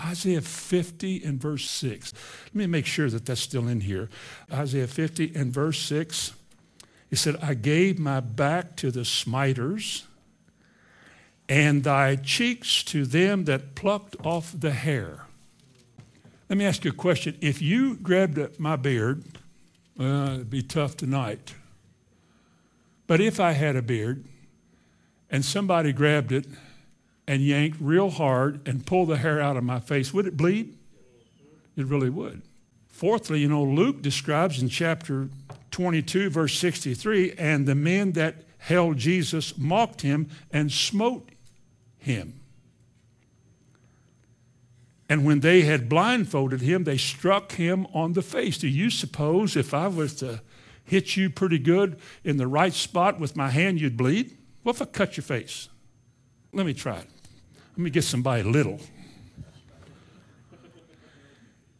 Isaiah 0.01 0.41
50 0.41 1.24
and 1.24 1.41
verse 1.41 1.68
6. 1.68 2.14
Let 2.47 2.55
me 2.55 2.66
make 2.66 2.86
sure 2.86 3.11
that 3.11 3.26
that's 3.26 3.41
still 3.41 3.66
in 3.66 3.80
here. 3.80 4.09
Isaiah 4.53 4.86
50 4.86 5.32
and 5.34 5.53
verse 5.53 5.80
6. 5.80 6.34
He 7.11 7.16
said, 7.16 7.36
I 7.42 7.54
gave 7.54 7.98
my 7.98 8.20
back 8.20 8.76
to 8.76 8.90
the 8.90 9.04
smiters, 9.04 10.06
and 11.48 11.82
thy 11.82 12.16
cheeks 12.16 12.82
to 12.84 13.06
them 13.06 13.44
that 13.44 13.74
plucked 13.74 14.16
off 14.24 14.54
the 14.59 14.72
hair. 14.72 15.24
Let 16.48 16.59
me 16.59 16.66
ask 16.66 16.84
you 16.84 16.90
a 16.90 16.94
question. 16.94 17.36
If 17.40 17.62
you 17.62 17.94
grabbed 17.96 18.59
my 18.59 18.76
beard, 18.76 19.24
well, 19.96 20.34
it'd 20.34 20.50
be 20.50 20.62
tough 20.62 20.96
tonight. 20.96 21.54
But 23.06 23.20
if 23.20 23.40
I 23.40 23.52
had 23.52 23.76
a 23.76 23.82
beard 23.82 24.24
and 25.30 25.44
somebody 25.44 25.92
grabbed 25.92 26.32
it 26.32 26.46
and 27.26 27.42
yanked 27.42 27.78
real 27.80 28.11
hard 28.11 28.66
and 28.66 28.86
pulled 28.86 29.09
the 29.09 29.16
hair 29.16 29.40
out 29.40 29.56
of 29.56 29.64
my 29.64 29.80
face, 29.80 30.12
would 30.12 30.26
it 30.26 30.36
bleed? 30.36 30.76
It 31.76 31.86
really 31.86 32.11
would. 32.11 32.42
Fourthly, 32.88 33.40
you 33.40 33.48
know, 33.48 33.64
Luke 33.64 34.02
describes 34.02 34.61
in 34.61 34.68
chapter 34.68 35.28
22, 35.79 36.31
verse 36.31 36.59
63, 36.59 37.35
and 37.39 37.64
the 37.64 37.74
men 37.76 38.11
that 38.11 38.43
held 38.59 38.97
Jesus 38.97 39.57
mocked 39.57 40.01
him 40.01 40.29
and 40.51 40.72
smote 40.72 41.29
him. 41.99 42.41
And 45.09 45.24
when 45.24 45.39
they 45.39 45.61
had 45.61 45.89
blindfolded 45.89 46.62
him, 46.62 46.83
they 46.83 46.97
struck 46.97 47.53
him 47.53 47.87
on 47.95 48.14
the 48.14 48.22
face. 48.22 48.59
Do 48.59 48.66
you 48.66 48.91
suppose 48.91 49.55
if 49.55 49.72
I 49.72 49.87
was 49.87 50.16
to 50.16 50.43
hit 50.83 51.16
you 51.16 51.31
pretty 51.31 51.61
good 51.61 52.01
in 52.24 52.39
the 52.39 52.49
right 52.49 52.74
spot 52.74 53.20
with 53.20 53.37
my 53.37 53.51
hand, 53.51 53.81
you'd 53.81 53.97
bleed? 53.97 54.37
What 54.64 54.74
if 54.74 54.83
I 54.83 54.87
cut 54.87 55.16
your 55.16 55.22
face? 55.22 55.68
Let 56.53 56.66
me 56.66 56.74
try 56.74 56.97
it. 56.97 57.07
Let 57.76 57.79
me 57.79 57.91
get 57.91 58.03
somebody 58.03 58.43
little. 58.43 58.81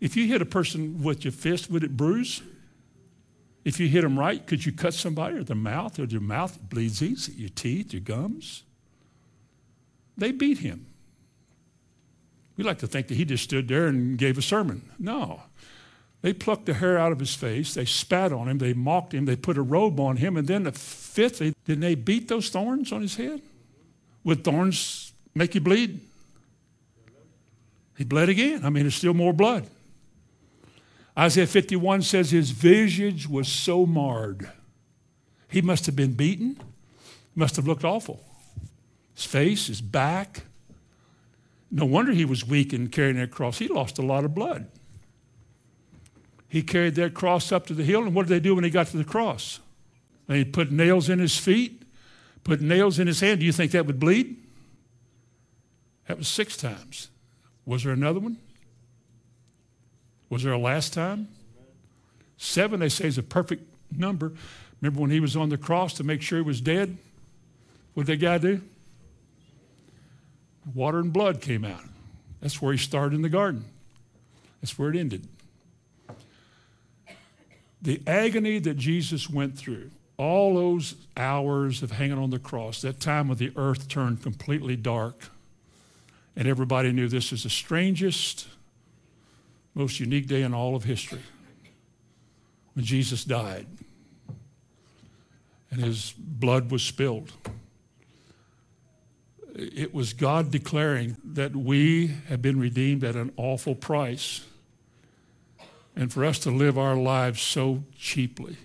If 0.01 0.16
you 0.16 0.28
hit 0.28 0.40
a 0.40 0.46
person 0.46 1.03
with 1.03 1.24
your 1.24 1.32
fist, 1.32 1.68
would 1.68 1.82
it 1.82 1.96
bruise? 1.96 2.42
If 3.64 3.80
you 3.80 3.88
hit 3.88 4.02
them 4.02 4.18
right, 4.18 4.46
could 4.46 4.64
you 4.64 4.72
cut 4.72 4.94
somebody 4.94 5.36
or 5.36 5.44
their 5.44 5.56
mouth 5.56 5.98
or 5.98 6.06
their 6.06 6.20
mouth 6.20 6.59
bleeds 6.68 7.02
easy, 7.02 7.32
your 7.32 7.50
teeth, 7.50 7.92
your 7.92 8.00
gums? 8.00 8.62
They 10.16 10.32
beat 10.32 10.59
him. 10.59 10.86
We 12.56 12.64
like 12.64 12.78
to 12.78 12.86
think 12.86 13.09
that 13.09 13.14
he 13.14 13.24
just 13.24 13.44
stood 13.44 13.68
there 13.68 13.86
and 13.86 14.18
gave 14.18 14.36
a 14.36 14.42
sermon. 14.42 14.90
No. 14.98 15.42
They 16.22 16.32
plucked 16.32 16.66
the 16.66 16.74
hair 16.74 16.98
out 16.98 17.12
of 17.12 17.20
his 17.20 17.34
face, 17.34 17.74
they 17.74 17.84
spat 17.84 18.32
on 18.32 18.48
him, 18.48 18.59
they 18.59 18.72
mocked 18.74 19.14
him, 19.14 19.24
they 19.24 19.36
put 19.36 19.56
a 19.56 19.62
robe 19.62 20.00
on 20.00 20.16
him, 20.16 20.36
and 20.36 20.48
then 20.48 20.64
the 20.64 20.72
fifthly, 20.72 21.54
didn't 21.64 21.82
they 21.82 21.94
beat 21.94 22.26
those 22.26 22.48
thorns 22.48 22.90
on 22.90 23.02
his 23.02 23.14
head? 23.14 23.40
Would 24.24 24.42
thorns 24.42 25.12
make 25.34 25.54
you 25.54 25.61
bleed? 25.61 26.00
He 27.96 28.04
bled 28.04 28.28
again. 28.28 28.64
I 28.64 28.70
mean, 28.70 28.84
there's 28.84 28.96
still 28.96 29.14
more 29.14 29.32
blood. 29.32 29.68
Isaiah 31.18 31.48
51 31.48 32.02
says 32.02 32.30
his 32.30 32.52
visage 32.52 33.28
was 33.28 33.48
so 33.48 33.84
marred. 33.84 34.48
He 35.48 35.60
must 35.60 35.86
have 35.86 35.96
been 35.96 36.12
beaten, 36.12 36.60
must 37.34 37.56
have 37.56 37.66
looked 37.66 37.84
awful. 37.84 38.24
His 39.14 39.24
face, 39.24 39.66
his 39.66 39.80
back. 39.80 40.42
No 41.72 41.84
wonder 41.84 42.12
he 42.12 42.24
was 42.24 42.46
weak 42.46 42.72
in 42.72 42.88
carrying 42.88 43.16
that 43.16 43.32
cross. 43.32 43.58
He 43.58 43.66
lost 43.66 43.98
a 43.98 44.02
lot 44.02 44.24
of 44.24 44.32
blood. 44.32 44.68
He 46.48 46.62
carried 46.62 46.94
that 46.94 47.14
cross 47.14 47.50
up 47.50 47.66
to 47.66 47.74
the 47.74 47.84
hill, 47.84 48.04
and 48.04 48.14
what 48.14 48.28
did 48.28 48.34
they 48.34 48.40
do 48.40 48.54
when 48.54 48.64
he 48.64 48.70
got 48.70 48.86
to 48.88 48.96
the 48.96 49.04
cross? 49.04 49.58
They 50.28 50.44
put 50.44 50.70
nails 50.70 51.08
in 51.08 51.18
his 51.18 51.36
feet, 51.36 51.82
put 52.44 52.60
nails 52.60 52.98
in 52.98 53.06
his 53.06 53.20
hand. 53.20 53.40
Do 53.40 53.46
you 53.46 53.52
think 53.52 53.72
that 53.72 53.86
would 53.86 53.98
bleed? 53.98 54.36
That 56.06 56.16
was 56.16 56.28
six 56.28 56.56
times. 56.56 57.08
Was 57.66 57.82
there 57.82 57.92
another 57.92 58.20
one? 58.20 58.38
Was 60.30 60.42
there 60.42 60.52
a 60.52 60.58
last 60.58 60.92
time? 60.92 61.28
Seven, 62.36 62.80
they 62.80 62.88
say, 62.88 63.06
is 63.06 63.18
a 63.18 63.22
perfect 63.22 63.64
number. 63.96 64.32
Remember 64.80 65.00
when 65.00 65.10
he 65.10 65.20
was 65.20 65.36
on 65.36 65.48
the 65.48 65.58
cross 65.58 65.94
to 65.94 66.04
make 66.04 66.22
sure 66.22 66.38
he 66.38 66.44
was 66.44 66.60
dead? 66.60 66.96
What 67.94 68.06
did 68.06 68.20
that 68.20 68.24
guy 68.24 68.38
do? 68.38 68.60
Water 70.74 70.98
and 70.98 71.12
blood 71.12 71.40
came 71.40 71.64
out. 71.64 71.82
That's 72.40 72.62
where 72.62 72.72
he 72.72 72.78
started 72.78 73.16
in 73.16 73.22
the 73.22 73.28
garden. 73.28 73.64
That's 74.60 74.78
where 74.78 74.90
it 74.90 74.96
ended. 74.96 75.26
The 77.80 78.02
agony 78.06 78.58
that 78.58 78.76
Jesus 78.76 79.30
went 79.30 79.56
through, 79.56 79.90
all 80.16 80.54
those 80.54 80.94
hours 81.16 81.82
of 81.82 81.92
hanging 81.92 82.18
on 82.18 82.30
the 82.30 82.38
cross, 82.38 82.82
that 82.82 83.00
time 83.00 83.28
when 83.28 83.38
the 83.38 83.52
earth 83.56 83.88
turned 83.88 84.22
completely 84.22 84.76
dark, 84.76 85.30
and 86.36 86.46
everybody 86.46 86.92
knew 86.92 87.08
this 87.08 87.32
is 87.32 87.44
the 87.44 87.50
strangest, 87.50 88.48
most 89.78 90.00
unique 90.00 90.26
day 90.26 90.42
in 90.42 90.52
all 90.52 90.74
of 90.74 90.82
history 90.82 91.22
when 92.74 92.84
Jesus 92.84 93.22
died 93.22 93.66
and 95.70 95.80
his 95.80 96.12
blood 96.18 96.72
was 96.72 96.82
spilled. 96.82 97.32
It 99.54 99.94
was 99.94 100.12
God 100.12 100.50
declaring 100.50 101.16
that 101.22 101.54
we 101.54 102.08
have 102.28 102.42
been 102.42 102.58
redeemed 102.58 103.04
at 103.04 103.14
an 103.14 103.32
awful 103.36 103.76
price. 103.76 104.44
And 105.94 106.12
for 106.12 106.24
us 106.24 106.40
to 106.40 106.50
live 106.50 106.76
our 106.76 106.96
lives 106.96 107.40
so 107.40 107.84
cheaply, 107.96 108.56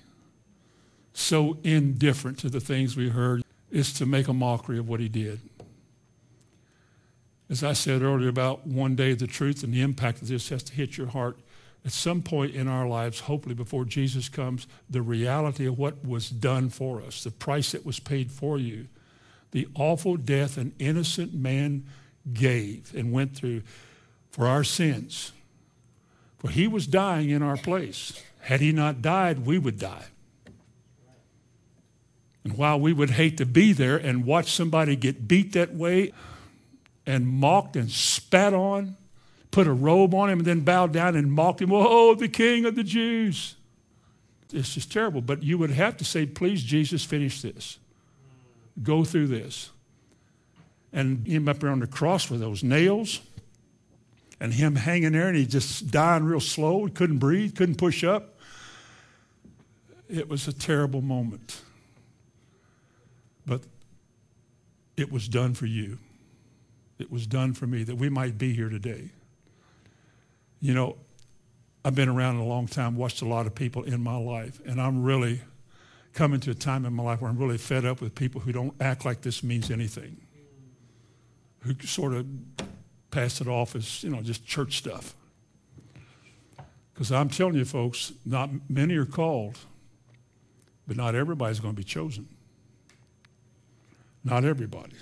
so 1.13 1.57
indifferent 1.63 2.39
to 2.39 2.49
the 2.49 2.59
things 2.59 2.95
we 2.95 3.09
heard, 3.09 3.43
is 3.69 3.93
to 3.93 4.07
make 4.07 4.27
a 4.27 4.33
mockery 4.33 4.79
of 4.79 4.87
what 4.87 4.99
he 4.99 5.09
did. 5.09 5.41
As 7.53 7.63
I 7.63 7.73
said 7.73 8.01
earlier 8.01 8.29
about 8.29 8.65
one 8.65 8.95
day 8.95 9.13
the 9.13 9.27
truth 9.27 9.63
and 9.63 9.71
the 9.71 9.81
impact 9.83 10.23
of 10.23 10.27
this 10.27 10.49
has 10.49 10.63
to 10.63 10.73
hit 10.73 10.97
your 10.97 11.05
heart 11.05 11.37
at 11.85 11.91
some 11.91 12.23
point 12.23 12.55
in 12.55 12.67
our 12.67 12.87
lives, 12.87 13.19
hopefully 13.19 13.53
before 13.53 13.85
Jesus 13.85 14.27
comes, 14.27 14.65
the 14.89 15.03
reality 15.03 15.67
of 15.67 15.77
what 15.77 16.03
was 16.03 16.31
done 16.31 16.69
for 16.69 16.99
us, 16.99 17.23
the 17.23 17.29
price 17.29 17.73
that 17.73 17.85
was 17.85 17.99
paid 17.99 18.31
for 18.31 18.57
you, 18.57 18.87
the 19.51 19.67
awful 19.75 20.17
death 20.17 20.57
an 20.57 20.73
innocent 20.79 21.35
man 21.35 21.85
gave 22.33 22.91
and 22.95 23.11
went 23.11 23.35
through 23.35 23.61
for 24.31 24.47
our 24.47 24.63
sins. 24.63 25.31
For 26.39 26.49
he 26.49 26.67
was 26.67 26.87
dying 26.87 27.29
in 27.29 27.43
our 27.43 27.57
place. 27.57 28.19
Had 28.39 28.61
he 28.61 28.71
not 28.71 29.03
died, 29.03 29.45
we 29.45 29.59
would 29.59 29.77
die. 29.77 30.05
And 32.43 32.57
while 32.57 32.79
we 32.79 32.93
would 32.93 33.11
hate 33.11 33.37
to 33.37 33.45
be 33.45 33.73
there 33.73 33.95
and 33.95 34.25
watch 34.25 34.51
somebody 34.51 34.95
get 34.95 35.27
beat 35.27 35.53
that 35.53 35.75
way 35.75 36.13
and 37.05 37.27
mocked 37.27 37.75
and 37.75 37.89
spat 37.89 38.53
on, 38.53 38.95
put 39.51 39.67
a 39.67 39.73
robe 39.73 40.13
on 40.13 40.29
him 40.29 40.39
and 40.39 40.47
then 40.47 40.61
bowed 40.61 40.93
down 40.93 41.15
and 41.15 41.31
mocked 41.31 41.61
him. 41.61 41.71
Oh, 41.71 42.15
the 42.15 42.27
king 42.27 42.65
of 42.65 42.75
the 42.75 42.83
Jews. 42.83 43.55
This 44.49 44.77
is 44.77 44.85
terrible. 44.85 45.21
But 45.21 45.43
you 45.43 45.57
would 45.57 45.71
have 45.71 45.97
to 45.97 46.05
say, 46.05 46.25
please, 46.25 46.63
Jesus, 46.63 47.03
finish 47.03 47.41
this. 47.41 47.79
Go 48.81 49.03
through 49.03 49.27
this. 49.27 49.71
And 50.91 51.25
him 51.27 51.49
up 51.49 51.59
there 51.59 51.71
on 51.71 51.79
the 51.79 51.87
cross 51.87 52.29
with 52.29 52.39
those 52.39 52.63
nails 52.63 53.19
and 54.39 54.53
him 54.53 54.75
hanging 54.75 55.13
there 55.13 55.27
and 55.27 55.37
he 55.37 55.45
just 55.45 55.89
dying 55.89 56.23
real 56.23 56.39
slow. 56.39 56.87
Couldn't 56.87 57.17
breathe, 57.17 57.55
couldn't 57.55 57.77
push 57.77 58.03
up. 58.03 58.35
It 60.09 60.29
was 60.29 60.47
a 60.47 60.53
terrible 60.53 61.01
moment. 61.01 61.61
But 63.45 63.61
it 64.95 65.11
was 65.11 65.27
done 65.27 65.53
for 65.53 65.65
you. 65.65 65.97
It 66.99 67.11
was 67.11 67.27
done 67.27 67.53
for 67.53 67.67
me 67.67 67.83
that 67.83 67.95
we 67.95 68.09
might 68.09 68.37
be 68.37 68.53
here 68.53 68.69
today. 68.69 69.09
You 70.59 70.73
know, 70.73 70.97
I've 71.83 71.95
been 71.95 72.09
around 72.09 72.37
a 72.37 72.45
long 72.45 72.67
time, 72.67 72.95
watched 72.95 73.21
a 73.21 73.27
lot 73.27 73.45
of 73.45 73.55
people 73.55 73.83
in 73.83 74.01
my 74.01 74.15
life, 74.15 74.61
and 74.65 74.81
I'm 74.81 75.03
really 75.03 75.41
coming 76.13 76.39
to 76.41 76.51
a 76.51 76.55
time 76.55 76.85
in 76.85 76.93
my 76.93 77.03
life 77.03 77.21
where 77.21 77.29
I'm 77.29 77.37
really 77.37 77.57
fed 77.57 77.85
up 77.85 77.99
with 77.99 78.15
people 78.15 78.39
who 78.41 78.51
don't 78.51 78.73
act 78.79 79.03
like 79.03 79.21
this 79.21 79.43
means 79.43 79.69
anything, 79.71 80.17
who 81.61 81.73
sort 81.81 82.13
of 82.13 82.25
pass 83.11 83.41
it 83.41 83.47
off 83.47 83.75
as, 83.75 84.03
you 84.03 84.09
know, 84.09 84.21
just 84.21 84.45
church 84.45 84.77
stuff. 84.77 85.15
Because 86.93 87.11
I'm 87.11 87.29
telling 87.29 87.55
you, 87.55 87.65
folks, 87.65 88.13
not 88.25 88.49
many 88.69 88.95
are 88.95 89.05
called, 89.05 89.57
but 90.87 90.95
not 90.95 91.15
everybody's 91.15 91.59
going 91.59 91.73
to 91.73 91.77
be 91.77 91.83
chosen. 91.83 92.27
Not 94.23 94.45
everybody. 94.45 94.93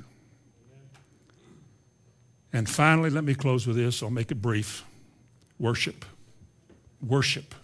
And 2.54 2.70
finally, 2.70 3.10
let 3.10 3.24
me 3.24 3.34
close 3.34 3.66
with 3.66 3.78
this. 3.78 4.04
I'll 4.04 4.10
make 4.10 4.32
it 4.32 4.42
brief. 4.42 4.84
Worship. 5.60 6.06
Worship. 7.06 7.56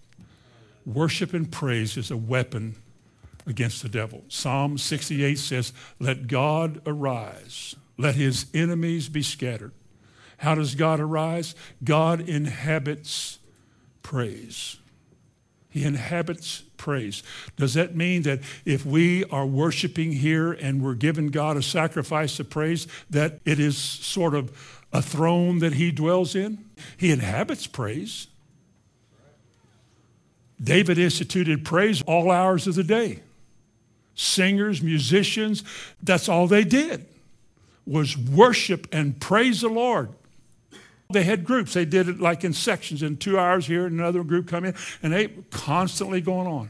Worship 0.85 1.33
and 1.33 1.51
praise 1.51 1.97
is 1.97 2.11
a 2.11 2.17
weapon 2.17 2.75
against 3.45 3.81
the 3.81 3.89
devil. 3.89 4.23
Psalm 4.27 4.77
68 4.77 5.38
says, 5.38 5.73
Let 5.99 6.27
God 6.27 6.81
arise, 6.85 7.75
let 7.97 8.15
his 8.15 8.45
enemies 8.53 9.09
be 9.09 9.21
scattered. 9.21 9.73
How 10.38 10.55
does 10.55 10.75
God 10.75 10.99
arise? 10.99 11.55
God 11.83 12.21
inhabits 12.21 13.39
praise. 14.03 14.77
He 15.78 15.84
inhabits 15.84 16.63
praise. 16.78 17.21
Does 17.55 17.75
that 17.75 17.95
mean 17.95 18.23
that 18.23 18.39
if 18.65 18.84
we 18.84 19.23
are 19.25 19.45
worshiping 19.45 20.11
here 20.11 20.51
and 20.51 20.84
we're 20.84 20.95
giving 20.95 21.28
God 21.28 21.55
a 21.55 21.61
sacrifice 21.61 22.39
of 22.39 22.49
praise, 22.49 22.88
that 23.11 23.39
it 23.45 23.59
is 23.59 23.78
sort 23.78 24.34
of 24.34 24.51
a 24.91 25.03
throne 25.03 25.59
that 25.59 25.73
he 25.73 25.91
dwells 25.91 26.34
in? 26.34 26.65
He 26.97 27.11
inhabits 27.11 27.67
praise. 27.67 28.25
David 30.59 30.97
instituted 30.97 31.63
praise 31.63 32.01
all 32.01 32.32
hours 32.32 32.65
of 32.65 32.73
the 32.73 32.84
day. 32.84 33.21
Singers, 34.15 34.82
musicians, 34.82 35.63
that's 36.01 36.28
all 36.28 36.47
they 36.47 36.63
did 36.63 37.05
was 37.86 38.17
worship 38.17 38.88
and 38.91 39.21
praise 39.21 39.61
the 39.61 39.69
Lord. 39.69 40.09
They 41.10 41.24
had 41.24 41.45
groups. 41.45 41.74
They 41.74 41.86
did 41.86 42.10
it 42.10 42.20
like 42.20 42.43
in 42.43 42.53
sections, 42.53 43.01
in 43.01 43.18
two 43.18 43.39
hours 43.39 43.66
here, 43.66 43.86
and 43.86 43.99
another 43.99 44.24
group 44.24 44.47
come 44.47 44.66
in, 44.66 44.76
and 45.01 45.14
they 45.14 45.30
constantly 45.51 46.22
going 46.22 46.47
on. 46.47 46.70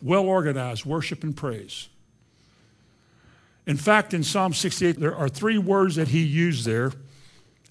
Well 0.00 0.24
organized 0.24 0.84
worship 0.84 1.22
and 1.24 1.36
praise. 1.36 1.88
In 3.66 3.76
fact, 3.76 4.12
in 4.12 4.24
Psalm 4.24 4.52
68, 4.52 4.98
there 4.98 5.14
are 5.14 5.28
three 5.28 5.58
words 5.58 5.96
that 5.96 6.08
he 6.08 6.22
used 6.22 6.64
there 6.64 6.92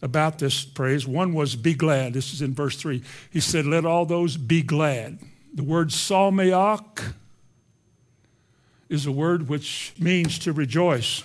about 0.01 0.39
this 0.39 0.63
praise. 0.63 1.05
One 1.05 1.33
was 1.33 1.55
be 1.55 1.73
glad. 1.73 2.13
This 2.13 2.33
is 2.33 2.41
in 2.41 2.53
verse 2.53 2.75
3. 2.77 3.01
He 3.29 3.39
said, 3.39 3.65
Let 3.65 3.85
all 3.85 4.05
those 4.05 4.37
be 4.37 4.61
glad. 4.61 5.19
The 5.53 5.63
word 5.63 5.89
salmeach 5.89 7.13
is 8.89 9.05
a 9.05 9.11
word 9.11 9.47
which 9.49 9.93
means 9.99 10.39
to 10.39 10.53
rejoice, 10.53 11.23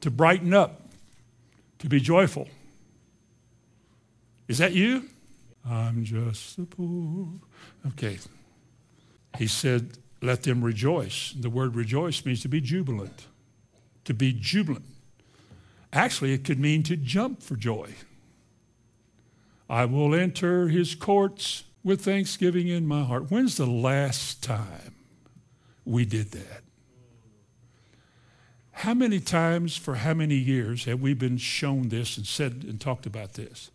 to 0.00 0.10
brighten 0.10 0.52
up, 0.52 0.82
to 1.78 1.88
be 1.88 2.00
joyful. 2.00 2.48
Is 4.48 4.58
that 4.58 4.72
you? 4.72 5.08
I'm 5.68 6.04
just 6.04 6.58
a 6.58 6.64
poor. 6.64 7.28
Okay. 7.88 8.18
He 9.38 9.46
said, 9.46 9.98
Let 10.20 10.42
them 10.42 10.62
rejoice. 10.62 11.34
The 11.38 11.50
word 11.50 11.74
rejoice 11.74 12.24
means 12.24 12.42
to 12.42 12.48
be 12.48 12.60
jubilant, 12.60 13.26
to 14.04 14.14
be 14.14 14.32
jubilant. 14.32 14.84
Actually, 15.92 16.32
it 16.32 16.44
could 16.44 16.58
mean 16.58 16.82
to 16.82 16.96
jump 16.96 17.42
for 17.42 17.56
joy. 17.56 17.94
I 19.68 19.86
will 19.86 20.14
enter 20.14 20.68
his 20.68 20.94
courts 20.94 21.64
with 21.82 22.04
thanksgiving 22.04 22.68
in 22.68 22.86
my 22.86 23.04
heart. 23.04 23.30
When's 23.30 23.56
the 23.56 23.66
last 23.66 24.42
time 24.42 24.94
we 25.84 26.04
did 26.04 26.32
that? 26.32 26.62
How 28.72 28.92
many 28.92 29.20
times 29.20 29.76
for 29.76 29.94
how 29.96 30.14
many 30.14 30.34
years 30.34 30.84
have 30.84 31.00
we 31.00 31.14
been 31.14 31.38
shown 31.38 31.88
this 31.88 32.16
and 32.16 32.26
said 32.26 32.64
and 32.68 32.80
talked 32.80 33.06
about 33.06 33.34
this? 33.34 33.70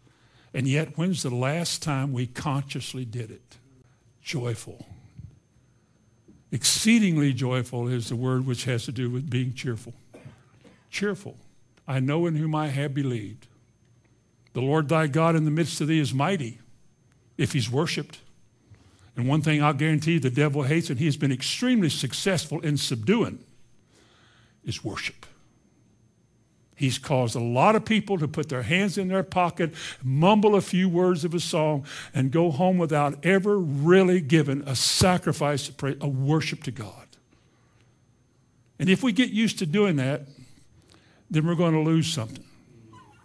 And 0.54 0.68
yet, 0.68 0.98
when's 0.98 1.24
the 1.24 1.30
last 1.30 1.84
time 1.84 2.12
we 2.12 2.28
consciously 2.28 3.06
did 3.06 3.32
it? 3.32 3.58
Joyful. 4.22 4.86
Exceedingly 6.52 7.34
joyful 7.34 7.88
is 7.88 8.10
the 8.10 8.16
word 8.16 8.46
which 8.46 8.66
has 8.66 8.86
to 8.86 8.92
do 8.92 9.10
with 9.10 9.30
being 9.30 9.54
cheerful. 9.54 9.94
Cheerful. 10.90 11.38
I 11.88 12.00
know 12.00 12.26
in 12.26 12.36
whom 12.36 12.56
I 12.56 12.68
have 12.68 12.94
believed. 12.94 13.48
The 14.54 14.62
Lord 14.62 14.90
thy 14.90 15.08
God 15.08 15.36
in 15.36 15.46
the 15.46 15.52
midst 15.52 15.80
of 15.82 15.88
thee 15.88 16.00
is 16.00 16.14
mighty 16.14 16.60
if 17.38 17.54
he's 17.54 17.70
worshiped. 17.70 18.20
And 19.16 19.28
one 19.28 19.42
thing 19.42 19.62
I'll 19.62 19.74
guarantee 19.74 20.18
the 20.18 20.30
devil 20.30 20.64
hates, 20.64 20.90
and 20.90 20.98
he 20.98 21.06
has 21.06 21.18
been 21.18 21.32
extremely 21.32 21.90
successful 21.90 22.60
in 22.62 22.78
subduing, 22.78 23.44
is 24.64 24.84
worship. 24.84 25.26
He's 26.80 26.98
caused 26.98 27.36
a 27.36 27.42
lot 27.42 27.76
of 27.76 27.84
people 27.84 28.18
to 28.20 28.28
put 28.28 28.48
their 28.48 28.64
hands 28.64 28.98
in 28.98 29.10
their 29.10 29.22
pocket, 29.22 29.74
mumble 30.02 30.56
a 30.56 30.62
few 30.62 30.88
words 30.88 31.26
of 31.26 31.34
a 31.34 31.40
song, 31.42 31.86
and 32.14 32.32
go 32.32 32.52
home 32.52 32.78
without 32.78 33.26
ever 33.26 33.60
really 33.60 34.22
giving 34.22 34.62
a 34.62 34.78
sacrifice, 34.78 35.70
a 36.00 36.08
worship 36.08 36.64
to 36.64 36.72
God. 36.72 37.08
And 38.80 38.90
if 38.90 39.04
we 39.04 39.12
get 39.12 39.30
used 39.30 39.60
to 39.60 39.66
doing 39.66 39.98
that, 39.98 40.22
then 41.30 41.46
we're 41.46 41.56
going 41.56 41.74
to 41.74 41.82
lose 41.82 42.08
something. 42.08 42.46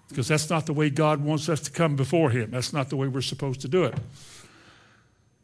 because 0.09 0.29
that's 0.29 0.51
not 0.51 0.67
the 0.67 0.73
way 0.73 0.91
God 0.91 1.23
wants 1.23 1.49
us 1.49 1.61
to 1.63 1.71
come 1.71 1.97
before 1.97 2.31
Him. 2.31 2.51
That's 2.51 2.73
not 2.73 2.89
the 2.89 2.97
way 2.97 3.09
we're 3.09 3.21
supposed 3.21 3.61
to 3.63 3.69
do 3.69 3.85
it. 3.85 3.95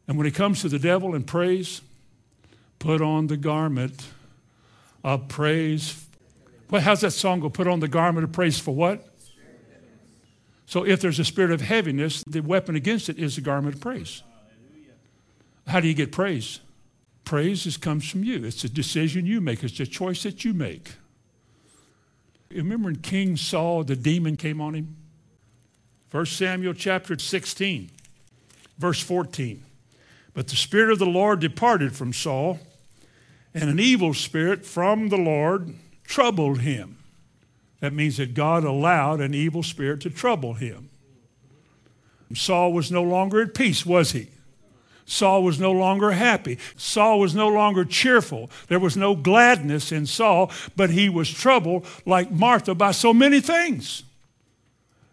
And 0.07 0.17
when 0.17 0.27
it 0.27 0.35
comes 0.35 0.61
to 0.61 0.69
the 0.69 0.79
devil 0.79 1.15
and 1.15 1.25
praise, 1.25 1.81
put 2.79 3.01
on 3.01 3.27
the 3.27 3.37
garment 3.37 4.05
of 5.03 5.27
praise. 5.27 6.05
Well, 6.71 6.81
how's 6.81 7.01
that 7.01 7.11
song 7.11 7.41
go? 7.41 7.49
Put 7.49 7.67
on 7.67 7.81
the 7.81 7.89
garment 7.89 8.23
of 8.23 8.31
praise 8.31 8.57
for 8.57 8.73
what? 8.73 9.05
So 10.65 10.85
if 10.85 11.01
there's 11.01 11.19
a 11.19 11.25
spirit 11.25 11.51
of 11.51 11.59
heaviness, 11.59 12.23
the 12.25 12.39
weapon 12.39 12.77
against 12.77 13.09
it 13.09 13.19
is 13.19 13.35
the 13.35 13.41
garment 13.41 13.75
of 13.75 13.81
praise. 13.81 14.23
How 15.67 15.81
do 15.81 15.89
you 15.89 15.93
get 15.93 16.13
praise? 16.13 16.61
Praise 17.25 17.65
is, 17.65 17.75
comes 17.75 18.09
from 18.09 18.23
you. 18.23 18.45
It's 18.45 18.63
a 18.63 18.69
decision 18.69 19.25
you 19.25 19.41
make. 19.41 19.65
It's 19.65 19.81
a 19.81 19.85
choice 19.85 20.23
that 20.23 20.45
you 20.45 20.53
make. 20.53 20.93
You 22.49 22.59
remember 22.59 22.85
when 22.85 22.97
King 22.97 23.35
Saul, 23.35 23.83
the 23.83 23.97
demon 23.97 24.37
came 24.37 24.61
on 24.61 24.73
him? 24.73 24.95
1 26.11 26.25
Samuel 26.25 26.73
chapter 26.73 27.19
16, 27.19 27.89
verse 28.77 29.01
14. 29.01 29.63
But 30.33 30.47
the 30.47 30.55
Spirit 30.55 30.91
of 30.93 30.99
the 30.99 31.05
Lord 31.05 31.41
departed 31.41 31.95
from 31.95 32.13
Saul, 32.13 32.59
and 33.53 33.69
an 33.69 33.79
evil 33.79 34.13
spirit 34.13 34.65
from 34.65 35.09
the 35.09 35.17
Lord 35.17 35.75
troubled 36.11 36.59
him. 36.59 36.97
That 37.79 37.93
means 37.93 38.17
that 38.17 38.33
God 38.33 38.63
allowed 38.63 39.21
an 39.21 39.33
evil 39.33 39.63
spirit 39.63 40.01
to 40.01 40.09
trouble 40.09 40.53
him. 40.53 40.89
Saul 42.35 42.73
was 42.73 42.91
no 42.91 43.01
longer 43.01 43.41
at 43.41 43.53
peace, 43.53 43.85
was 43.85 44.11
he? 44.11 44.27
Saul 45.05 45.43
was 45.43 45.59
no 45.59 45.71
longer 45.71 46.11
happy. 46.11 46.57
Saul 46.75 47.19
was 47.19 47.33
no 47.33 47.47
longer 47.47 47.83
cheerful. 47.83 48.49
There 48.67 48.79
was 48.79 48.95
no 48.95 49.15
gladness 49.15 49.91
in 49.91 50.05
Saul, 50.05 50.51
but 50.75 50.89
he 50.89 51.09
was 51.09 51.29
troubled 51.29 51.85
like 52.05 52.31
Martha 52.31 52.75
by 52.75 52.91
so 52.91 53.13
many 53.13 53.41
things. 53.41 54.03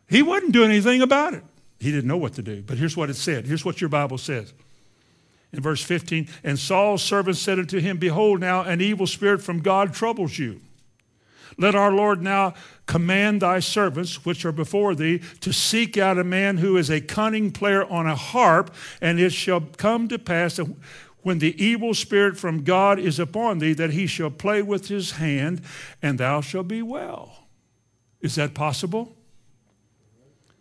He 0.09 0.23
wouldn't 0.23 0.53
do 0.53 0.65
anything 0.65 1.01
about 1.01 1.35
it. 1.35 1.45
He 1.81 1.91
didn't 1.91 2.09
know 2.09 2.17
what 2.17 2.35
to 2.35 2.43
do. 2.43 2.63
But 2.63 2.79
here's 2.79 2.97
what 2.97 3.11
it 3.11 3.15
said. 3.15 3.47
Here's 3.47 3.65
what 3.65 3.81
your 3.81 3.91
Bible 3.91 4.19
says. 4.19 4.53
In 5.53 5.63
verse 5.63 5.83
15, 5.83 6.29
and 6.45 6.59
Saul's 6.59 7.03
servant 7.03 7.37
said 7.37 7.59
unto 7.59 7.81
him, 7.81 7.99
Behold, 7.99 8.41
now 8.41 8.63
an 8.63 8.81
evil 8.81 9.07
spirit 9.07 9.43
from 9.43 9.61
God 9.61 9.95
troubles 9.95 10.39
you. 10.39 10.61
Let 11.59 11.75
our 11.75 11.91
Lord 11.91 12.23
now 12.23 12.55
command 12.87 13.43
thy 13.43 13.59
servants, 13.59 14.25
which 14.25 14.45
are 14.45 14.53
before 14.53 14.95
thee, 14.95 15.21
to 15.41 15.53
seek 15.53 15.99
out 15.99 16.17
a 16.17 16.25
man 16.25 16.59
who 16.59 16.77
is 16.77 16.89
a 16.89 17.01
cunning 17.01 17.51
player 17.51 17.85
on 17.85 18.07
a 18.07 18.15
harp, 18.15 18.73
and 19.01 19.19
it 19.19 19.33
shall 19.33 19.61
come 19.61 20.07
to 20.09 20.19
pass 20.19 20.57
that 20.57 20.73
when 21.23 21.41
the 21.41 21.63
evil 21.63 21.95
spirit 21.95 22.39
from 22.39 22.63
God 22.63 22.99
is 22.99 23.19
upon 23.19 23.59
thee, 23.59 23.73
that 23.75 23.91
he 23.91 24.07
shall 24.07 24.31
play 24.31 24.63
with 24.63 24.89
his 24.89 25.13
hand, 25.13 25.61
and 26.01 26.19
thou 26.19 26.41
shalt 26.41 26.69
be 26.69 26.81
well. 26.81 27.49
Is 28.21 28.37
that 28.37 28.55
possible? 28.55 29.17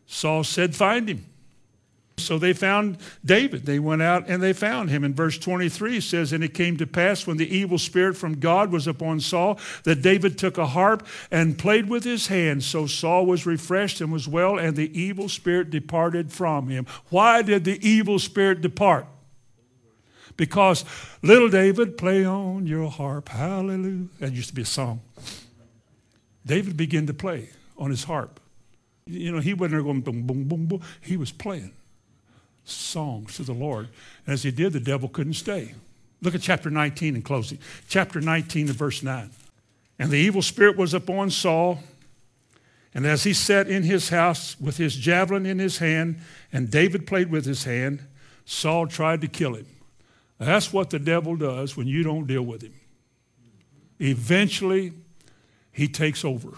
Saul 0.08 0.44
said, 0.44 0.76
Find 0.76 1.08
him. 1.08 1.26
So 2.20 2.40
they 2.40 2.54
found 2.54 2.98
David. 3.24 3.68
They 3.68 3.78
went 3.78 4.02
out 4.02 4.28
and 4.28 4.42
they 4.42 4.52
found 4.52 4.90
him. 4.90 5.04
In 5.04 5.14
verse 5.14 5.38
23 5.38 6.02
says, 6.02 6.34
And 6.34 6.44
it 6.44 6.56
came 6.56 6.76
to 6.78 6.88
pass 6.88 7.28
when 7.28 7.38
the 7.38 7.56
evil 7.56 7.78
spirit 7.78 8.18
from 8.18 8.40
God 8.40 8.72
was 8.72 8.88
upon 8.88 9.20
Saul 9.20 9.60
that 9.84 10.02
David 10.02 10.38
took 10.38 10.58
a 10.58 10.66
harp 10.66 11.06
and 11.30 11.60
played 11.60 11.90
with 11.90 12.04
his 12.04 12.28
hands. 12.28 12.66
So 12.66 12.88
Saul 12.88 13.28
was 13.28 13.46
refreshed 13.46 14.02
and 14.02 14.12
was 14.12 14.28
well, 14.28 14.58
and 14.58 14.76
the 14.76 15.00
evil 15.00 15.30
spirit 15.30 15.70
departed 15.70 16.34
from 16.34 16.70
him. 16.70 16.88
Why 17.10 17.44
did 17.44 17.66
the 17.66 17.88
evil 17.88 18.18
spirit 18.18 18.62
depart? 18.62 19.06
Because 20.38 20.86
little 21.22 21.50
David, 21.50 21.98
play 21.98 22.26
on 22.26 22.66
your 22.66 22.90
harp, 22.90 23.30
hallelujah. 23.30 24.08
That 24.20 24.34
used 24.34 24.50
to 24.50 24.56
be 24.56 24.64
a 24.64 24.66
song. 24.66 25.02
David 26.46 26.78
began 26.78 27.06
to 27.08 27.14
play 27.14 27.50
on 27.78 27.92
his 27.92 28.04
harp. 28.06 28.40
You 29.06 29.32
know, 29.32 29.40
he 29.40 29.54
wasn't 29.54 29.84
going 29.84 30.02
boom, 30.02 30.24
boom, 30.24 30.44
boom, 30.46 30.66
boom. 30.66 30.82
He 31.02 31.16
was 31.16 31.32
playing 31.32 31.74
songs 32.70 33.36
to 33.38 33.44
the 33.44 33.54
Lord. 33.54 33.88
And 34.26 34.34
as 34.34 34.44
he 34.44 34.52
did, 34.52 34.74
the 34.74 34.80
devil 34.80 35.10
couldn't 35.10 35.34
stay. 35.34 35.74
Look 36.22 36.36
at 36.36 36.42
chapter 36.42 36.70
19 36.70 37.16
in 37.16 37.22
closing. 37.22 37.60
Chapter 37.88 38.22
19 38.22 38.68
and 38.68 38.76
verse 38.76 39.04
9. 39.04 39.30
And 40.00 40.12
the 40.12 40.18
evil 40.18 40.42
spirit 40.42 40.78
was 40.78 40.94
upon 40.94 41.30
Saul, 41.32 41.80
and 42.94 43.06
as 43.06 43.24
he 43.24 43.34
sat 43.34 43.68
in 43.68 43.84
his 43.84 44.10
house 44.10 44.60
with 44.60 44.78
his 44.78 44.96
javelin 44.96 45.46
in 45.46 45.60
his 45.60 45.78
hand, 45.78 46.20
and 46.52 46.72
David 46.72 47.06
played 47.06 47.30
with 47.30 47.46
his 47.46 47.64
hand, 47.64 48.02
Saul 48.46 48.88
tried 48.88 49.22
to 49.22 49.28
kill 49.28 49.54
him. 49.54 49.68
That's 50.40 50.72
what 50.72 50.90
the 50.90 51.00
devil 51.00 51.36
does 51.36 51.76
when 51.76 51.88
you 51.88 52.04
don't 52.04 52.28
deal 52.28 52.44
with 52.44 52.62
him. 52.62 52.74
Eventually, 54.00 54.94
he 55.72 55.88
takes 55.88 56.24
over. 56.24 56.54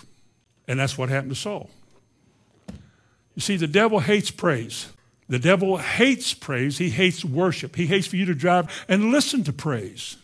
And 0.68 0.80
that's 0.80 0.98
what 0.98 1.10
happened 1.10 1.32
to 1.32 1.36
Saul. 1.36 1.70
You 3.36 3.42
see, 3.42 3.58
the 3.58 3.68
devil 3.68 4.00
hates 4.00 4.32
praise. 4.32 4.88
The 5.30 5.40
devil 5.40 5.78
hates 5.78 6.34
praise. 6.34 6.80
He 6.80 6.90
hates 6.90 7.24
worship. 7.24 7.76
He 7.76 7.86
hates 7.86 8.08
for 8.08 8.16
you 8.16 8.26
to 8.26 8.34
drive 8.34 8.86
and 8.90 9.12
listen 9.12 9.44
to 9.44 9.54
praise. 9.54 10.18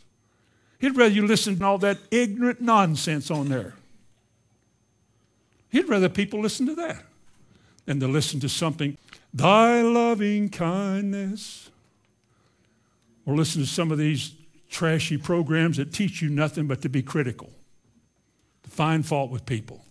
He'd 0.80 0.98
rather 0.98 1.14
you 1.14 1.28
listen 1.28 1.58
to 1.60 1.66
all 1.66 1.78
that 1.78 2.00
ignorant 2.10 2.60
nonsense 2.60 3.30
on 3.30 3.50
there. 3.50 3.76
He'd 5.70 5.88
rather 5.88 6.10
people 6.10 6.42
listen 6.42 6.66
to 6.66 6.76
that 6.76 7.04
than 7.86 8.00
to 8.00 8.08
listen 8.08 8.40
to 8.40 8.50
something, 8.50 8.98
thy 9.32 9.82
loving 9.82 10.50
kindness, 10.50 11.70
or 13.28 13.36
listen 13.36 13.62
to 13.62 13.68
some 13.68 13.92
of 13.92 14.00
these 14.00 14.34
trashy 14.72 15.18
programs 15.18 15.78
that 15.78 15.94
teach 15.94 16.22
you 16.22 16.30
nothing 16.30 16.66
but 16.66 16.82
to 16.82 16.90
be 16.90 17.04
critical, 17.04 17.52
to 18.64 18.70
find 18.72 19.06
fault 19.06 19.30
with 19.30 19.46
people 19.46 19.85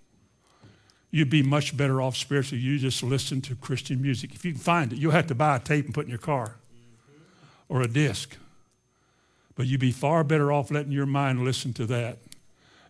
you'd 1.15 1.31
be 1.31 1.45
much 1.45 1.77
better 1.77 2.03
off 2.03 2.17
spiritually. 2.17 2.59
If 2.59 2.65
you 2.65 2.77
just 2.77 3.01
listen 3.01 3.41
to 3.43 3.55
Christian 3.55 4.03
music. 4.03 4.35
If 4.35 4.45
you 4.45 4.51
can 4.51 4.61
find 4.61 4.93
it, 4.93 4.99
you'll 4.99 5.13
have 5.13 5.29
to 5.29 5.35
buy 5.37 5.55
a 5.55 5.61
tape 5.61 5.85
and 5.85 5.95
put 5.95 6.07
in 6.07 6.11
your 6.11 6.19
car 6.19 6.57
or 7.69 7.83
a 7.83 7.87
disc. 7.87 8.37
But 9.55 9.67
you'd 9.67 9.79
be 9.79 9.93
far 9.93 10.25
better 10.25 10.51
off 10.51 10.73
letting 10.73 10.91
your 10.91 11.07
mind 11.07 11.45
listen 11.45 11.73
to 11.75 11.87
that 11.87 12.19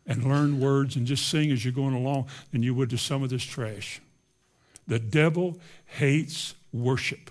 and 0.06 0.24
learn 0.24 0.58
words 0.58 0.96
and 0.96 1.06
just 1.06 1.28
sing 1.28 1.50
as 1.50 1.66
you're 1.66 1.74
going 1.74 1.92
along 1.92 2.28
than 2.50 2.62
you 2.62 2.72
would 2.72 2.88
to 2.90 2.96
some 2.96 3.22
of 3.22 3.28
this 3.28 3.42
trash. 3.42 4.00
The 4.88 4.98
devil 4.98 5.58
hates 5.84 6.54
worship. 6.72 7.30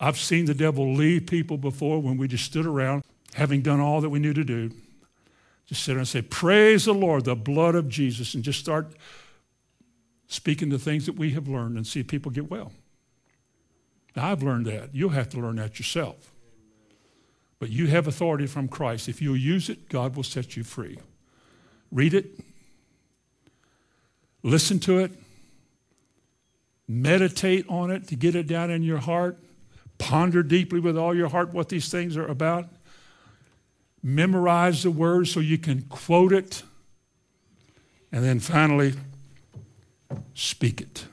I've 0.00 0.16
seen 0.16 0.46
the 0.46 0.54
devil 0.54 0.94
leave 0.94 1.26
people 1.26 1.58
before 1.58 2.00
when 2.00 2.16
we 2.16 2.28
just 2.28 2.44
stood 2.44 2.64
around, 2.64 3.04
having 3.34 3.60
done 3.60 3.80
all 3.80 4.00
that 4.00 4.08
we 4.08 4.20
knew 4.20 4.32
to 4.32 4.44
do. 4.44 4.70
Just 5.66 5.82
sit 5.82 5.92
there 5.92 5.98
and 5.98 6.08
say, 6.08 6.22
Praise 6.22 6.86
the 6.86 6.94
Lord, 6.94 7.26
the 7.26 7.36
blood 7.36 7.74
of 7.74 7.90
Jesus, 7.90 8.32
and 8.32 8.42
just 8.42 8.58
start 8.58 8.94
speaking 10.34 10.68
the 10.68 10.78
things 10.78 11.06
that 11.06 11.16
we 11.16 11.30
have 11.30 11.48
learned 11.48 11.76
and 11.76 11.86
see 11.86 12.02
people 12.02 12.30
get 12.30 12.50
well. 12.50 12.72
Now, 14.16 14.30
I've 14.30 14.42
learned 14.42 14.66
that. 14.66 14.94
You'll 14.94 15.10
have 15.10 15.28
to 15.30 15.40
learn 15.40 15.56
that 15.56 15.78
yourself. 15.78 16.30
But 17.58 17.70
you 17.70 17.86
have 17.86 18.06
authority 18.06 18.46
from 18.46 18.68
Christ. 18.68 19.08
If 19.08 19.22
you'll 19.22 19.36
use 19.36 19.68
it, 19.68 19.88
God 19.88 20.16
will 20.16 20.22
set 20.22 20.56
you 20.56 20.64
free. 20.64 20.98
Read 21.90 22.14
it, 22.14 22.26
listen 24.42 24.80
to 24.80 24.98
it, 24.98 25.12
meditate 26.88 27.64
on 27.68 27.90
it 27.90 28.08
to 28.08 28.16
get 28.16 28.34
it 28.34 28.48
down 28.48 28.70
in 28.70 28.82
your 28.82 28.98
heart, 28.98 29.38
ponder 29.98 30.42
deeply 30.42 30.80
with 30.80 30.98
all 30.98 31.14
your 31.14 31.28
heart 31.28 31.54
what 31.54 31.68
these 31.68 31.88
things 31.88 32.16
are 32.16 32.26
about, 32.26 32.66
memorize 34.02 34.82
the 34.82 34.90
words 34.90 35.30
so 35.30 35.38
you 35.38 35.56
can 35.56 35.82
quote 35.82 36.32
it, 36.32 36.64
and 38.10 38.24
then 38.24 38.40
finally, 38.40 38.94
speak 40.34 40.80
it. 40.80 41.06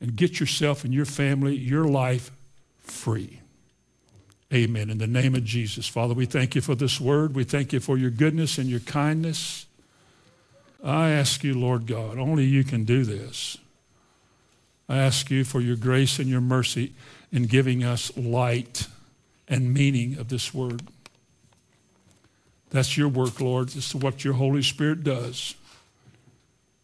And 0.00 0.16
get 0.16 0.40
yourself 0.40 0.84
and 0.84 0.92
your 0.92 1.06
family, 1.06 1.56
your 1.56 1.84
life 1.84 2.30
free. 2.78 3.40
Amen. 4.52 4.90
In 4.90 4.98
the 4.98 5.06
name 5.06 5.34
of 5.34 5.44
Jesus. 5.44 5.88
Father, 5.88 6.14
we 6.14 6.26
thank 6.26 6.54
you 6.54 6.60
for 6.60 6.74
this 6.74 7.00
word. 7.00 7.34
We 7.34 7.44
thank 7.44 7.72
you 7.72 7.80
for 7.80 7.96
your 7.96 8.10
goodness 8.10 8.58
and 8.58 8.68
your 8.68 8.80
kindness. 8.80 9.66
I 10.82 11.10
ask 11.10 11.42
you, 11.42 11.58
Lord 11.58 11.86
God, 11.86 12.18
only 12.18 12.44
you 12.44 12.62
can 12.62 12.84
do 12.84 13.04
this. 13.04 13.56
I 14.88 14.98
ask 14.98 15.30
you 15.30 15.44
for 15.44 15.60
your 15.60 15.76
grace 15.76 16.18
and 16.18 16.28
your 16.28 16.42
mercy 16.42 16.92
in 17.32 17.44
giving 17.44 17.82
us 17.82 18.14
light 18.16 18.86
and 19.48 19.72
meaning 19.72 20.18
of 20.18 20.28
this 20.28 20.52
word. 20.52 20.82
That's 22.70 22.96
your 22.96 23.08
work, 23.08 23.40
Lord. 23.40 23.70
This 23.70 23.88
is 23.88 23.94
what 23.94 24.24
your 24.24 24.34
Holy 24.34 24.62
Spirit 24.62 25.02
does. 25.04 25.54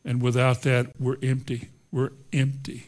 And 0.05 0.23
without 0.23 0.63
that, 0.63 0.99
we're 0.99 1.19
empty. 1.23 1.69
We're 1.93 2.13
empty. 2.33 2.87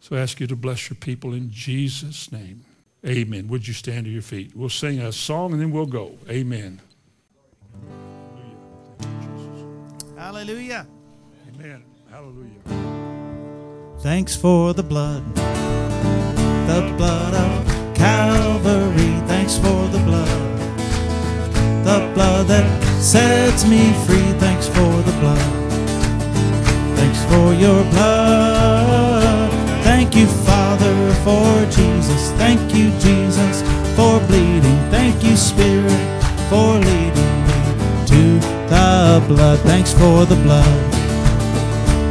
So 0.00 0.16
I 0.16 0.20
ask 0.20 0.38
you 0.40 0.46
to 0.46 0.56
bless 0.56 0.90
your 0.90 0.96
people 0.96 1.32
in 1.32 1.50
Jesus' 1.50 2.30
name. 2.30 2.64
Amen. 3.06 3.48
Would 3.48 3.66
you 3.66 3.74
stand 3.74 4.04
to 4.06 4.10
your 4.10 4.22
feet? 4.22 4.52
We'll 4.54 4.68
sing 4.68 4.98
a 5.00 5.12
song 5.12 5.52
and 5.52 5.60
then 5.60 5.70
we'll 5.70 5.86
go. 5.86 6.18
Amen. 6.28 6.80
Hallelujah. 10.16 10.86
Amen. 11.48 11.84
Hallelujah. 12.10 14.00
Thanks 14.00 14.36
for 14.36 14.74
the 14.74 14.82
blood, 14.82 15.24
the 15.34 16.94
blood 16.96 17.34
of 17.34 17.94
Calvary. 17.94 19.20
Thanks 19.26 19.56
for 19.56 19.88
the 19.88 20.02
blood, 20.04 20.58
the 21.84 22.12
blood 22.14 22.46
that 22.48 22.82
sets 23.02 23.66
me 23.66 23.92
free. 24.06 24.38
Thanks 24.38 24.68
for 24.68 25.02
the 25.02 25.16
blood 25.20 25.63
your 27.52 27.82
blood. 27.90 29.50
Thank 29.82 30.14
you, 30.16 30.26
Father, 30.26 30.96
for 31.24 31.46
Jesus. 31.70 32.32
Thank 32.32 32.74
you, 32.74 32.90
Jesus, 32.98 33.62
for 33.96 34.20
bleeding. 34.26 34.78
Thank 34.90 35.22
you, 35.24 35.36
Spirit, 35.36 36.00
for 36.48 36.78
leading 36.78 37.34
me 37.48 37.60
to 38.06 38.40
the 38.68 39.24
blood. 39.28 39.58
Thanks 39.60 39.92
for 39.92 40.24
the 40.24 40.36
blood. 40.36 40.92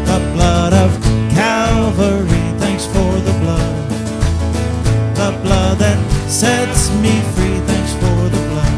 The 0.06 0.20
blood 0.34 0.74
of 0.74 0.92
Calvary. 1.34 2.46
Thanks 2.60 2.86
for 2.86 3.12
the 3.28 3.34
blood. 3.42 3.74
The 5.16 5.32
blood 5.44 5.78
that 5.80 6.00
sets 6.30 6.90
me 7.04 7.22
free. 7.34 7.60
Thanks 7.72 7.94
for 7.94 8.20
the 8.36 8.42
blood. 8.50 8.76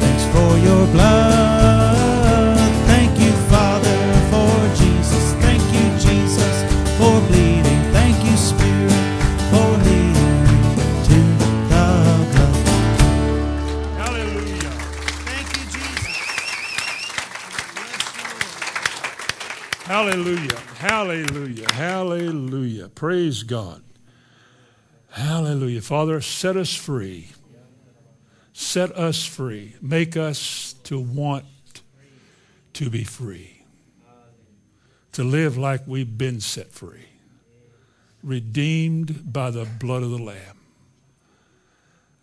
Thanks 0.00 0.24
for 0.34 0.58
your 0.58 0.86
blood. 0.94 1.61
Hallelujah. 20.02 20.58
Hallelujah. 20.78 21.72
Hallelujah. 21.72 22.88
Praise 22.88 23.44
God. 23.44 23.84
Hallelujah. 25.10 25.80
Father, 25.80 26.20
set 26.20 26.56
us 26.56 26.74
free. 26.74 27.28
Set 28.52 28.90
us 28.98 29.24
free. 29.24 29.76
Make 29.80 30.16
us 30.16 30.74
to 30.82 30.98
want 30.98 31.44
to 32.72 32.90
be 32.90 33.04
free. 33.04 33.62
To 35.12 35.22
live 35.22 35.56
like 35.56 35.86
we've 35.86 36.18
been 36.18 36.40
set 36.40 36.72
free. 36.72 37.06
Redeemed 38.24 39.32
by 39.32 39.52
the 39.52 39.66
blood 39.66 40.02
of 40.02 40.10
the 40.10 40.18
Lamb. 40.18 40.58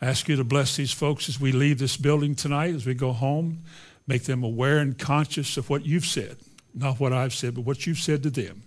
I 0.01 0.07
ask 0.07 0.27
you 0.27 0.35
to 0.35 0.43
bless 0.43 0.75
these 0.75 0.91
folks 0.91 1.29
as 1.29 1.39
we 1.39 1.53
leave 1.53 1.79
this 1.79 1.95
building 1.95 2.35
tonight, 2.35 2.75
as 2.75 2.85
we 2.85 2.93
go 2.93 3.13
home. 3.13 3.59
Make 4.05 4.23
them 4.23 4.43
aware 4.43 4.79
and 4.79 4.97
conscious 4.97 5.55
of 5.55 5.69
what 5.69 5.85
you've 5.85 6.05
said. 6.05 6.35
Not 6.79 6.99
what 6.99 7.11
I've 7.11 7.33
said, 7.33 7.55
but 7.55 7.65
what 7.65 7.85
you've 7.85 7.99
said 7.99 8.23
to 8.23 8.29
them. 8.29 8.63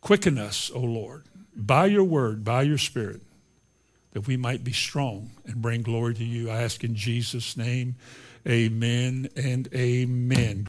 Quicken 0.00 0.38
us, 0.38 0.70
O 0.72 0.78
Lord, 0.78 1.24
by 1.54 1.86
your 1.86 2.04
word, 2.04 2.44
by 2.44 2.62
your 2.62 2.78
spirit, 2.78 3.20
that 4.12 4.28
we 4.28 4.36
might 4.36 4.62
be 4.62 4.72
strong 4.72 5.30
and 5.46 5.60
bring 5.60 5.82
glory 5.82 6.14
to 6.14 6.24
you. 6.24 6.48
I 6.48 6.62
ask 6.62 6.84
in 6.84 6.94
Jesus' 6.94 7.56
name, 7.56 7.96
amen 8.48 9.28
and 9.34 9.68
amen. 9.74 10.58